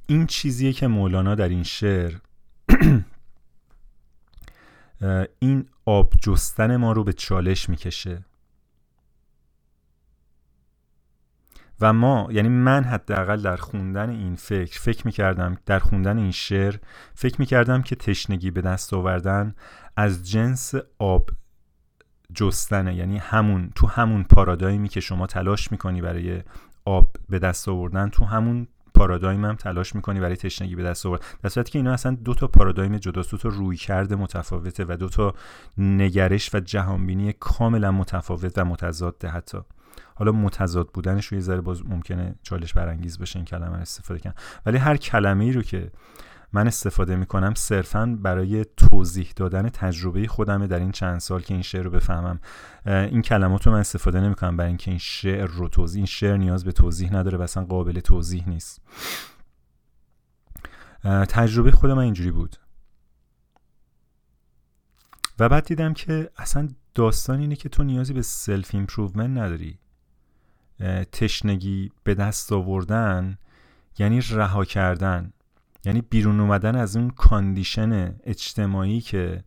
این 0.06 0.26
چیزیه 0.26 0.72
که 0.72 0.86
مولانا 0.86 1.34
در 1.34 1.48
این 1.48 1.62
شعر 1.62 2.14
این 5.38 5.68
آب 5.84 6.14
جستن 6.22 6.76
ما 6.76 6.92
رو 6.92 7.04
به 7.04 7.12
چالش 7.12 7.68
می‌کشه. 7.68 8.24
و 11.80 11.92
ما 11.92 12.28
یعنی 12.30 12.48
من 12.48 12.84
حداقل 12.84 13.42
در 13.42 13.56
خوندن 13.56 14.10
این 14.10 14.34
فکر 14.36 14.80
فکر 14.80 15.06
می‌کردم 15.06 15.56
در 15.66 15.78
خوندن 15.78 16.18
این 16.18 16.30
شعر 16.30 16.76
فکر 17.14 17.36
می‌کردم 17.38 17.82
که 17.82 17.96
تشنگی 17.96 18.50
به 18.50 18.60
دست 18.60 18.94
آوردن 18.94 19.54
از 19.96 20.30
جنس 20.30 20.74
آب 20.98 21.30
جستنه. 22.34 22.94
یعنی 22.94 23.18
همون 23.18 23.70
تو 23.74 23.86
همون 23.86 24.24
پارادایمی 24.24 24.88
که 24.88 25.00
شما 25.00 25.26
تلاش 25.26 25.72
می‌کنی 25.72 26.00
برای 26.00 26.42
آب 26.84 27.16
به 27.28 27.38
دست 27.38 27.68
آوردن 27.68 28.08
تو 28.08 28.24
همون 28.24 28.68
پارادایم 28.94 29.44
هم 29.44 29.54
تلاش 29.54 29.94
می‌کنی 29.94 30.20
برای 30.20 30.36
تشنگی 30.36 30.76
به 30.76 30.82
دست 30.82 31.06
آورد 31.06 31.24
در 31.42 31.48
صورتی 31.48 31.72
که 31.72 31.78
اینا 31.78 31.92
اصلا 31.92 32.16
دو 32.24 32.34
تا 32.34 32.46
پارادایم 32.46 32.98
جداست 32.98 33.30
دو 33.30 33.36
تا 33.36 33.48
روی 33.48 33.76
کرده 33.76 34.16
متفاوته 34.16 34.84
و 34.88 34.96
دو 34.96 35.08
تا 35.08 35.34
نگرش 35.78 36.54
و 36.54 36.60
جهانبینی 36.60 37.32
کاملا 37.32 37.92
متفاوت 37.92 38.58
و 38.58 38.64
متضاد 38.64 39.24
حتی. 39.24 39.58
حالا 40.14 40.32
متضاد 40.32 40.88
بودنش 40.88 41.26
رو 41.26 41.34
یه 41.34 41.42
ذره 41.42 41.60
باز 41.60 41.86
ممکنه 41.86 42.34
چالش 42.42 42.72
برانگیز 42.72 43.18
بشه 43.18 43.36
این 43.36 43.44
کلمه 43.44 43.76
رو 43.76 43.82
استفاده 43.82 44.20
کنم. 44.20 44.34
ولی 44.66 44.78
هر 44.78 44.96
کلمه 44.96 45.44
ای 45.44 45.52
رو 45.52 45.62
که 45.62 45.90
من 46.52 46.66
استفاده 46.66 47.16
می‌کنم 47.16 47.54
صرفا 47.54 48.18
برای 48.22 48.64
توضیح 48.76 49.32
دادن 49.36 49.68
تجربه 49.68 50.26
خودمه 50.26 50.66
در 50.66 50.78
این 50.78 50.92
چند 50.92 51.18
سال 51.18 51.40
که 51.40 51.54
این 51.54 51.62
شعر 51.62 51.82
رو 51.82 51.90
بفهمم. 51.90 52.40
این 52.86 53.22
کلمات 53.22 53.66
رو 53.66 53.72
من 53.72 53.80
استفاده 53.80 54.20
نمی‌کنم 54.20 54.56
برای 54.56 54.68
اینکه 54.68 54.90
این 54.90 54.98
شعر 54.98 55.46
رو 55.46 55.68
توضیح 55.68 55.98
این 55.98 56.06
شعر 56.06 56.36
نیاز 56.36 56.64
به 56.64 56.72
توضیح 56.72 57.14
نداره 57.14 57.38
و 57.38 57.42
اصلا 57.42 57.64
قابل 57.64 58.00
توضیح 58.00 58.48
نیست. 58.48 58.80
تجربه 61.28 61.70
خود 61.70 61.90
من 61.90 62.02
اینجوری 62.02 62.30
بود. 62.30 62.56
و 65.38 65.48
بعد 65.48 65.64
دیدم 65.64 65.94
که 65.94 66.30
اصلا 66.36 66.68
داستان 66.94 67.40
اینه 67.40 67.56
که 67.56 67.68
تو 67.68 67.82
نیازی 67.82 68.12
به 68.12 68.22
self 68.22 68.74
improvement 68.74 69.38
نداری. 69.38 69.78
تشنگی 71.12 71.92
به 72.04 72.14
دست 72.14 72.52
آوردن 72.52 73.38
یعنی 73.98 74.20
رها 74.30 74.64
کردن. 74.64 75.32
یعنی 75.84 76.00
بیرون 76.00 76.40
اومدن 76.40 76.76
از 76.76 76.96
اون 76.96 77.10
condition 77.10 78.16
اجتماعی 78.24 79.00
که 79.00 79.44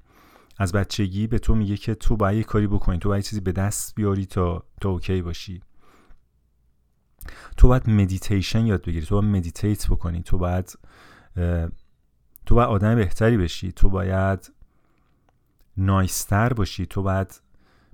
از 0.58 0.72
بچگی 0.72 1.28
به 1.28 1.40
تو 1.40 1.56
میگه 1.56 1.78
که 1.78 1.96
تو 1.96 2.18
باید 2.18 2.38
یه 2.38 2.44
کاری 2.44 2.68
بکنی 2.68 2.98
تو 2.98 3.10
باید 3.10 3.24
چیزی 3.24 3.42
به 3.42 3.52
دست 3.52 3.96
بیاری 3.96 4.26
تا 4.26 4.64
تا 4.82 4.90
okay 4.90 5.22
باشی. 5.22 5.62
تو 7.58 7.68
باید 7.68 7.90
مدیتیشن 7.90 8.66
یاد 8.66 8.82
بگیری 8.86 9.06
تو 9.06 9.22
باید 9.22 9.36
meditate 9.36 9.88
بکنی 9.88 10.24
تو 10.24 10.38
باید 10.38 10.78
تو 12.46 12.56
باید 12.56 12.70
آدم 12.70 12.96
بهتری 12.96 13.38
بشی 13.38 13.72
تو 13.72 13.90
باید 13.90 14.52
نایستر 15.78 16.54
باشی 16.54 16.86
تو 16.86 17.04
باید 17.04 17.42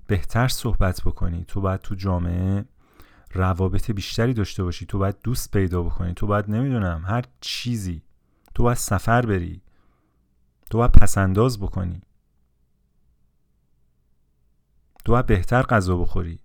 بهتر 0.06 0.48
صحبت 0.48 1.02
بکنی 1.02 1.44
تو 1.48 1.60
باید 1.60 1.80
تو 1.80 1.94
جامعه 1.94 2.64
روابط 3.34 3.90
بیشتری 3.90 4.34
داشته 4.34 4.64
باشی. 4.64 4.86
تو 4.86 4.98
باید 4.98 5.16
دوست 5.22 5.50
پیدا 5.50 5.82
بکنی. 5.82 6.14
تو 6.14 6.26
باید 6.26 6.50
نمی‌دونم 6.50 7.04
هر 7.06 7.24
چیزی. 7.40 8.02
تو 8.54 8.62
باید 8.62 8.78
سفر 8.78 9.26
بری. 9.26 9.62
تو 10.70 10.78
باید 10.78 10.92
پسنداز 10.92 11.60
بکنی. 11.60 12.00
تو 15.04 15.12
باید 15.12 15.26
بهتر 15.26 15.62
غذا 15.62 15.96
بخوری. 15.96 16.38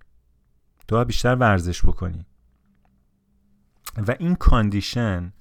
تو 0.87 0.95
باید 0.95 1.07
بیشتر 1.07 1.35
ورزش 1.35 1.85
بکنی. 1.85 2.25
و 4.07 4.15
این 4.19 4.35
condition 4.35 5.33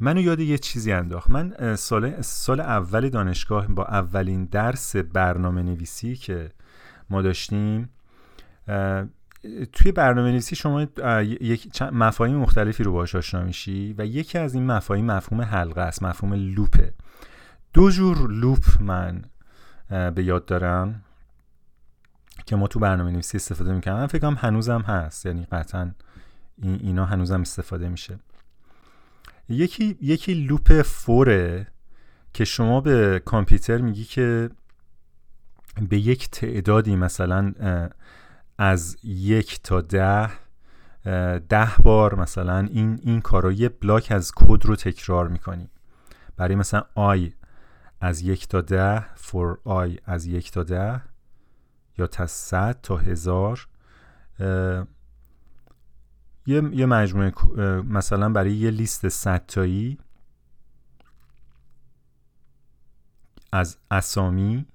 منو 0.00 0.20
یاد 0.20 0.40
یه 0.40 0.58
چیزی 0.58 0.92
انداخت. 0.92 1.30
من 1.30 1.76
سال, 1.76 2.20
سال 2.20 2.60
اول 2.60 3.08
دانشگاه 3.08 3.66
با 3.66 3.84
اولین 3.84 4.44
درس 4.44 4.96
برنامه 4.96 5.62
نویسی 5.62 6.16
که 6.16 6.52
ما 7.10 7.22
داشتیم 7.22 7.88
توی 9.72 9.92
برنامه 9.92 10.30
نویسی 10.30 10.56
شما 10.56 10.82
یک 11.40 11.82
مفاهیم 11.82 12.36
مختلفی 12.36 12.82
رو 12.82 12.92
باش 12.92 13.14
آشنا 13.14 13.42
میشی 13.42 13.94
و 13.98 14.06
یکی 14.06 14.38
از 14.38 14.54
این 14.54 14.66
مفاهیم 14.66 15.04
مفهوم 15.06 15.42
حلقه 15.42 15.80
است 15.80 16.02
مفهوم 16.02 16.34
loop 16.34 16.74
ه. 16.74 16.94
دو 17.72 17.90
جور 17.90 18.30
loop 18.30 18.64
من 18.80 19.22
به 19.88 20.24
یاد 20.24 20.46
دارم 20.46 21.02
که 22.46 22.56
ما 22.56 22.66
تو 22.66 22.78
برنامه 22.78 23.10
نویسی 23.10 23.36
استفاده 23.36 23.72
می‌کنم. 23.72 23.94
من 23.94 24.06
فکرم 24.06 24.34
هنوزم 24.34 24.80
هست 24.80 25.26
یعنی 25.26 25.46
قطعا 25.52 25.92
این 26.62 26.80
اینا 26.82 27.04
هنوزم 27.04 27.40
استفاده 27.40 27.88
میشه. 27.88 28.18
یکی 29.48 29.98
یکی 30.00 30.34
لوپ 30.34 30.82
فوره 30.82 31.66
که 32.32 32.44
شما 32.44 32.80
به 32.80 33.22
کامپیوتر 33.24 33.78
میگی 33.78 34.04
که 34.04 34.50
به 35.88 35.98
یک 35.98 36.30
تعدادی 36.30 36.96
مثلا 36.96 37.52
از 38.62 38.96
یک 39.04 39.62
تا 39.62 39.80
ده 39.80 40.30
ده 41.38 41.76
بار 41.82 42.14
مثلا 42.14 42.58
این 42.58 43.00
این 43.02 43.20
کارو 43.20 43.52
یه 43.52 43.68
بلاک 43.68 44.12
از 44.12 44.32
کد 44.36 44.66
رو 44.66 44.76
تکرار 44.76 45.28
می‌کنی. 45.28 45.70
برای 46.36 46.54
مثلا 46.54 46.84
آی 46.94 47.32
از 48.00 48.20
یک 48.20 48.48
تا 48.48 48.60
ده 48.60 49.14
for 49.16 49.58
i 49.64 49.98
از 50.04 50.26
یک 50.26 50.50
تا 50.50 50.62
ده 50.62 51.02
یا 51.98 52.06
تا 52.06 52.26
صد 52.26 52.80
تا 52.82 52.96
هزار 52.96 53.68
یه, 56.46 56.62
یه 56.72 56.86
مجموعه 56.86 57.32
مثلا 57.82 58.28
برای 58.28 58.52
یه 58.52 58.70
لیست 58.70 59.08
صد 59.08 59.46
تایی 59.46 59.98
از 63.52 63.78
اسامی 63.90 64.66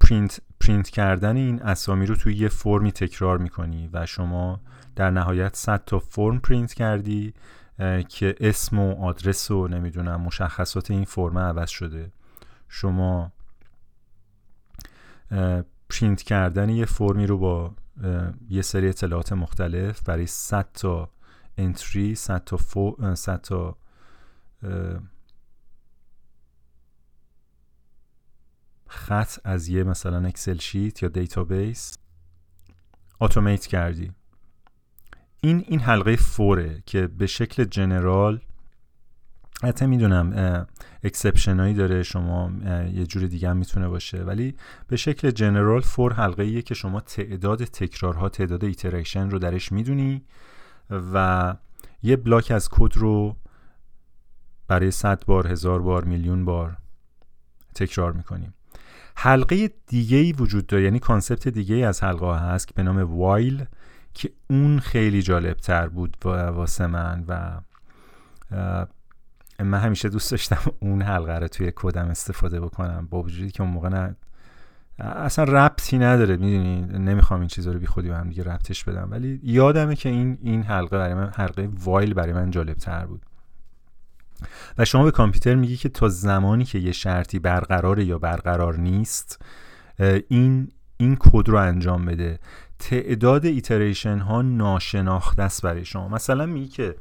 print, 0.00 0.40
print 0.62 0.90
کردن 0.90 1.36
این 1.36 1.62
اسامی 1.62 2.06
رو 2.06 2.14
توی 2.14 2.34
یه 2.34 2.48
فرمی 2.48 2.92
تکرار 2.92 3.38
می‌کنی 3.38 3.90
و 3.92 4.06
شما 4.06 4.60
در 4.96 5.10
نهایت 5.10 5.56
100 5.56 5.84
تا 5.84 5.98
فرم 5.98 6.38
پرینت 6.38 6.74
کردی 6.74 7.34
که 8.08 8.34
اسم 8.40 8.78
و 8.78 9.04
آدرس 9.04 9.50
و 9.50 9.68
نمی‌دونم 9.68 10.20
مشخصات 10.20 10.90
این 10.90 11.04
فرم 11.04 11.38
عوض 11.38 11.70
شده. 11.70 12.12
شما 12.68 13.32
پرینت 15.90 16.22
کردن 16.22 16.68
یه 16.68 16.84
فرمی 16.84 17.26
رو 17.26 17.38
با 17.38 17.74
یه 18.48 18.62
سری 18.62 18.88
اطلاعات 18.88 19.32
مختلف 19.32 20.02
برای 20.02 20.26
100 20.26 20.68
تا 20.74 21.10
entry 21.58 22.14
100 22.14 22.44
تا 22.44 22.56
فو 22.56 23.14
100 23.14 23.40
تا 23.40 23.76
خط 28.92 29.38
از 29.44 29.68
یه 29.68 29.84
مثلا 29.84 30.26
Excel 30.26 30.58
sheet 30.58 31.02
یا 31.02 31.08
database 31.08 31.98
automate 33.20 33.66
کردی. 33.66 34.12
این 35.40 35.64
این 35.68 35.80
حلقه 35.80 36.16
for 36.16 36.65
ه 36.65 36.82
که 36.86 37.06
به 37.06 37.26
شکل 37.26 37.64
general 37.64 38.40
حتی 39.62 39.86
می‌دونم 39.86 40.66
exception 41.04 41.60
هایی 41.60 41.74
داره 41.74 42.02
شما 42.02 42.52
یه 42.92 43.06
جور 43.06 43.26
دیگه 43.26 43.50
هم 43.50 43.56
می‌تونه 43.56 43.88
باشه. 43.88 44.22
ولی 44.22 44.56
به 44.86 44.96
شکل 44.96 45.30
general 45.30 45.80
for 45.80 46.12
حلقه 46.12 46.42
ایه 46.42 46.62
که 46.62 46.74
شما 46.74 47.00
تعداد 47.00 47.64
تکرارها 47.64 48.28
تعداد 48.28 48.64
iteration 48.64 49.30
رو 49.30 49.38
درش 49.38 49.72
می‌دونی 49.72 50.24
و 50.90 51.56
یه 52.02 52.16
block 52.16 52.50
از 52.50 52.68
کد 52.68 52.96
رو 52.96 53.36
برای 54.68 54.90
صد 54.90 55.24
بار 55.24 55.46
هزار 55.46 55.82
بار 55.82 56.04
میلیون 56.04 56.44
بار 56.44 56.76
تکرار 57.74 58.12
می‌کنیم 58.12 58.54
حلقه 59.16 59.70
دیگه 59.86 60.16
ای 60.16 60.32
وجود 60.32 60.66
داره 60.66 60.84
یعنی 60.84 60.98
concept 60.98 61.48
دیگه 61.48 61.74
ای 61.74 61.84
از 61.84 62.02
حلقه 62.02 62.26
ها 62.26 62.36
هست 62.36 62.68
که 62.68 62.74
به 62.76 62.82
نام 62.82 62.98
while 62.98 63.64
که 64.14 64.30
اون 64.50 64.78
خیلی 64.78 65.22
جالب 65.22 65.56
تر 65.56 65.88
بود 65.88 66.16
واسه 66.26 66.86
من 66.86 67.24
و 67.28 67.60
من 69.64 69.78
همیشه 69.78 70.08
دوست 70.08 70.30
داشتم 70.30 70.72
اون 70.80 71.02
حلقه 71.02 71.38
رو 71.38 71.48
توی 71.48 71.72
کدم 71.76 72.06
استفاده 72.08 72.60
بکنم. 72.60 73.08
با 73.10 73.22
وجودی 73.22 73.50
که 73.50 73.62
اون 73.62 73.72
موقع 73.72 73.88
نه 73.88 74.16
اصلا 74.98 75.44
ربطی 75.44 75.98
نداره 75.98 76.36
می‌دونی؟ 76.36 76.80
نمی‌خوام 76.80 77.40
این 77.40 77.48
چیزا 77.48 77.72
رو 77.72 77.78
بی 77.78 77.86
خودی 77.86 78.08
به 78.08 78.16
هم 78.16 78.28
دیگه 78.28 78.42
ربطش 78.42 78.84
بدم. 78.84 79.08
ولی 79.10 79.40
یادمه 79.42 79.96
که 79.96 80.08
این 80.08 80.38
این 80.42 80.62
حلقه 80.62 80.98
برای 80.98 81.14
من 81.14 81.30
حلقه 81.36 81.68
while 81.84 82.14
برای 82.14 82.32
من 82.32 82.50
جالب 82.50 82.76
تر 82.76 83.06
بود. 83.06 83.22
و 84.78 84.84
شما 84.84 85.04
به 85.04 85.10
کامپیوتر 85.10 85.54
میگی 85.54 85.76
که 85.76 85.88
تا 85.88 86.08
زمانی 86.08 86.64
که 86.64 86.78
یه 86.78 86.92
شرطی 86.92 87.38
برقرار 87.38 87.98
یا 87.98 88.18
برقرار 88.18 88.76
نیست 88.76 89.44
این 90.28 90.72
این 90.96 91.16
کد 91.20 91.48
رو 91.48 91.56
انجام 91.56 92.04
بده. 92.04 92.38
تعداد 92.78 93.46
iteration 93.46 94.18
ها 94.18 94.42
ناشناخته 94.42 95.42
است 95.42 95.62
برای 95.62 95.84
شما. 95.84 96.08
مثلا 96.08 96.46
میگی 96.46 96.68
که 96.68 96.96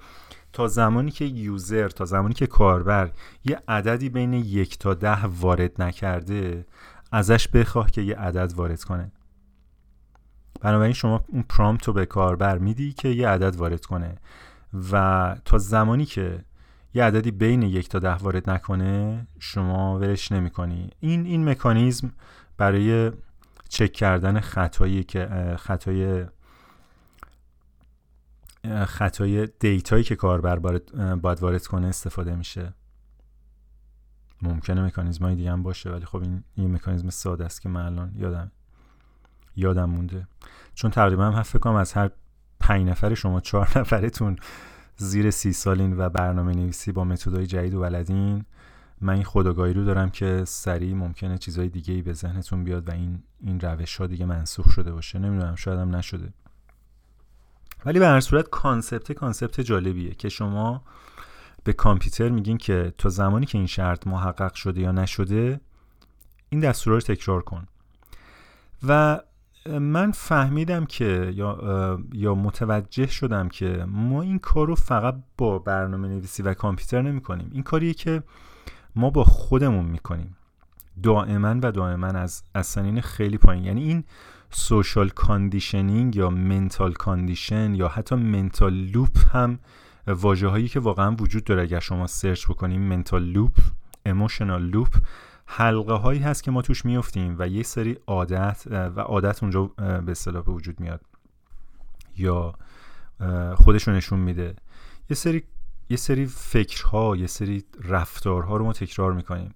تا 0.53 0.67
زمانی 0.67 1.11
که 1.11 1.25
user 1.25 1.89
تا 1.89 2.05
زمانی 2.05 2.33
که 2.33 2.47
کاربر 2.47 3.11
یه 3.45 3.61
عددی 3.67 4.09
بین 4.09 4.33
یک 4.33 4.79
تا 4.79 4.93
ده 4.93 5.25
وارد 5.25 5.81
نکرده 5.81 6.65
ازش 7.11 7.47
بخواه 7.47 7.91
که 7.91 8.01
یه 8.01 8.15
عدد 8.15 8.53
وارد 8.55 8.83
کنه. 8.83 9.11
بنابراین 10.61 10.93
شما 10.93 11.25
اون 11.27 11.43
prompt 11.49 11.87
رو 11.87 11.93
به 11.93 12.05
کاربر 12.05 12.57
میدی 12.57 12.93
که 12.93 13.07
یه 13.07 13.27
عدد 13.27 13.55
وارد 13.55 13.85
کنه. 13.85 14.17
و 14.91 15.35
تا 15.45 15.57
زمانی 15.57 16.05
که 16.05 16.45
یه 16.93 17.03
عددی 17.03 17.31
بین 17.31 17.61
یک 17.61 17.89
تا 17.89 17.99
ده 17.99 18.15
وارد 18.15 18.49
نکنه 18.49 19.27
شما 19.39 19.99
ورش 19.99 20.31
نمی 20.31 20.49
کنی. 20.49 20.89
این 20.99 21.25
این 21.25 21.49
مکانیزم 21.49 22.11
برای 22.57 23.11
چک 23.69 23.93
کردن 23.93 24.39
خطایی 24.39 25.03
که 25.03 25.55
خطای 25.59 26.25
خطای 28.85 29.47
دیتایی 29.59 30.03
که 30.03 30.15
کاربر 30.15 30.59
باید 31.15 31.41
وارد 31.41 31.67
کنه 31.67 31.87
استفاده 31.87 32.35
میشه 32.35 32.73
ممکنه 34.41 34.81
مکانیزم 34.81 35.25
های 35.25 35.35
دیگه 35.35 35.51
هم 35.51 35.63
باشه 35.63 35.89
ولی 35.89 36.05
خب 36.05 36.21
این 36.21 36.43
این 36.55 36.71
مکانیزم 36.71 37.09
ساده 37.09 37.45
است 37.45 37.61
که 37.61 37.69
من 37.69 37.85
الان 37.85 38.11
یادم 38.15 38.51
یادم 39.55 39.89
مونده 39.89 40.27
چون 40.73 40.91
تقریبا 40.91 41.31
هم 41.31 41.43
فکر 41.43 41.59
کنم 41.59 41.75
از 41.75 41.93
هر 41.93 42.11
پنج 42.59 42.87
نفر 42.87 43.13
شما 43.13 43.39
چهار 43.39 43.69
نفرتون 43.79 44.35
زیر 45.05 45.31
سی 45.31 45.53
سالین 45.53 45.97
و 45.97 46.09
برنامه 46.09 46.53
نویسی 46.53 46.91
با 46.91 47.03
متدای 47.03 47.47
جدید 47.47 47.73
رو 47.73 47.79
بلدین. 47.79 48.45
من 49.01 49.13
این 49.13 49.23
خودآگاهی 49.23 49.73
رو 49.73 49.85
دارم 49.85 50.09
که 50.09 50.45
سریع 50.45 50.93
ممکنه 50.93 51.37
چیزهای 51.37 51.69
دیگه 51.69 51.93
ای 51.93 52.01
به 52.01 52.13
ذهنتون 52.13 52.63
بیاد 52.63 52.89
و 52.89 52.91
این 52.91 53.23
این 53.39 53.59
روش 53.59 53.97
ها 53.97 54.07
دیگه 54.07 54.25
منسوخ 54.25 54.69
شده 54.69 54.91
باشه. 54.91 55.19
نمی‌دونم 55.19 55.55
شاید 55.55 55.79
هم 55.79 55.95
نشده. 55.95 56.33
ولی 57.85 57.99
به 57.99 58.07
هر 58.07 58.19
صورت 58.19 58.49
concept 58.49 59.11
concept 59.11 59.61
جالبیه 59.61 60.13
که 60.13 60.29
شما 60.29 60.83
به 61.63 61.73
کامپیوتر 61.73 62.29
میگین 62.29 62.57
که 62.57 62.93
تا 62.97 63.09
زمانی 63.09 63.45
که 63.45 63.57
این 63.57 63.67
شرط 63.67 64.07
محقق 64.07 64.53
شده 64.53 64.81
یا 64.81 64.91
نشده 64.91 65.61
این 66.49 66.59
دستور 66.61 66.93
رو 66.93 66.99
تکرار 66.99 67.41
کن. 67.41 67.67
و 68.87 69.19
من 69.65 70.11
فهمیدم 70.11 70.85
که 70.85 71.33
یا, 71.35 71.99
یا 72.13 72.35
متوجه 72.35 73.07
شدم 73.07 73.49
که 73.49 73.85
ما 73.87 74.21
این 74.21 74.39
کار 74.39 74.67
رو 74.67 74.75
فقط 74.75 75.15
با 75.37 75.59
برنامه 75.59 76.07
نویسی 76.07 76.43
و 76.43 76.53
کامپیوتر 76.53 77.01
نمی 77.01 77.21
کنیم. 77.21 77.49
این 77.53 77.63
کاریه 77.63 77.93
که 77.93 78.23
ما 78.95 79.09
با 79.09 79.23
خودمون 79.23 79.85
می‌کنیم 79.85 80.37
دائما 81.03 81.55
و 81.63 81.71
دائما 81.71 82.07
از 82.07 82.43
از 82.53 82.67
سنین 82.67 83.01
خیلی 83.01 83.37
پایین. 83.37 83.63
یعنی 83.63 83.83
این 83.83 84.03
social 84.49 85.09
conditioning 85.09 86.15
یا 86.15 86.29
mental 86.29 86.93
condition 86.93 87.75
یا 87.75 87.87
حتی 87.87 88.15
mental 88.15 88.73
loop 88.73 89.35
هم 89.35 89.59
واژه 90.07 90.47
هایی 90.47 90.67
که 90.67 90.79
واقعا 90.79 91.15
وجود 91.19 91.43
داره. 91.43 91.61
اگر 91.61 91.79
شما 91.79 92.07
سرچ 92.07 92.47
بکنیم 92.47 92.81
mental 92.81 93.23
loop 93.23 93.57
اموشنال 94.05 94.63
لوپ 94.63 94.95
حلقه 95.53 95.93
هایی 95.93 96.19
هست 96.19 96.43
که 96.43 96.51
ما 96.51 96.61
توش 96.61 96.85
میفتیم 96.85 97.35
و 97.39 97.47
یه 97.47 97.63
سری 97.63 97.97
عادت 98.07 98.63
و 98.67 98.99
عادت 98.99 99.43
اونجا 99.43 99.63
به 99.65 100.11
اصطلاح 100.11 100.43
به 100.43 100.51
وجود 100.51 100.79
میاد. 100.79 101.01
یا 102.17 102.55
خودشون 103.55 103.95
نشون 103.95 104.19
میده. 104.19 104.55
یه 105.09 105.15
سری 105.15 105.43
یه 105.89 105.97
سری 105.97 106.25
فکرها 106.25 107.15
یه 107.15 107.27
سری 107.27 107.63
رفتارها 107.83 108.57
رو 108.57 108.65
ما 108.65 108.73
تکرار 108.73 109.13
می‌کنیم. 109.13 109.55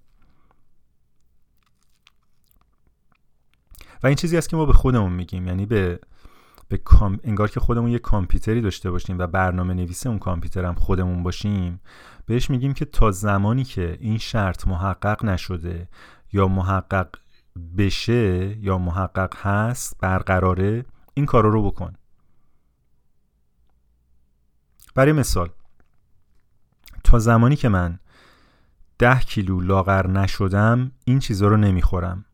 و 4.02 4.06
این 4.06 4.16
چیزی 4.16 4.36
است 4.36 4.48
که 4.48 4.56
ما 4.56 4.66
به 4.66 4.72
خودمون 4.72 5.12
میگیم. 5.12 5.46
یعنی 5.46 5.66
به 5.66 6.00
به 6.68 6.80
انگار 7.24 7.50
که 7.50 7.60
خودمون 7.60 7.90
یه 7.90 7.98
کامپیوتری 7.98 8.60
داشته 8.60 8.90
باشیم 8.90 9.18
و 9.18 9.26
برنامه 9.26 9.74
نویس 9.74 10.06
اون 10.06 10.18
کامپیوتر 10.18 10.64
هم 10.64 10.74
خودمون 10.74 11.22
باشیم 11.22 11.80
بهش 12.26 12.50
میگیم 12.50 12.72
که 12.72 12.84
تا 12.84 13.10
زمانی 13.10 13.64
که 13.64 13.98
این 14.00 14.18
شرط 14.18 14.68
محقق 14.68 15.24
نشده 15.24 15.88
یا 16.32 16.48
محقق 16.48 17.08
بشه 17.78 18.56
یا 18.58 18.78
محقق 18.78 19.36
هست 19.36 19.96
برقراره 20.00 20.84
این 21.14 21.26
کارا 21.26 21.48
رو 21.48 21.62
بکن. 21.62 21.94
برای 24.94 25.12
مثال 25.12 25.50
تا 27.04 27.18
زمانی 27.18 27.56
که 27.56 27.68
من 27.68 27.98
ده 28.98 29.20
کیلو 29.20 29.60
لاغر 29.60 30.06
نشدم 30.06 30.92
این 31.04 31.18
چیزا 31.18 31.48
رو 31.48 31.56
نمی‌خورم. 31.56 32.24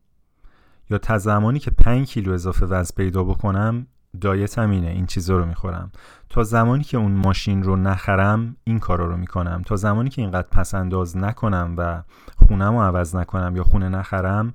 یا 0.89 0.97
تا 0.97 1.17
زمانی 1.17 1.59
که 1.59 1.71
5 1.71 2.07
کیلو 2.07 2.33
اضافه 2.33 2.65
وزن 2.65 2.95
پیدا 2.95 3.23
بکنم 3.23 3.87
دایتم 4.21 4.69
اینه 4.69 4.87
این 4.87 5.05
چیزا 5.05 5.37
رو 5.37 5.45
می‌خورم. 5.45 5.91
تا 6.29 6.43
زمانی 6.43 6.83
که 6.83 6.97
اون 6.97 7.11
ماشین 7.11 7.63
رو 7.63 7.75
نخرم 7.75 8.55
این 8.63 8.79
کارا 8.79 9.05
رو 9.05 9.17
می‌کنم. 9.17 9.61
تا 9.65 9.75
زمانی 9.75 10.09
که 10.09 10.21
اینقدر 10.21 10.47
پسنداز 10.47 11.17
نکنم 11.17 11.73
و 11.77 12.03
خونم 12.47 12.75
رو 12.75 12.81
عوض 12.81 13.15
نکنم 13.15 13.55
یا 13.55 13.63
خونه 13.63 13.89
نخرم 13.89 14.53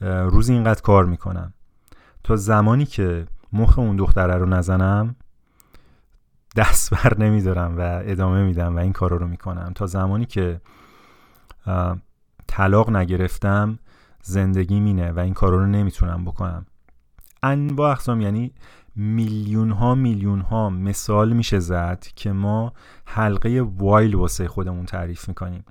روز 0.00 0.48
اینقدر 0.48 0.80
کار 0.80 1.04
می‌کنم. 1.04 1.52
تا 2.24 2.36
زمانی 2.36 2.86
که 2.86 3.26
مخ 3.52 3.78
اون 3.78 3.96
دختره 3.96 4.34
رو 4.34 4.46
نزنم 4.46 5.16
دست 6.56 6.94
بر 6.94 7.18
نمیدارم 7.18 7.78
و 7.78 8.00
ادامه 8.04 8.42
میدم 8.42 8.76
و 8.76 8.78
این 8.78 8.92
کارا 8.92 9.16
رو 9.16 9.26
می‌کنم. 9.26 9.72
تا 9.74 9.86
زمانی 9.86 10.26
که 10.26 10.60
طلاق 12.46 12.90
نگرفتم 12.90 13.78
زندگی 14.22 14.80
مینه 14.80 15.12
و 15.12 15.18
این 15.18 15.34
کارا 15.34 15.56
رو 15.56 15.66
نمی‌تونم 15.66 16.24
بکنم. 16.24 16.66
انواع 17.42 17.90
اقسام 17.90 18.20
یعنی 18.20 18.52
میلیون 18.96 19.70
ها 19.70 19.94
میلیون 19.94 20.40
ها 20.40 20.70
مثال 20.70 21.32
میشه 21.32 21.58
زد 21.58 22.06
که 22.16 22.32
ما 22.32 22.72
حلقه 23.04 23.62
while 23.62 24.14
واسه 24.14 24.48
خودمون 24.48 24.86
تعریف 24.86 25.28
می‌کنیم. 25.28 25.64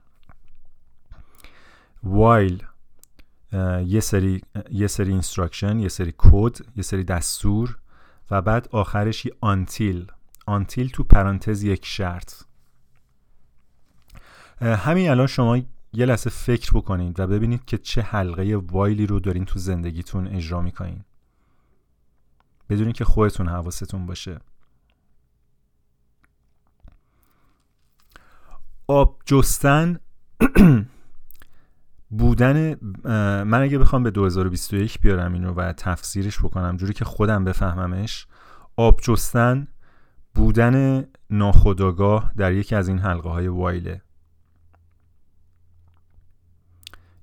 while 2.04 2.64
یه 3.86 4.00
سری 4.00 4.42
یه 4.72 4.88
سری 4.88 5.12
instruction 5.12 5.80
یه 5.80 5.88
سری 5.88 6.14
کد 6.18 6.58
یه 6.76 6.84
سری 6.84 7.04
دستور 7.04 7.78
و 8.32 8.42
بعد 8.42 8.68
آخرش 8.72 9.26
یه 9.26 9.32
until 9.42 10.12
until 10.46 10.90
تو 10.90 11.04
پرانتز 11.04 11.64
یک 11.64 11.86
شرط. 11.86 12.34
همین 14.62 15.10
الان 15.10 15.28
شما 15.28 15.58
یه 15.94 16.06
لحظه 16.06 16.30
فکر 16.30 16.72
بکنید 16.72 17.20
و 17.20 17.28
ببینید 17.28 17.66
که 17.66 17.78
چه 17.78 18.02
حلقه 18.02 18.56
while 18.56 18.99
ی 18.99 19.08
رو 19.08 19.20
دارین 19.20 19.46
تو 19.46 19.60
زندگیتون 19.60 20.28
اجرا 20.28 20.62
می‌کنین. 20.62 21.04
بدونین 22.70 22.94
که 22.94 23.06
خودتون 23.06 23.48
حواستون 23.48 24.06
باشه. 24.06 24.40
آب 28.88 29.22
جستن 29.26 30.00
بودن 32.20 32.76
من 33.44 33.62
اگه 33.62 33.78
بخوام 33.78 34.04
به 34.04 34.12
2021 34.12 35.00
بیارم 35.00 35.34
اینو 35.34 35.54
و 35.54 35.74
تفسیرش 35.74 36.40
بکنم 36.40 36.78
جوری 36.78 36.94
که 36.94 37.06
خودم 37.06 37.44
بفهممش 37.44 38.28
آب 38.78 39.02
جستن 39.02 39.68
بودن 40.36 41.06
ناخداگاه 41.30 42.32
در 42.38 42.54
یکی 42.54 42.76
از 42.76 42.88
این 42.88 43.00
حلقه 43.00 43.30
های 43.30 43.48
وایله. 43.48 44.02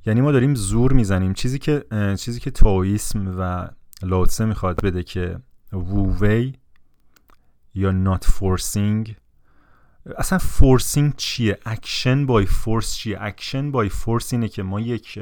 یعنی 0.07 0.20
ما 0.20 0.32
داریم 0.32 0.55
زور 0.55 0.93
می‌زنیم. 0.93 1.32
چیزی 1.32 1.59
که 1.59 1.84
چیزی 2.18 2.40
که 2.40 2.51
Taoism 2.51 3.34
و 3.38 3.68
لاوتسه 4.03 4.44
می‌خواد 4.44 4.82
بده 4.82 5.03
که 5.03 5.38
وو 5.72 6.12
وی 6.12 6.53
یا 7.74 7.90
not 7.90 8.24
forcing 8.24 9.16
اصلا 10.18 10.38
forcing 10.38 11.16
چیه؟ 11.16 11.59
action 11.66 12.26
by 12.26 12.47
force 12.47 12.95
چیه؟ 12.94 13.18
action 13.20 13.70
by 13.70 13.88
force 13.88 14.32
اینه 14.32 14.48
که 14.48 14.62
ما 14.62 14.80
یک 14.80 15.18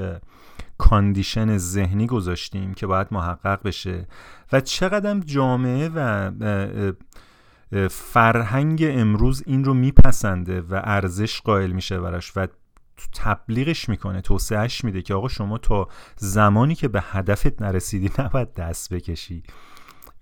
condition 0.78 1.58
ذهنی 1.58 2.06
گذاشتیم 2.06 2.74
که 2.74 2.86
باید 2.86 3.06
محقق 3.10 3.62
بشه. 3.62 4.06
و 4.52 4.60
چقدر 4.60 5.20
جامعه 5.20 5.88
و 5.94 6.30
فرهنگ 7.90 8.84
امروز 8.88 9.42
این 9.46 9.64
رو 9.64 9.74
میپسنده 9.74 10.60
و 10.60 10.80
ارزش 10.84 11.40
قائل 11.40 11.72
میشه 11.72 12.00
براش. 12.00 12.32
و 12.36 12.46
تبلیغش 13.12 13.88
می‌کنه 13.88 14.20
توسعهش 14.20 14.84
میده 14.84 15.02
که 15.02 15.14
آقا 15.14 15.28
شما 15.28 15.58
تا 15.58 15.88
زمانی 16.16 16.74
که 16.74 16.88
به 16.88 17.00
هدفت 17.04 17.62
نرسیدی 17.62 18.10
نباید 18.22 18.54
دست 18.54 18.94
بکشی. 18.94 19.42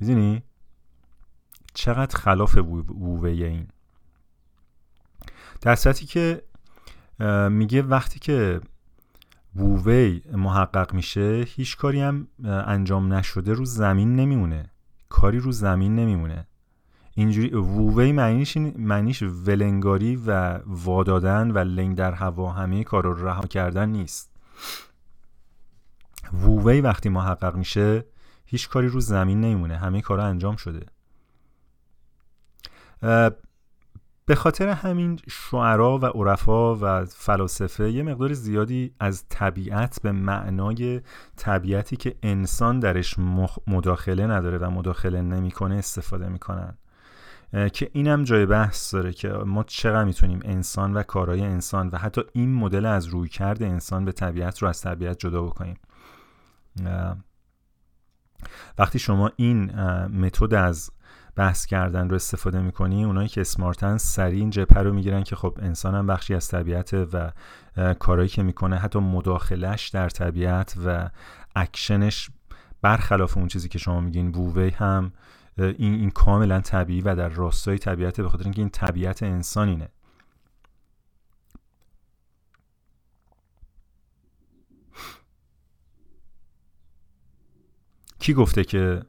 می‌دونی؟ 0.01 0.43
چقدر 1.75 2.17
خلاف 2.17 2.57
وووه 2.57 3.31
این. 3.31 3.69
در 5.61 5.75
صورتی 5.75 6.07
که 6.07 6.43
میگه 7.51 7.83
وقتی 7.83 8.19
که 8.19 8.61
وووی 9.57 10.23
محقق 10.33 10.95
میشه 10.95 11.45
هیچ 11.49 11.77
کاری 11.77 12.01
هم 12.01 12.29
انجام 12.45 13.13
نشده 13.13 13.53
رو 13.53 13.65
زمین 13.65 14.17
نمیمونه. 14.17 14.71
کاری 15.09 15.39
رو 15.39 15.53
زمین 15.53 15.95
نمیمونه. 15.95 16.47
اینجوری 17.19 17.49
وووی 17.49 18.13
معنیش, 18.13 18.57
معنیش 18.77 19.23
ولنگاری 19.23 20.17
و 20.17 20.61
وادادن 20.67 21.51
و 21.51 21.59
لنگ 21.59 21.97
در 21.97 22.13
هوا 22.13 22.51
همه 22.51 22.85
کار 22.85 23.05
رو 23.05 23.27
رها 23.27 23.41
کردن 23.41 23.89
نیست. 23.89 24.31
وووی 26.33 26.81
وقتی 26.81 27.09
محقق 27.09 27.57
میشه 27.57 28.05
هیچ 28.47 28.69
کاری 28.69 28.89
رو 28.89 29.01
زمین 29.01 29.41
نمیمونه 29.41 29.77
همه 29.77 30.01
کارا 30.01 30.25
انجام 30.25 30.57
شده. 30.57 30.87
به 34.27 34.35
خاطر 34.35 34.69
همین 34.69 35.21
شعرا 35.29 35.99
و 35.99 36.05
عرفا 36.07 36.75
و 36.75 37.05
فلاسفه 37.05 37.91
یه 37.91 38.03
مقدار 38.03 38.33
زیادی 38.33 38.95
از 39.01 39.25
طبیعت 39.29 40.03
به 40.03 40.13
معنای 40.13 41.01
طبیعتی 41.37 41.97
که 41.97 42.17
انسان 42.23 42.81
درش 42.81 43.15
مداخله 43.67 44.27
نداره 44.27 44.59
و 44.59 44.71
مداخله 44.71 45.23
نمی‌کنه 45.23 45.75
استفاده 45.75 46.29
می‌کنن. 46.29 46.79
که 47.73 47.91
اینم 47.93 48.25
جای 48.25 48.47
بحث 48.47 48.95
داره 48.95 49.13
که 49.13 49.29
ما 49.29 49.63
چقدر 49.63 50.05
می‌تونیم 50.05 50.41
انسان 50.45 50.95
و 50.95 51.03
کارهای 51.03 51.41
انسان 51.41 51.89
و 51.89 51.97
حتی 51.99 52.23
این 52.33 52.55
مدل 52.55 52.87
از 52.87 53.07
روی 53.07 53.29
کرده 53.29 53.67
انسان 53.67 54.05
به 54.05 54.13
طبیعت 54.13 54.59
رو 54.59 54.69
از 54.69 54.81
طبیعت 54.81 55.19
جدا 55.19 55.43
بکنیم. 55.43 55.77
وقتی 58.79 58.99
شما 58.99 59.31
این 59.37 59.81
متد 60.07 60.55
از 60.55 60.91
بحث 61.37 61.67
کردن 61.67 62.09
رو 62.09 62.15
استفاده 62.15 62.61
می‌کنی 62.61 63.05
اونایی 63.05 63.29
که 63.29 63.41
اسمارتن 63.41 63.97
سریع 63.97 64.41
این 64.41 64.51
جبهه 64.51 64.79
رو 64.79 64.93
می‌گیرن 64.93 65.23
که 65.23 65.37
خب 65.37 65.59
انسان 65.63 65.95
هم 65.95 66.07
بخشی 66.07 66.35
از 66.35 66.49
طبیعت 66.49 66.95
و 67.13 67.33
کارهایی 67.95 68.29
که 68.29 68.43
می‌کنه 68.43 68.77
حتی 68.77 68.99
مداخلش 68.99 69.89
در 69.89 70.09
طبیعت 70.09 70.75
و 70.87 71.11
اکشنش 71.57 72.31
برخلاف 72.83 73.37
اون 73.37 73.49
چیزی 73.49 73.69
که 73.69 73.79
شما 73.79 74.01
میگین 74.01 74.29
وووی 74.29 74.71
هم 74.71 75.13
این, 75.65 75.95
این 75.95 76.11
کاملا 76.11 76.61
طبیعی 76.61 77.01
و 77.01 77.17
در 77.17 77.29
راستای 77.29 77.79
طبیعت 77.79 78.21
به 78.21 78.29
خاطر 78.29 78.45
اینکه 78.45 78.63
این 78.63 78.71
طبیعت 78.71 79.23
انسانینه. 79.23 79.89
کی 88.19 88.35
گفته 88.35 88.65
که 88.65 89.03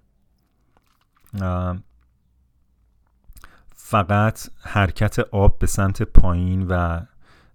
فقط 3.76 4.50
حرکت 4.62 5.20
آب 5.20 5.60
به 5.60 5.68
سمت 5.68 6.02
پایین 6.02 6.68
و 6.68 7.02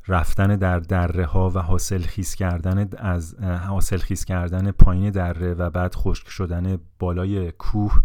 رفتن 0.09 0.57
در 0.57 0.81
دره 0.81 1.27
ها 1.27 1.51
و 1.51 1.59
حاصل 1.59 2.03
خیز 2.03 2.35
کردن 2.35 2.89
از 2.99 3.35
حاصل 3.41 3.99
خیز 3.99 4.25
کردن 4.25 4.71
پایین 4.71 5.11
دره 5.11 5.55
و 5.55 5.71
بعد 5.71 5.95
خشک 5.95 6.29
شدن 6.29 6.79
بالای 6.99 7.53
کوه 7.53 8.03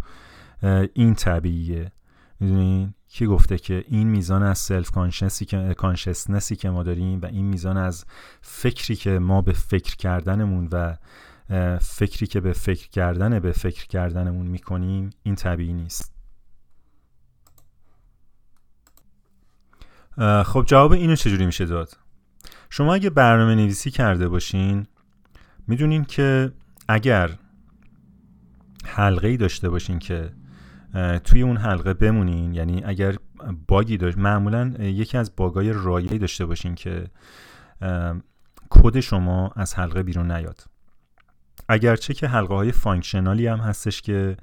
این 0.94 1.16
طبیعیه. 1.16 1.92
می‌دونین 2.40 2.94
کی 3.08 3.26
گفته 3.26 3.58
که 3.58 3.86
این 3.88 4.08
میزان 4.08 4.44
از 4.44 4.60
سلف 4.60 4.92
که 5.46 5.74
کانشسنسی 5.74 6.56
که 6.56 6.70
ما 6.70 6.84
داریم 6.84 7.22
و 7.22 7.26
این 7.26 7.46
میزان 7.46 7.78
از 7.78 8.06
فکری 8.42 8.96
که 8.96 9.20
ما 9.20 9.42
به 9.42 9.54
فکر 9.54 9.96
کردنمون 9.96 10.70
و 10.72 10.98
فکری 11.82 12.28
که 12.28 12.40
به 12.40 12.54
فکر 12.54 12.90
کردن 12.90 13.40
به 13.40 13.52
فکر 13.52 13.88
کردنمون 13.88 14.48
می‌کنیم 14.48 15.10
این 15.24 15.36
طبیعی 15.36 15.74
نیست. 15.74 16.14
خب 20.46 20.64
جواب 20.68 20.92
اینو 20.92 21.16
چجوری 21.16 21.46
میشه 21.46 21.66
داد؟ 21.66 21.98
شما 22.70 22.94
اگه 22.94 23.10
برنامه 23.10 23.56
نویسی 23.56 23.92
کرده 23.92 24.28
باشین 24.28 24.88
می‌دونین 25.68 26.06
که 26.06 26.52
اگر 26.88 27.40
حلقه 28.86 29.28
ای 29.28 29.38
داشته 29.38 29.70
باشین 29.70 30.00
که 30.00 30.32
توی 31.24 31.42
اون 31.42 31.58
حلقه 31.58 31.94
بمونین. 31.94 32.54
یعنی 32.54 32.84
اگر 32.86 33.16
باگی 33.68 33.98
داشت 33.98 34.18
معمولا 34.18 34.74
یکی 34.80 35.18
از 35.18 35.36
باگای 35.36 35.74
رایعی 35.74 36.20
داشته 36.20 36.46
باشین 36.46 36.76
که 36.76 37.08
کد 38.70 39.00
شما 39.00 39.52
از 39.56 39.76
حلقه 39.76 40.04
بیرون 40.04 40.32
نیاد. 40.32 40.64
اگرچه 41.70 42.14
که 42.14 42.28
حلقه 42.28 42.56
های 42.56 42.72
functionalی 42.72 43.48
هم 43.48 43.60
هستش 43.60 44.02
که 44.02 44.38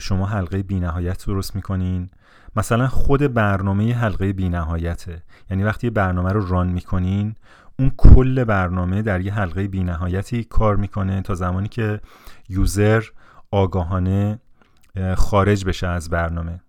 شما 0.00 0.26
حلقه 0.26 0.62
بینهایت 0.62 1.26
درست 1.26 1.56
می‌کنین. 1.56 2.10
مثلا 2.56 2.88
خود 2.88 3.34
برنامه 3.34 3.94
حلقه 3.94 4.32
بینهایته. 4.32 5.22
یعنی 5.50 5.62
وقتی 5.62 5.90
برنامه 5.90 6.32
رو 6.32 6.48
run 6.48 6.68
می‌کنین 6.68 7.34
اون 7.78 7.92
کل 7.96 8.44
برنامه 8.44 9.02
در 9.02 9.20
یه 9.20 9.34
حلقه 9.34 9.68
بینهایتی 9.68 10.44
کار 10.44 10.76
می‌کنه 10.76 11.22
تا 11.22 11.34
زمانی 11.34 11.68
که 11.68 12.00
user 12.48 13.02
آگاهانه 13.50 14.40
خارج 15.16 15.64
بشه 15.64 15.86
از 15.86 16.10
برنامه. 16.10 16.60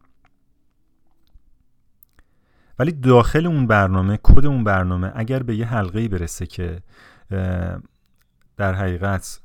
ولی 2.80 2.92
داخل 2.92 3.46
اون 3.46 3.68
برنامه 3.68 4.20
کد 4.24 4.46
اون 4.46 4.64
برنامه 4.64 5.12
اگر 5.16 5.44
به 5.44 5.56
یه 5.56 5.66
حلقه 5.66 6.08
برسه 6.08 6.46
که 6.46 6.82
در 8.58 8.74
حقیقت 8.74 9.40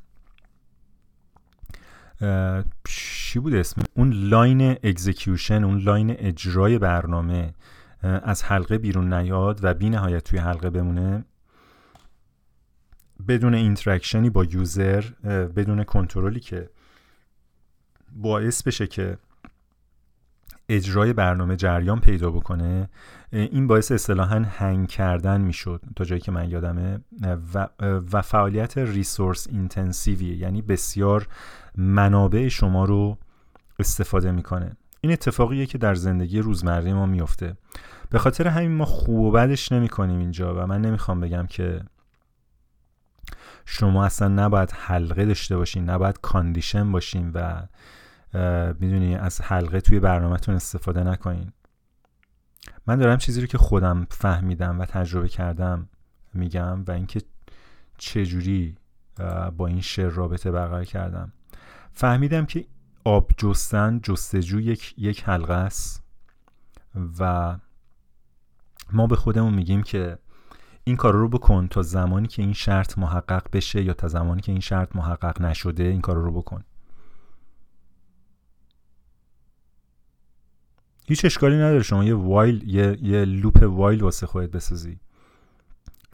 چی 2.85 3.39
بود 3.39 3.55
اسم؟ 3.55 3.83
اون 3.95 4.13
line 4.13 4.71
execution 4.71 5.65
اون 5.65 5.79
line 5.79 6.15
اجرای 6.19 6.79
برنامه 6.79 7.55
از 8.03 8.43
حلقه 8.43 8.79
بیرون 8.79 9.13
نیاد 9.15 9.61
و 9.63 9.75
بی 9.75 9.91
نهایت 9.91 10.25
توی 10.25 10.39
حلقه 10.39 10.71
بمونه 10.71 11.25
بدون 13.29 13.55
interactionی 13.55 14.31
با 14.31 14.45
user 14.45 15.05
بدون 15.57 15.85
کنترلی 15.85 16.41
که 16.41 16.71
باعث 18.13 18.63
بشه 18.63 18.87
که 18.87 19.19
اجرای 20.69 21.13
برنامه 21.13 21.57
جریان 21.57 22.01
پیدا 22.01 22.31
بکنه 22.31 22.89
این 23.33 23.67
باعث 23.67 23.93
اصطلاحا 23.93 24.45
hang 24.51 24.89
کردن 24.89 25.41
می‌شد 25.41 25.81
تا 25.97 26.05
جایی 26.05 26.21
که 26.21 26.33
من 26.33 26.51
یادمه 26.51 27.01
و, 27.55 27.69
و 28.13 28.23
فعالیت 28.23 28.79
resource 28.79 29.47
intensiveی 29.51 30.27
یعنی 30.27 30.63
بسیار 30.63 31.29
منابع 31.77 32.49
شما 32.49 32.85
رو 32.85 33.19
استفاده 33.79 34.33
می‌کنه. 34.33 34.77
این 35.01 35.13
اتفاقیه 35.13 35.67
که 35.67 35.79
در 35.79 35.95
زندگی 35.95 36.41
روزمره 36.41 36.95
ما 36.95 37.07
میفته 37.07 37.57
به 38.11 38.19
خاطر 38.19 38.49
همین 38.49 38.73
ما 38.73 38.85
خوب 38.85 39.19
و 39.19 39.31
بدش 39.31 39.73
نمی 39.73 39.89
کنیم 39.89 40.19
اینجا 40.19 40.55
و 40.55 40.67
من 40.67 40.81
نمی‌خوام 40.81 41.21
بگم 41.21 41.47
که 41.47 41.83
شما 43.65 44.05
اصلا 44.05 44.29
نباید 44.29 44.73
حلقه 44.73 45.25
داشته 45.25 45.57
باشین 45.57 45.91
نباید 45.91 46.21
condition 46.21 46.93
باشین 46.93 47.31
و 47.35 47.63
می‌دونی 48.81 49.17
از 49.17 49.41
حلقه 49.41 49.81
توی 49.81 50.01
برنامهتون 50.01 50.55
استفاده 50.55 51.05
نکنین. 51.05 51.53
من 52.87 52.97
دارم 52.97 53.17
چیزی 53.17 53.41
رو 53.41 53.47
که 53.47 53.59
خودم 53.59 54.07
فهمیدم 54.11 54.81
و 54.81 54.85
تجربه 54.85 55.29
کردم 55.29 55.89
میگم 56.35 56.85
و 56.85 56.91
اینکه 56.91 57.21
چجوری 57.99 58.77
با 59.57 59.67
این 59.67 59.81
شعر 59.81 60.09
رابطه 60.09 60.51
برقرار 60.51 60.85
کردم. 60.85 61.33
فهمیدم 61.93 62.47
که 62.47 62.67
آب 63.05 63.31
جستن 63.37 64.01
جستجو 64.03 64.61
یک, 64.61 64.95
یک 64.99 65.23
حلقه 65.25 65.55
است 65.55 66.03
و 67.19 67.57
ما 68.93 69.07
به 69.07 69.17
خودمون 69.17 69.55
میگیم 69.55 69.83
که 69.83 70.19
این 70.85 70.97
کار 70.97 71.15
رو 71.15 71.29
بکن 71.29 71.69
تا 71.69 71.83
زمانی 71.83 72.29
که 72.29 72.43
این 72.43 72.53
شرط 72.53 72.99
محقق 72.99 73.47
بشه 73.53 73.83
یا 73.83 73.93
تا 73.93 74.09
زمانی 74.09 74.41
که 74.41 74.53
این 74.53 74.61
شرط 74.61 74.97
محقق 74.97 75.43
نشده 75.43 75.83
این 75.83 76.01
کار 76.01 76.17
رو 76.17 76.33
بکن. 76.33 76.65
هیچ 81.09 81.25
اشکالی 81.25 81.57
نداره 81.57 81.83
شما 81.83 82.05
یه 82.05 82.15
while 82.15 82.69
یه, 82.69 82.99
یه 83.03 83.25
loop 83.25 83.63
while 83.63 84.03
واسه 84.03 84.27
خودت 84.27 84.51
بسازی. 84.51 84.99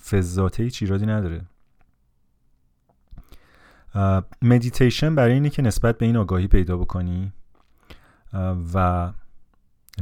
فزاته 0.03 0.63
هیچ 0.63 0.83
ایرادی 0.83 1.07
نداره. 1.07 1.45
مدیتیشن 4.43 5.15
برای 5.15 5.33
اینه 5.33 5.51
که 5.51 5.63
نسبت 5.63 5.99
به 5.99 6.07
این 6.07 6.17
آگاهی 6.17 6.47
پیدا 6.47 6.77
بکنی 6.77 7.33
و 8.75 9.13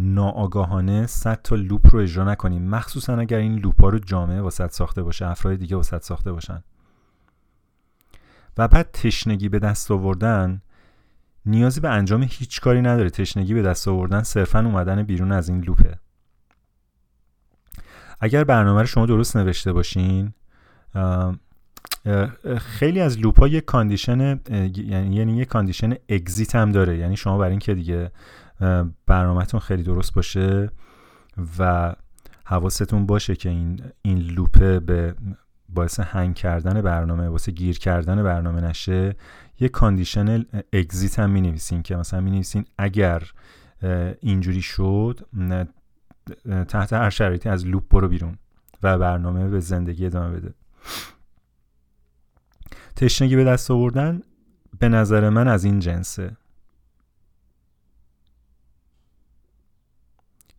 ناآگاهانه 0.01 1.07
صد 1.07 1.43
تا 1.43 1.57
loop 1.57 1.95
رو 1.95 2.01
اجرا 2.01 2.25
نکنی. 2.25 2.59
مخصوصا 2.59 3.17
اگر 3.17 3.39
این 3.39 3.59
loop 3.59 3.81
ها 3.81 3.89
رو 3.89 3.99
جامعه 3.99 4.41
واست 4.41 4.71
ساخته 4.71 5.03
باشه 5.03 5.27
افراد 5.27 5.57
دیگه 5.57 5.77
واست 5.77 6.03
ساخته 6.03 6.33
باشن. 6.33 6.63
و 8.59 8.69
بعد 8.69 8.91
تشنگی 8.93 9.49
به 9.49 9.59
دست 9.59 9.91
آوردن 9.91 10.63
نیازی 11.47 11.81
به 11.81 11.89
انجام 11.89 12.23
هیچ 12.23 12.61
کاری 12.61 12.83
نداره. 12.83 13.11
تشنگی 13.11 13.55
به 13.55 13.63
دست 13.63 13.89
آوردن 13.89 14.23
صرفا 14.23 14.59
اومدن 14.59 15.03
بیرون 15.03 15.33
از 15.33 15.49
این 15.49 15.61
loopه. 15.61 15.99
اگر 18.21 18.45
برنامه 18.45 18.81
رو 18.81 18.87
شما 18.87 19.07
درست 19.07 19.37
نوشته 19.37 19.73
باشین 19.73 20.33
خیلی 22.59 23.01
از 23.01 23.19
loop 23.19 23.41
ها 23.41 23.49
یک 23.49 23.65
condition 23.65 24.41
یعنی 24.51 25.17
یعنی 25.17 25.37
یک 25.37 25.49
condition 25.49 25.95
exit 26.09 26.55
هم 26.55 26.73
داره. 26.73 26.99
یعنی 26.99 27.17
شما 27.17 27.39
برای 27.39 27.51
اینکه 27.51 27.75
دیگه 27.75 28.11
برنامهتون 29.07 29.61
خیلی 29.61 29.83
درست 29.83 30.15
باشه 30.15 30.71
و 31.59 31.95
حواستون 32.45 33.07
باشه 33.07 33.37
که 33.37 33.49
این 33.49 33.83
این 34.03 34.19
loopه 34.19 34.81
به 34.81 35.15
باعث 35.69 36.01
hang 36.01 36.35
کردن 36.35 36.83
برنامه 36.83 37.29
واسه 37.29 37.53
گیر 37.53 37.79
کردن 37.79 38.23
برنامه 38.23 38.61
نشه 38.61 39.17
یه 39.63 39.69
condition 39.69 40.45
exit 40.73 41.19
هم 41.19 41.31
می 41.31 41.41
نویسین 41.41 41.83
که 41.83 41.97
مثلا 41.97 42.21
می 42.21 42.31
نویسین 42.31 42.65
اگر 42.79 43.33
اینجوری 44.21 44.63
شد 44.63 45.29
تحت 46.69 46.93
هر 46.93 47.11
شرایطی 47.11 47.49
از 47.49 47.67
loop 47.67 47.89
برو 47.91 48.09
بیرون 48.09 48.39
و 48.83 48.99
برنامه 48.99 49.49
به 49.49 49.61
زندگی 49.61 50.07
ادامه 50.07 50.37
بده. 50.37 50.55
تشنگی 52.97 53.37
به 53.37 53.45
دست 53.45 53.71
آوردن 53.71 54.23
به 54.79 54.89
نظر 54.89 55.29
من 55.29 55.49
از 55.49 55.65
این 55.65 55.81
جنسه. 55.81 56.37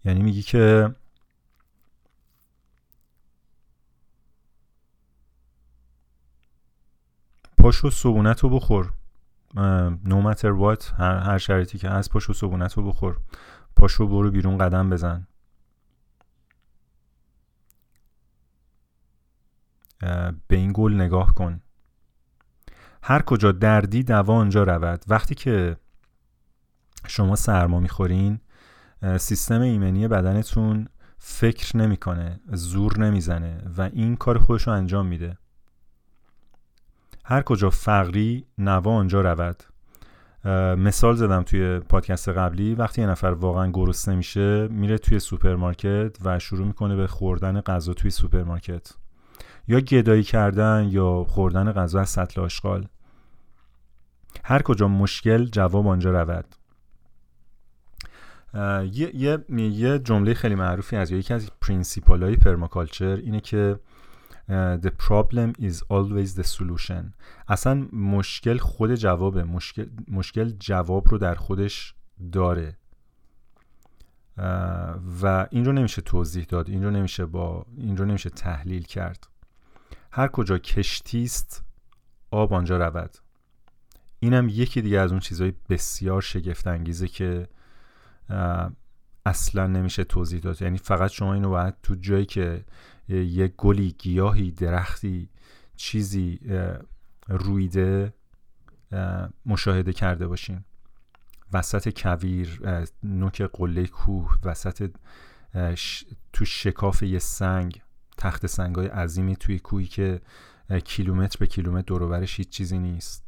یعنی 0.06 0.24
میگی 0.24 0.41
که 0.41 0.95
پاشو 7.64 7.89
صبونت 7.89 8.39
رو 8.39 8.49
بخور 8.49 8.93
نو 10.05 10.22
ماتر 10.22 10.51
وات 10.51 10.93
هر, 10.97 11.18
هر 11.18 11.38
شرایطی 11.38 11.78
که 11.78 11.89
هست 11.89 12.09
پاشو 12.09 12.34
صبونت 12.34 12.74
رو 12.74 12.88
بخور. 12.88 13.18
پاشو 13.76 14.07
برو 14.07 14.32
بیرون 14.32 14.57
قدم 14.57 14.89
بزن. 14.89 15.28
به 20.47 20.55
این 20.55 20.72
گل 20.76 20.93
نگاه 20.93 21.34
کن. 21.34 21.61
هر 23.03 23.22
کجا 23.22 23.51
دردی 23.51 24.03
دوا 24.03 24.36
آنجا 24.36 24.64
رود. 24.64 25.03
وقتی 25.07 25.36
که 25.36 25.78
شما 27.07 27.36
سرما 27.36 27.80
می‌خورین 27.80 28.39
سیستم 29.18 29.61
ایمنی 29.61 30.07
بدنتون 30.07 30.88
فکر 31.18 31.78
نمی‌کنه 31.78 32.39
زور 32.53 32.99
نمی‌زنه 32.99 33.64
و 33.78 33.82
این 33.82 34.16
کار 34.16 34.38
خودش 34.38 34.68
رو 34.68 34.74
انجام 34.74 35.05
میده. 35.05 35.38
هر 37.26 37.42
کجا 37.42 37.70
فقری 37.70 38.46
نوا 38.58 38.92
آنجا 38.92 39.22
رود. 39.22 39.64
مثال 40.78 41.16
زدم 41.16 41.44
توی 41.44 41.80
پادکست 41.80 42.30
قبلی. 42.30 42.76
وقتی 42.76 43.02
یه 43.02 43.08
نفر 43.08 43.28
واقعا 43.28 43.72
گرسنه 43.72 44.16
میشه 44.16 44.68
میره 44.68 44.98
توی 44.98 45.20
سوپرمارکت 45.20 46.18
و 46.26 46.40
شروع 46.40 46.68
می‌کنه 46.68 46.96
به 46.96 47.08
خوردن 47.08 47.62
غذا 47.62 47.94
توی 47.94 48.12
سوپرمارکت. 48.12 48.94
یا 49.68 49.80
گدایی 49.80 50.24
کردن 50.24 50.88
یا 50.92 51.24
خوردن 51.24 51.72
غذا 51.72 52.00
از 52.00 52.10
سطل 52.10 52.42
آشغال. 52.42 52.88
هر 54.44 54.62
کجا 54.62 54.88
مشکل 54.88 55.46
جواب 55.46 55.88
آنجا 55.88 56.12
رود. 56.12 56.56
یه, 58.92 59.16
یه،, 59.16 59.40
یه 59.50 60.00
جمله 60.00 60.34
خیلی 60.34 60.56
معروفی 60.56 60.96
از 60.96 61.12
یکی 61.12 61.34
از 61.34 61.50
principle 61.62 62.24
های 62.24 62.36
permaculture 62.36 63.16
اینه 63.16 63.40
که 63.40 63.80
the 64.50 64.91
problem 65.08 65.54
is 65.60 65.84
always 65.89 66.36
the 66.36 66.44
solution. 66.44 67.14
اصلا 67.48 67.88
مشکل 67.94 68.58
خود 68.58 68.96
جوابه. 68.96 69.44
مشکل, 69.44 69.86
مشکل 70.08 70.50
جواب 70.60 71.10
رو 71.10 71.18
در 71.18 71.36
خودش 71.36 71.96
داره. 72.32 72.78
و 75.22 75.48
این 75.52 75.66
رو 75.66 75.72
نمیشه 75.72 76.02
توضیح 76.02 76.46
داد. 76.46 76.70
این 76.70 76.84
رو 76.84 76.91
نمیشه 76.91 77.26
با 77.26 77.66
این 77.78 77.98
رو 77.98 78.06
نمیشه 78.06 78.30
تحلیل 78.30 78.84
کرد. 78.84 79.28
هر 80.12 80.28
کجا 80.28 80.58
کشتی 80.58 81.24
است 81.24 81.64
آب 82.32 82.54
آنجا 82.54 82.78
رود. 82.78 83.18
اینم 84.20 84.50
یکی 84.50 84.82
دیگه 84.82 85.00
از 85.00 85.12
اون 85.12 85.20
چیزهای 85.20 85.54
بسیار 85.70 86.22
شگفت 86.22 86.68
انگیزه 86.68 87.08
که 87.08 87.48
اصلا 89.26 89.68
نمیشه 89.68 90.04
توضیح 90.04 90.39
داد. 90.39 90.62
یعنی 90.62 90.78
فقط 90.78 91.12
شما 91.12 91.34
اینو 91.34 91.50
باید 91.50 91.74
تو 91.84 91.96
جایی 91.96 92.26
که 92.26 92.66
یه 93.08 93.47
گلی 93.47 93.91
گیاهی 93.91 94.51
درختی 94.51 95.30
چیزی 95.76 96.39
رویده 97.28 98.14
مشاهده 99.45 99.93
کرده 99.93 100.28
باشین. 100.28 100.64
وسط 101.54 102.01
کویر 102.01 102.60
نوک 103.04 103.41
قله 103.41 103.88
کوه 103.88 104.38
وسط 104.43 104.91
تو 106.34 106.45
شکاف 106.45 107.04
یه 107.04 107.20
سنگ 107.20 107.82
تخت 108.18 108.47
سنگ 108.47 108.76
های 108.76 108.88
عظیمی 108.88 109.36
توی 109.36 109.60
کوهی 109.60 109.88
که 109.88 110.22
کیلومتر 110.86 111.38
به 111.39 111.47
کیلومتر 111.47 111.86
دروبرش 111.88 112.38
هیچ 112.38 112.49
چیزی 112.49 112.78
نیست. 112.80 113.28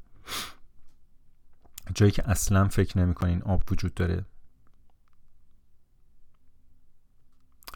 جایی 1.94 2.12
که 2.12 2.30
اصلا 2.30 2.68
فکر 2.68 2.98
نمی‌کنین 2.98 3.42
آب 3.42 3.64
وجود 3.72 3.94
داره. 3.94 4.26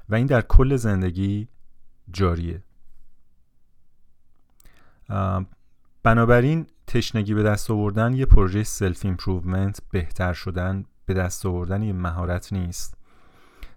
و 0.10 0.16
این 0.16 0.28
در 0.28 0.42
کل 0.42 0.76
زندگی 0.76 1.48
جاریه. 2.12 2.64
بنابراین 6.04 6.68
تشنگی 6.88 7.34
به 7.34 7.44
دست 7.44 7.72
آوردن 7.72 8.14
یه 8.14 8.26
پروژه 8.26 8.64
self 8.64 9.06
improvement 9.06 9.82
بهتر 9.92 10.34
شدن 10.34 10.86
به 11.06 11.14
دست 11.14 11.46
آوردن 11.46 11.84
یه 11.84 11.94
مهارت 11.94 12.54
نیست. 12.54 12.98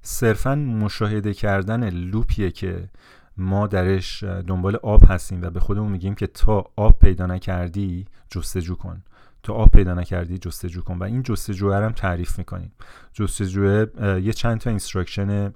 صرفا 0.03 0.55
مشاهده 0.55 1.35
کردن 1.35 1.91
loopیه 1.91 2.51
که 2.51 2.89
ما 3.37 3.67
درش 3.67 4.25
دنبال 4.25 4.77
آب 4.77 5.05
هستیم 5.09 5.43
و 5.43 5.51
به 5.51 5.61
خودمون 5.61 5.93
میگیم 5.93 6.15
که 6.15 6.27
تا 6.27 6.65
آب 6.77 6.99
پیدا 6.99 7.27
نکردی 7.27 8.07
جستجو 8.31 8.75
کن. 8.75 9.03
تا 9.43 9.55
آب 9.55 9.71
پیدا 9.71 9.95
نکردی 9.95 10.39
جستجو 10.39 10.83
کن 10.83 10.99
و 10.99 11.03
این 11.03 11.23
جستجو 11.23 11.73
هم 11.73 11.93
تعریف 11.93 12.39
می‌کنیم. 12.39 12.73
جستجو 13.13 13.87
یه 14.19 14.33
چند 14.33 14.61
تا 14.61 14.71
instruction 14.71 15.55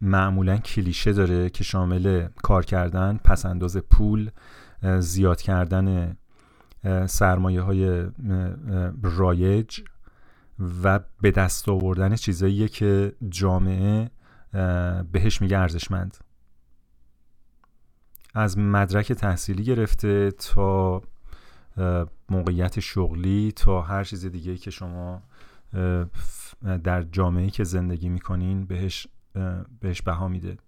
معمولا 0.00 0.56
کلیشه 0.56 1.12
داره 1.12 1.50
که 1.50 1.64
شامل 1.64 2.28
کار 2.42 2.64
کردن 2.64 3.20
پس 3.24 3.46
انداز 3.46 3.76
پول 3.76 4.30
زیاد 4.98 5.42
کردن 5.42 6.16
سرمایه 7.06 7.60
های 7.60 8.06
رایج 9.02 9.80
و 10.84 11.00
به 11.20 11.30
دست 11.30 11.68
آوردن 11.68 12.16
چیزاییه 12.16 12.68
که 12.68 13.12
جامعه 13.28 14.10
بهش 15.12 15.40
میگه 15.40 15.58
ارزشمند. 15.58 16.16
از 18.34 18.58
مدرک 18.58 19.12
تحصیلی 19.12 19.64
گرفته 19.64 20.30
تا 20.30 21.02
موقعیت 22.30 22.80
شغلی 22.80 23.52
تا 23.56 23.82
هر 23.82 24.04
چیز 24.04 24.26
دیگه 24.26 24.56
که 24.56 24.70
شما 24.70 25.22
در 26.84 27.02
جامعه 27.02 27.50
که 27.50 27.64
زندگی 27.64 28.08
می‌کنین 28.08 28.66
بهش 28.66 29.06
بهش 29.80 30.02
بها 30.02 30.28
میده. 30.28 30.58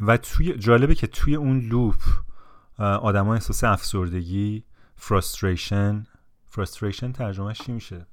و 0.00 0.16
توی 0.16 0.58
جالبه 0.58 0.94
که 0.94 1.06
توی 1.06 1.34
اون 1.34 1.60
loop 1.60 2.02
آدما 2.78 3.34
احساس 3.34 3.64
افسردگی 3.64 4.64
frustration 4.96 6.06
frustration 6.46 7.12
ترجمهش 7.12 7.58
چی 7.58 7.72
میشه؟ 7.72 8.06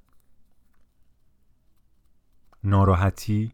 ناراحتی. 2.63 3.53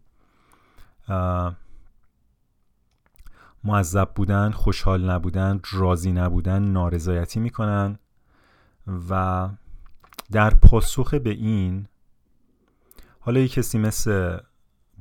معذب 3.63 4.13
بودن 4.15 4.51
خوشحال 4.51 5.09
نبودن 5.09 5.61
راضی 5.71 6.11
نبودن 6.11 6.63
نارضایتی 6.63 7.39
می‌کنن. 7.39 7.99
و 9.09 9.49
در 10.31 10.49
پاسخ 10.53 11.13
به 11.13 11.29
این 11.29 11.87
حالا 13.19 13.39
یه 13.39 13.47
کسی 13.47 13.77
مثل 13.77 14.37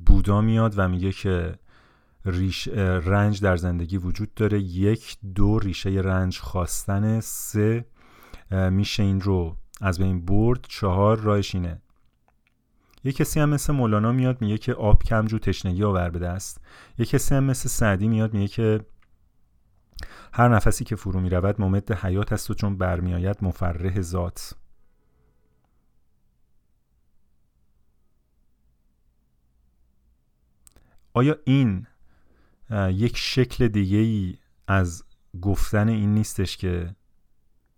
بودا 0.05 0.41
میاد 0.41 0.73
و 0.77 0.87
میگه 0.87 1.11
که 1.11 1.55
ریش 2.25 2.67
رنج 2.67 3.41
در 3.41 3.57
زندگی 3.57 3.97
وجود 3.97 4.33
داره. 4.33 4.59
یک 4.59 5.17
دو 5.35 5.59
ریشه 5.59 5.89
رنج 5.89 6.39
خواستن. 6.39 7.19
سه 7.19 7.85
میشه 8.51 9.03
این 9.03 9.21
رو 9.21 9.57
از 9.81 9.99
بین 9.99 10.25
برد. 10.25 10.65
چهار 10.69 11.19
راهش 11.19 11.55
اینه. 11.55 11.81
یه 13.03 13.11
کسی 13.11 13.39
هم 13.39 13.49
مثل 13.49 13.73
مولانا 13.73 14.11
میاد 14.11 14.41
میگه 14.41 14.57
که 14.57 14.73
آب 14.73 15.03
کمجو 15.03 15.39
تشنگی 15.39 15.83
آور 15.83 16.09
به 16.09 16.19
دست. 16.19 16.61
یه 16.97 17.05
کسی 17.05 17.35
هم 17.35 17.43
مثل 17.43 17.69
سعدی 17.69 18.07
میاد 18.07 18.33
میگه 18.33 18.47
که 18.47 18.85
هر 20.35 20.47
نفسی 20.47 20.83
که 20.83 20.95
فرو 20.95 21.19
می‌رود 21.19 21.61
ممد 21.61 21.91
حیات 21.91 22.33
است 22.33 22.51
و 22.51 22.53
چون 22.53 22.77
برمیآید 22.77 23.37
مفرح 23.41 24.01
ذات. 24.01 24.55
آیا 31.13 31.35
این 31.45 31.87
یک 32.89 33.17
شکل 33.17 33.67
دیگه 33.67 33.97
ای 33.97 34.37
از 34.67 35.03
گفتن 35.41 35.89
این 35.89 36.13
نیستش 36.13 36.57
که 36.57 36.95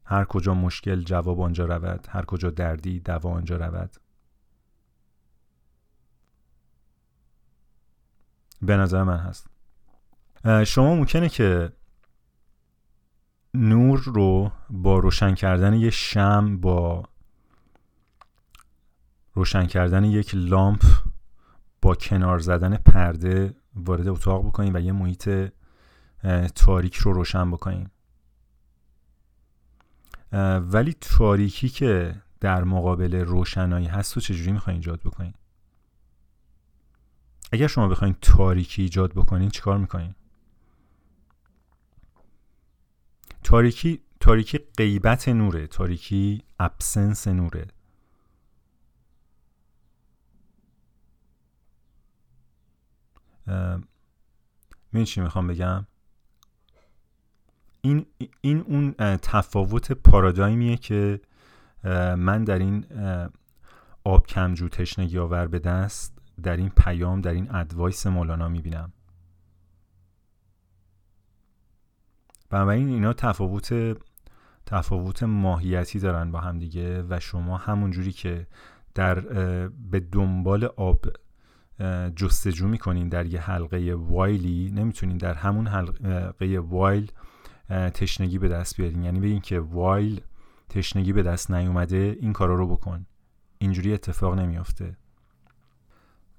هر 0.05 0.25
کجا 0.25 0.53
مشکل 0.53 1.01
جواب 1.01 1.41
آنجا 1.41 1.65
رود 1.65 2.07
هر 2.09 2.25
کجا 2.25 2.49
دردی 2.49 2.99
دوا 2.99 3.31
آنجا 3.31 3.57
رود؟ 3.57 3.95
به 8.61 8.77
نظر 8.77 9.03
من 9.03 9.17
هست. 9.17 9.47
شما 10.65 10.95
ممکنه 10.95 11.29
که 11.29 11.71
نور 13.55 13.99
رو 13.99 14.51
با 14.69 14.99
روشن 14.99 15.35
کردن 15.35 15.73
یه 15.73 15.89
شم 15.89 16.57
با 16.57 17.03
روشن 19.33 19.65
کردن 19.65 20.03
یک 20.03 20.31
لامپ 20.35 20.83
با 21.81 21.95
کنار 21.95 22.39
زدن 22.39 22.75
پرده 22.75 23.55
وارد 23.75 24.07
اتاق 24.07 24.45
بکنیم 24.45 24.73
و 24.75 24.79
یه 24.79 24.91
محیط 24.91 25.51
تاریک 26.55 26.95
رو 26.95 27.13
روشن 27.13 27.51
بکنیم. 27.51 27.91
ولی 30.59 30.93
تاریکی 30.93 31.69
که 31.69 32.21
در 32.39 32.63
مقابل 32.63 33.15
روشنایی 33.15 33.87
هست 33.87 34.17
و 34.17 34.19
چجوری 34.19 34.51
می‌خواین 34.51 34.77
ایجاد 34.77 34.99
بکنین 34.99 35.33
اگر 37.51 37.67
شما 37.67 37.87
بخواین 37.87 38.15
تاریکی 38.21 38.81
ایجاد 38.81 39.13
بکنین 39.13 39.49
چیکار 39.49 39.77
می‌کنین؟ 39.77 40.15
تاریکی 43.45 44.01
تاریکی 44.19 44.59
غیبت 44.77 45.29
نوره 45.29 45.67
تاریکی 45.67 46.43
ابسنس 46.59 47.27
نوره. 47.27 47.67
می‌دونی 54.91 55.05
چی 55.05 55.21
می‌خوام 55.21 55.47
بگم؟ 55.47 55.87
این, 57.81 58.05
این 58.41 58.59
اون 58.59 58.91
تفاوت 59.17 59.91
پارادایمیه 59.91 60.77
که 60.77 61.21
من 62.17 62.43
در 62.43 62.59
این 62.59 62.85
آب 64.03 64.27
کم 64.27 64.52
جو 64.52 64.69
تشنگی 64.69 65.17
آور 65.17 65.47
به 65.47 65.59
دست 65.59 66.17
در 66.43 66.57
این 66.57 66.69
پیام 66.69 67.21
در 67.21 67.33
این 67.33 67.55
advice 67.55 68.07
مولانا 68.07 68.47
می‌بینم. 68.47 68.93
بنابراین 72.49 72.89
اینا 72.89 73.13
تفاوت 73.13 73.97
تفاوت 74.65 75.23
ماهیتی 75.23 75.99
دارن 75.99 76.31
با 76.31 76.39
هم 76.39 76.59
دیگه 76.59 77.03
و 77.09 77.19
شما 77.19 77.57
همون 77.57 77.91
جوری 77.91 78.11
که 78.11 78.47
در 78.95 79.19
به 79.69 79.99
دنبال 79.99 80.65
آب 80.65 81.05
جستجو 82.15 82.67
می‌کنین 82.67 83.09
در 83.09 83.25
یه 83.25 83.41
حلقه 83.41 83.95
whileی 83.97 84.71
نمی‌تونین 84.71 85.17
در 85.17 85.33
همون 85.33 85.67
حلقه 85.67 86.59
while 86.59 87.11
تشنگی 87.69 88.39
به 88.39 88.47
دست 88.47 88.77
بیارین. 88.77 89.03
یعنی 89.03 89.19
بگین 89.19 89.41
که 89.41 89.59
while 89.59 90.21
تشنگی 90.69 91.13
به 91.13 91.23
دست 91.23 91.51
نیومده 91.51 92.17
این 92.19 92.33
کارا 92.33 92.55
رو 92.55 92.67
بکن. 92.67 93.05
اینجوری 93.57 93.93
اتفاق 93.93 94.39
نمیافته. 94.39 94.97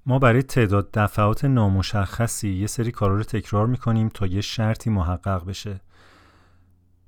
ما 0.05 0.19
برای 0.19 0.43
تعداد 0.43 0.91
دفعات 0.91 1.45
نامشخصی 1.45 2.49
یه 2.49 2.67
سری 2.67 2.91
کارا 2.91 3.15
رو 3.15 3.23
تکرار 3.23 3.67
می‌کنیم 3.67 4.09
تا 4.09 4.27
یه 4.27 4.41
شرطی 4.41 4.89
محقق 4.89 5.45
بشه. 5.45 5.81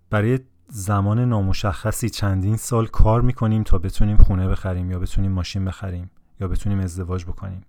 برای 0.09 0.39
زمان 0.67 1.19
نامشخصی 1.19 2.09
چندین 2.09 2.57
سال 2.57 2.87
کار 2.87 3.21
می‌کنیم 3.21 3.63
تا 3.63 3.77
بتونیم 3.77 4.17
خونه 4.17 4.47
بخریم 4.47 4.91
یا 4.91 4.99
بتونیم 4.99 5.31
ماشین 5.31 5.65
بخریم 5.65 6.11
یا 6.39 6.47
بتونیم 6.47 6.79
ازدواج 6.79 7.25
بکنیم. 7.25 7.65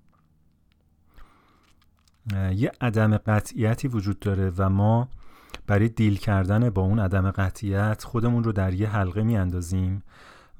یه 2.55 2.73
عدم 2.81 3.17
قطعیتی 3.17 3.89
وجود 3.89 4.19
داره 4.19 4.53
و 4.59 4.69
ما 4.69 5.09
برای 5.67 5.89
دیل 5.89 6.17
کردن 6.17 6.71
با 6.71 6.83
اون 6.83 6.99
عدم 6.99 7.31
قطعیت 7.31 8.05
خودمون 8.05 8.45
رو 8.45 8.53
در 8.53 8.75
یه 8.75 8.89
حلقه 8.89 9.23
میاندازیم 9.23 10.03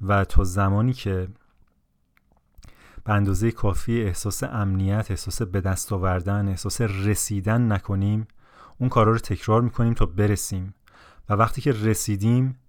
و 0.01 0.25
تا 0.25 0.43
زمانی 0.43 0.93
که 0.93 1.27
به 3.03 3.13
اندازه 3.13 3.51
کافی 3.51 4.01
احساس 4.01 4.43
امنیت 4.43 5.11
احساس 5.11 5.41
به 5.41 5.61
دست 5.61 5.93
آوردن 5.93 6.47
احساس 6.47 6.81
رسیدن 6.81 7.71
نکنیم 7.71 8.27
اون 8.77 8.89
کارا 8.89 9.11
رو 9.11 9.17
تکرار 9.17 9.61
می‌کنیم 9.61 9.93
تا 9.93 10.05
برسیم. 10.05 10.73
و 11.31 11.33
وقتی 11.33 11.61
که 11.61 11.71
رسیدیم 11.71 12.59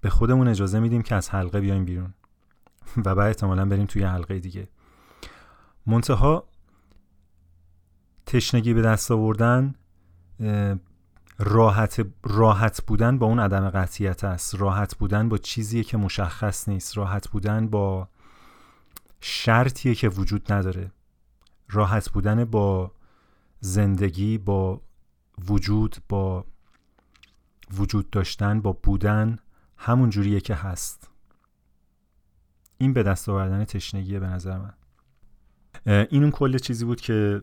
به 0.00 0.10
خودمون 0.10 0.48
اجازه 0.48 0.80
میدیم 0.80 1.02
که 1.02 1.14
از 1.14 1.30
حلقه 1.30 1.60
بیایم 1.60 1.84
بیرون. 1.84 2.14
و 3.04 3.14
بعد 3.14 3.26
احتمالا 3.28 3.64
بریم 3.64 3.86
توی 3.86 4.02
حلقه 4.02 4.38
دیگه. 4.38 4.68
منتها 5.86 6.48
تشنگی 8.26 8.74
به 8.74 8.82
دست 8.82 9.10
آوردن 9.10 9.74
راحت 11.38 12.06
راحت 12.22 12.82
بودن 12.86 13.18
با 13.18 13.26
اون 13.26 13.40
عدم 13.40 13.70
قطعیت 13.70 14.24
است. 14.24 14.54
راحت 14.54 14.96
بودن 14.96 15.28
با 15.28 15.38
چیزیه 15.38 15.84
که 15.84 15.96
مشخص 15.96 16.68
نیست. 16.68 16.96
راحت 16.96 17.28
بودن 17.28 17.68
با 17.68 18.08
شرطیه 19.20 19.94
که 19.94 20.08
وجود 20.08 20.52
نداره. 20.52 20.92
راحت 21.68 22.10
بودن 22.10 22.44
با 22.44 22.92
زندگی 23.60 24.38
با 24.38 24.80
وجود 25.48 25.96
با 26.08 26.44
وجود 27.74 28.10
داشتن 28.10 28.60
با 28.60 28.72
بودن 28.72 29.38
همون 29.76 30.10
جوریه 30.10 30.40
که 30.40 30.54
هست. 30.54 31.10
این 32.78 32.92
به 32.92 33.02
دست 33.02 33.28
آوردن 33.28 33.64
تشنگیه 33.64 34.20
به 34.20 34.26
نظر 34.26 34.58
من. 34.58 34.72
این 35.86 36.22
اون 36.22 36.30
کل 36.30 36.58
چیزی 36.58 36.84
بود 36.84 37.00
که 37.00 37.42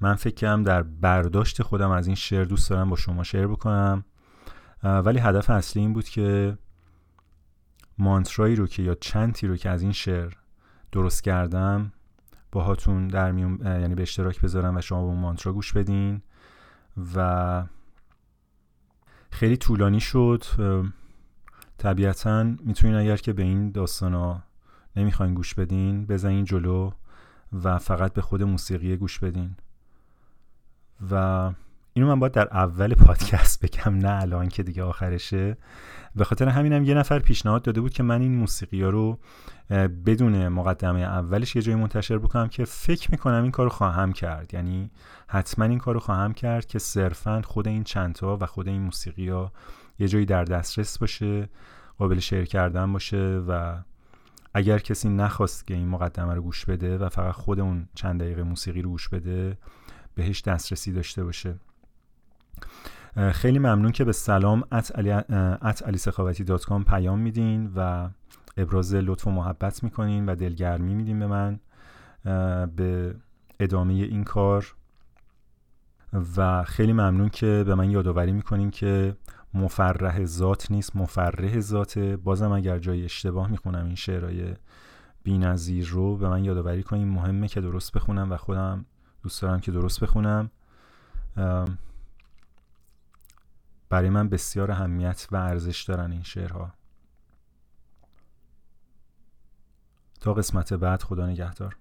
من 0.00 0.14
فکر 0.14 0.34
کردم 0.34 0.62
در 0.62 0.82
برداشت 0.82 1.62
خودم 1.62 1.90
از 1.90 2.06
این 2.06 2.16
شعر 2.16 2.44
دوست 2.44 2.70
دارم 2.70 2.90
با 2.90 2.96
شما 2.96 3.22
شعر 3.22 3.46
بکنم. 3.46 4.04
ولی 4.82 5.18
هدف 5.18 5.50
اصلی 5.50 5.82
این 5.82 5.92
بود 5.92 6.08
که 6.08 6.58
مانترایی 7.98 8.56
رو 8.56 8.66
که 8.66 8.82
یا 8.82 8.94
چندی 8.94 9.46
رو 9.46 9.56
که 9.56 9.70
از 9.70 9.82
این 9.82 9.92
شعر 9.92 10.32
درست 10.92 11.24
کردم 11.24 11.92
باهاتون 12.52 13.08
در 13.08 13.32
میون 13.32 13.60
یعنی 13.64 13.94
به 13.94 14.02
اشتراک 14.02 14.40
بذارم 14.40 14.76
و 14.76 14.80
شما 14.80 15.06
به 15.06 15.12
مانترا 15.12 15.52
گوش 15.52 15.72
بدین 15.72 16.22
و 17.14 17.64
خیلی 19.30 19.56
طولانی 19.56 20.00
شد. 20.00 20.44
طبیعتا 21.78 22.42
می‌تونین 22.42 22.96
اگر 22.96 23.16
که 23.16 23.32
به 23.32 23.42
این 23.42 23.70
داستان 23.70 24.14
ها 24.14 24.42
نمی‌خواین 24.96 25.34
گوش 25.34 25.54
بدین 25.54 26.06
بزنین 26.06 26.44
جلو 26.44 26.90
و 27.64 27.78
فقط 27.78 28.12
به 28.12 28.22
خود 28.22 28.42
موسیقی 28.42 28.96
گوش 28.96 29.18
بدین. 29.18 29.56
و 31.10 31.52
اینو 31.96 32.08
من 32.08 32.20
باید 32.20 32.32
در 32.32 32.48
اول 32.52 32.94
پادکست 32.94 33.64
بگم 33.64 33.98
نه 33.98 34.22
الان 34.22 34.48
که 34.48 34.62
دیگه 34.62 34.82
آخرشه. 34.82 35.56
به 36.16 36.24
خاطر 36.24 36.48
همینم 36.48 36.84
یه 36.84 36.94
نفر 36.94 37.18
پیشنهاد 37.18 37.62
داده 37.62 37.80
بود 37.80 37.92
که 37.92 38.02
من 38.02 38.20
این 38.20 38.34
موسیقی 38.34 38.82
ها 38.82 38.90
رو 38.90 39.18
بدون 40.06 40.48
مقدمه 40.48 41.00
اولش 41.00 41.56
یه 41.56 41.62
جایی 41.62 41.78
منتشر 41.78 42.18
بکنم 42.18 42.48
که 42.48 42.64
فکر 42.64 43.10
می‌کنم 43.10 43.42
این 43.42 43.50
کارو 43.50 43.68
خواهم 43.68 44.12
کرد. 44.12 44.54
یعنی 44.54 44.90
حتما 45.28 45.64
این 45.64 45.78
کارو 45.78 46.00
خواهم 46.00 46.32
کرد 46.32 46.66
که 46.66 46.78
صرفا 46.78 47.42
خود 47.42 47.68
این 47.68 47.84
چندتا 47.84 48.38
و 48.40 48.46
خود 48.46 48.68
این 48.68 48.82
موسیقی 48.82 49.28
ها 49.28 49.52
یه 49.98 50.08
جایی 50.08 50.26
در 50.26 50.44
دسترس 50.44 50.98
باشه 50.98 51.48
قابل 51.98 52.18
شیر 52.18 52.44
کردن 52.44 52.92
باشه 52.92 53.42
و 53.48 53.78
اگر 54.54 54.78
کسی 54.78 55.08
نخواست 55.08 55.66
که 55.66 55.74
این 55.74 55.88
مقدمه 55.88 56.34
رو 56.34 56.42
گوش 56.42 56.64
بده 56.64 56.98
و 56.98 57.08
فقط 57.08 57.34
خود 57.34 57.60
اون 57.60 57.88
چند 57.94 58.20
دقیقه 58.20 58.42
موسیقی 58.42 58.82
رو 58.82 58.90
گوش 58.90 59.08
بده 59.08 59.58
بهش 60.14 60.42
دسترسی 60.42 60.92
داشته 60.92 61.24
باشه. 61.24 61.54
خیلی 63.32 63.58
ممنون 63.58 63.92
که 63.92 64.04
به 64.04 64.12
سلام 64.12 64.64
ات 64.72 65.82
علی 65.86 65.98
سخاوتی 65.98 66.44
پیام 66.86 67.18
میدین 67.18 67.72
و 67.76 68.08
ابراز 68.56 68.94
لطف 68.94 69.26
و 69.26 69.30
محبت 69.30 69.84
می‌کنین 69.84 70.26
و 70.26 70.34
دلگرمی 70.34 70.94
میدین 70.94 71.18
به 71.18 71.26
من 71.26 71.60
به 72.76 73.14
ادامه 73.60 73.92
این 73.92 74.24
کار. 74.24 74.74
و 76.36 76.64
خیلی 76.64 76.92
ممنون 76.92 77.28
که 77.28 77.64
به 77.66 77.74
من 77.74 77.90
یادآوری 77.90 78.32
می‌کنین 78.32 78.70
که 78.70 79.16
مفرح 79.54 80.24
ذات 80.24 80.70
نیست 80.70 80.96
مفرح 80.96 81.60
ذاته 81.60 82.16
بازم 82.16 82.52
اگر 82.52 82.78
جای 82.78 83.04
اشتباه 83.04 83.50
می‌خونم 83.50 83.86
این 83.86 83.94
شعرهای 83.94 84.54
نظیر 85.26 85.88
رو 85.88 86.16
به 86.16 86.28
من 86.28 86.44
یادآوری 86.44 86.82
کنین. 86.82 87.08
مهمه 87.08 87.48
که 87.48 87.60
درست 87.60 87.92
بخونم 87.92 88.32
و 88.32 88.36
خودم 88.36 88.84
دوست 89.22 89.42
دارم 89.42 89.60
که 89.60 89.72
درست 89.72 90.00
بخونم. 90.00 90.50
برای 93.88 94.10
من 94.10 94.28
بسیار 94.28 94.70
اهمیت 94.70 95.28
و 95.30 95.36
ارزش 95.36 95.82
دارن 95.82 96.12
این 96.12 96.22
شعرها. 96.22 96.72
تا 100.20 100.34
قسمت 100.34 100.72
بعد 100.72 101.02
خدا 101.02 101.26
نگهدار. 101.26 101.76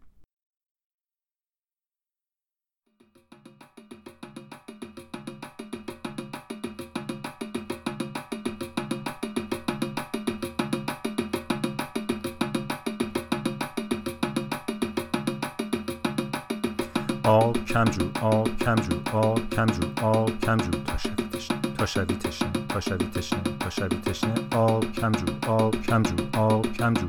آب 17.24 17.66
کمجو 17.66 18.12
آب 18.22 18.58
کمجو 18.58 19.18
آب 19.18 19.50
کمجو 19.50 19.84
آب 20.02 20.40
کمجو 20.40 20.72
تا 20.72 20.96
تشنه. 20.96 21.65
شوی 21.86 22.06
تشنه 22.06 22.52
تا 22.70 22.80
شوی 22.80 22.98
تشنه 22.98 23.42
تا 23.60 23.70
شوی 23.70 23.98
تشنه 24.06 24.34
آب 24.52 24.92
کمجو 24.92 25.26
آب 25.48 25.82
کمجو 25.82 26.16
آب 26.38 26.74
کمجو 26.74 27.08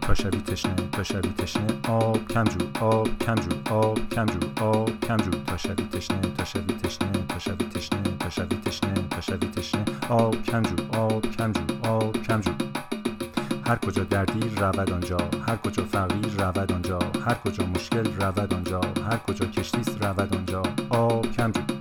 تا 0.00 0.14
شوی 0.14 0.30
تشنه 0.30 0.74
تا 0.92 1.02
شوی 1.02 1.32
تشنه 1.38 1.66
آب 1.88 2.28
کمجو 2.28 2.58
آب 2.80 3.18
کمجو 3.18 3.50
آب 3.70 4.08
کمجو 4.10 4.40
آب 4.60 5.00
کمجو 5.00 5.30
تا 5.30 5.56
شوی 5.56 5.74
تشنه 5.92 6.20
تا 6.36 6.44
شوی 6.44 6.62
تشنه 6.82 7.26
تا 7.28 7.38
شوی 7.38 7.56
تشنه 7.74 8.16
تا 8.18 8.30
شوی 8.30 8.56
تشنه 8.64 9.08
تا 9.10 9.20
شوی 9.20 9.48
تشنه 9.56 9.84
آب 10.08 10.42
کمجو 10.42 10.76
آب 10.92 11.22
کمجو 11.36 11.60
آب 11.82 12.22
کمجو 12.22 12.52
هر 13.66 13.76
کجا 13.76 14.04
دردی 14.04 14.40
رود 14.56 14.92
آنجا 14.92 15.18
هر 15.48 15.56
کجا 15.56 15.84
فقیر 15.84 16.32
رود 16.38 16.72
آنجا 16.72 16.98
هر 17.26 17.34
کجا 17.34 17.66
مشکل 17.66 18.06
رود 18.20 18.54
آنجا 18.54 18.80
هر 19.10 19.16
کجا 19.16 19.46
کشتیست 19.46 20.04
رود 20.04 20.34
آنجا. 20.34 20.62
آب 20.90 21.32
کمجو 21.36 21.71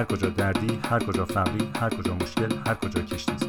هر 0.00 0.06
کجا 0.06 0.28
دردی 0.28 0.78
هر 0.90 0.98
کجا 0.98 1.24
فقیر 1.24 1.68
هر 1.80 1.88
کجا 1.88 2.14
مشکل 2.14 2.52
هر 2.66 2.74
کجا 2.74 3.02
کشتیست 3.02 3.48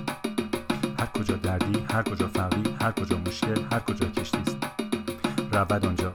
هر 1.00 1.06
کجا 1.06 1.36
دردی 1.36 1.86
هر 1.94 2.04
کجا 2.04 2.28
فقیر 2.28 2.68
هر 2.82 2.92
کجا 2.92 3.18
مشکل 3.18 3.62
هر 3.72 3.80
کجا 3.80 4.06
کشتیست 4.06 4.58
رود 5.54 5.86
آنجا 5.86 6.12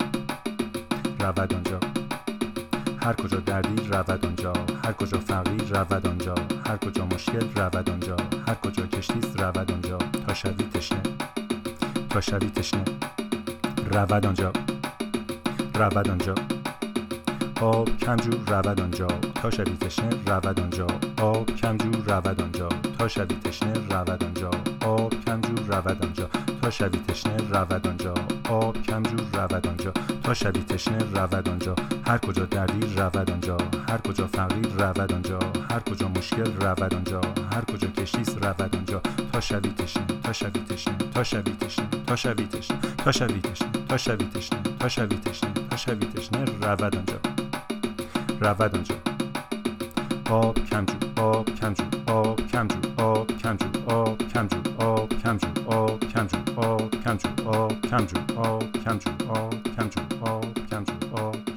رود 1.21 1.55
آنجا 1.55 1.81
هر 3.03 3.13
کجا 3.13 3.41
دردی 3.41 3.89
رود 3.89 4.25
آنجا 4.25 4.53
هر 4.85 4.93
کجا 4.93 5.19
فقیر 5.19 5.79
رود 5.79 6.07
آنجا 6.07 6.35
هر 6.67 6.77
کجا 6.77 7.07
مشکل 7.07 7.47
رود 7.57 7.91
آنجا 7.91 8.17
هر 8.49 8.55
کجا 8.55 8.87
کشتیست 8.87 9.41
رود 9.41 9.71
آنجا 9.73 9.99
تا 10.27 10.35
شوی 10.35 10.53
تشنه 10.75 11.03
تا 12.11 12.21
شوی 12.21 12.51
تشنه 12.51 12.85
رود 13.93 14.27
آنجا 14.27 14.53
رود 15.75 16.09
آنجا 16.09 16.56
آب 17.61 17.99
کمجو 17.99 18.31
رود 18.31 18.81
آنجا 18.81 19.07
تا 19.35 19.51
شوی 19.51 19.77
تشنه 19.77 20.11
رود 20.27 20.61
آنجا 20.61 20.87
آب 21.21 21.51
کمجو 21.57 21.91
رود 21.91 22.41
آنجا 22.41 22.69
تا 22.99 23.09
شوی 23.09 23.27
تشنه 23.45 23.73
رود 23.91 24.25
آنجا 24.25 24.51
آب 24.85 25.25
کمجو 25.27 25.55
رود 25.73 26.05
آنجا 26.05 26.29
تا 26.63 26.71
شوی 26.71 27.01
تشنه 27.09 27.37
رود 27.53 27.87
آنجا 27.87 28.15
آب 28.51 28.83
کمجو 28.83 29.17
رود 29.17 29.67
آنجا 29.67 29.93
تا 30.23 30.35
شوی 30.35 30.65
تشنه 30.69 30.99
رود 30.99 31.49
آنجا 31.49 31.75
هر 32.07 32.19
کجا 32.19 32.45
دردی 32.45 32.81
رود 32.97 33.31
آنجا 33.31 33.57
هر 33.89 33.99
کجا 33.99 34.27
فقیر 34.27 34.67
رود 34.79 35.13
آنجا 35.13 35.39
هر 35.71 35.81
کجا 35.81 36.09
مشکل 36.09 36.53
رود 36.61 36.95
آنجا 36.95 37.21
هر 37.53 37.65
کجا 37.65 37.89
کشیست 37.89 38.45
رود 38.45 38.75
آنجا 38.75 39.01
تا 39.33 39.41
شوی 39.41 39.61
تشنه 39.61 40.07
تا 40.23 40.33
شوی 40.33 40.51
تشنه 40.51 40.97
تا 41.17 41.23
شوی 41.25 41.43
تشنه 41.61 41.87
تا 42.07 42.17
شوی 42.17 42.47
تشنه 42.47 42.79
تا 42.99 43.13
شوی 43.13 43.41
تشنه 43.41 43.69
تا 43.89 43.97
شوی 43.97 44.17
تشنه 44.35 44.63
تا 44.79 44.89
شوی 44.89 45.07
تشنه 45.07 45.53
تا 45.71 45.77
شوی 45.77 46.07
تشنه 46.15 46.45
رود 46.45 46.97
آنجا 46.97 47.46
رود 48.41 48.77
آنجا 48.77 48.95
آب 50.31 50.59
کمجو 50.71 51.23
آب 51.23 51.47
کمجو 51.61 51.85
آب 52.13 52.41
کمجو 52.53 53.03
آب 53.03 53.31
کمجو 53.43 53.67
آب 53.95 54.19
کمجو 54.33 54.59
آب 54.87 55.11
کمجو 55.23 55.49
آب 55.77 56.01
کمجو 56.13 56.39
آب 56.57 56.91
کمجو 57.05 57.49
آب 57.49 57.83
کمجو 57.91 58.39
آب 58.45 58.63
کمجو 58.85 59.11
آب 59.37 59.55
کمجو 59.77 60.27
آب 60.27 60.71
کمجو 60.71 61.56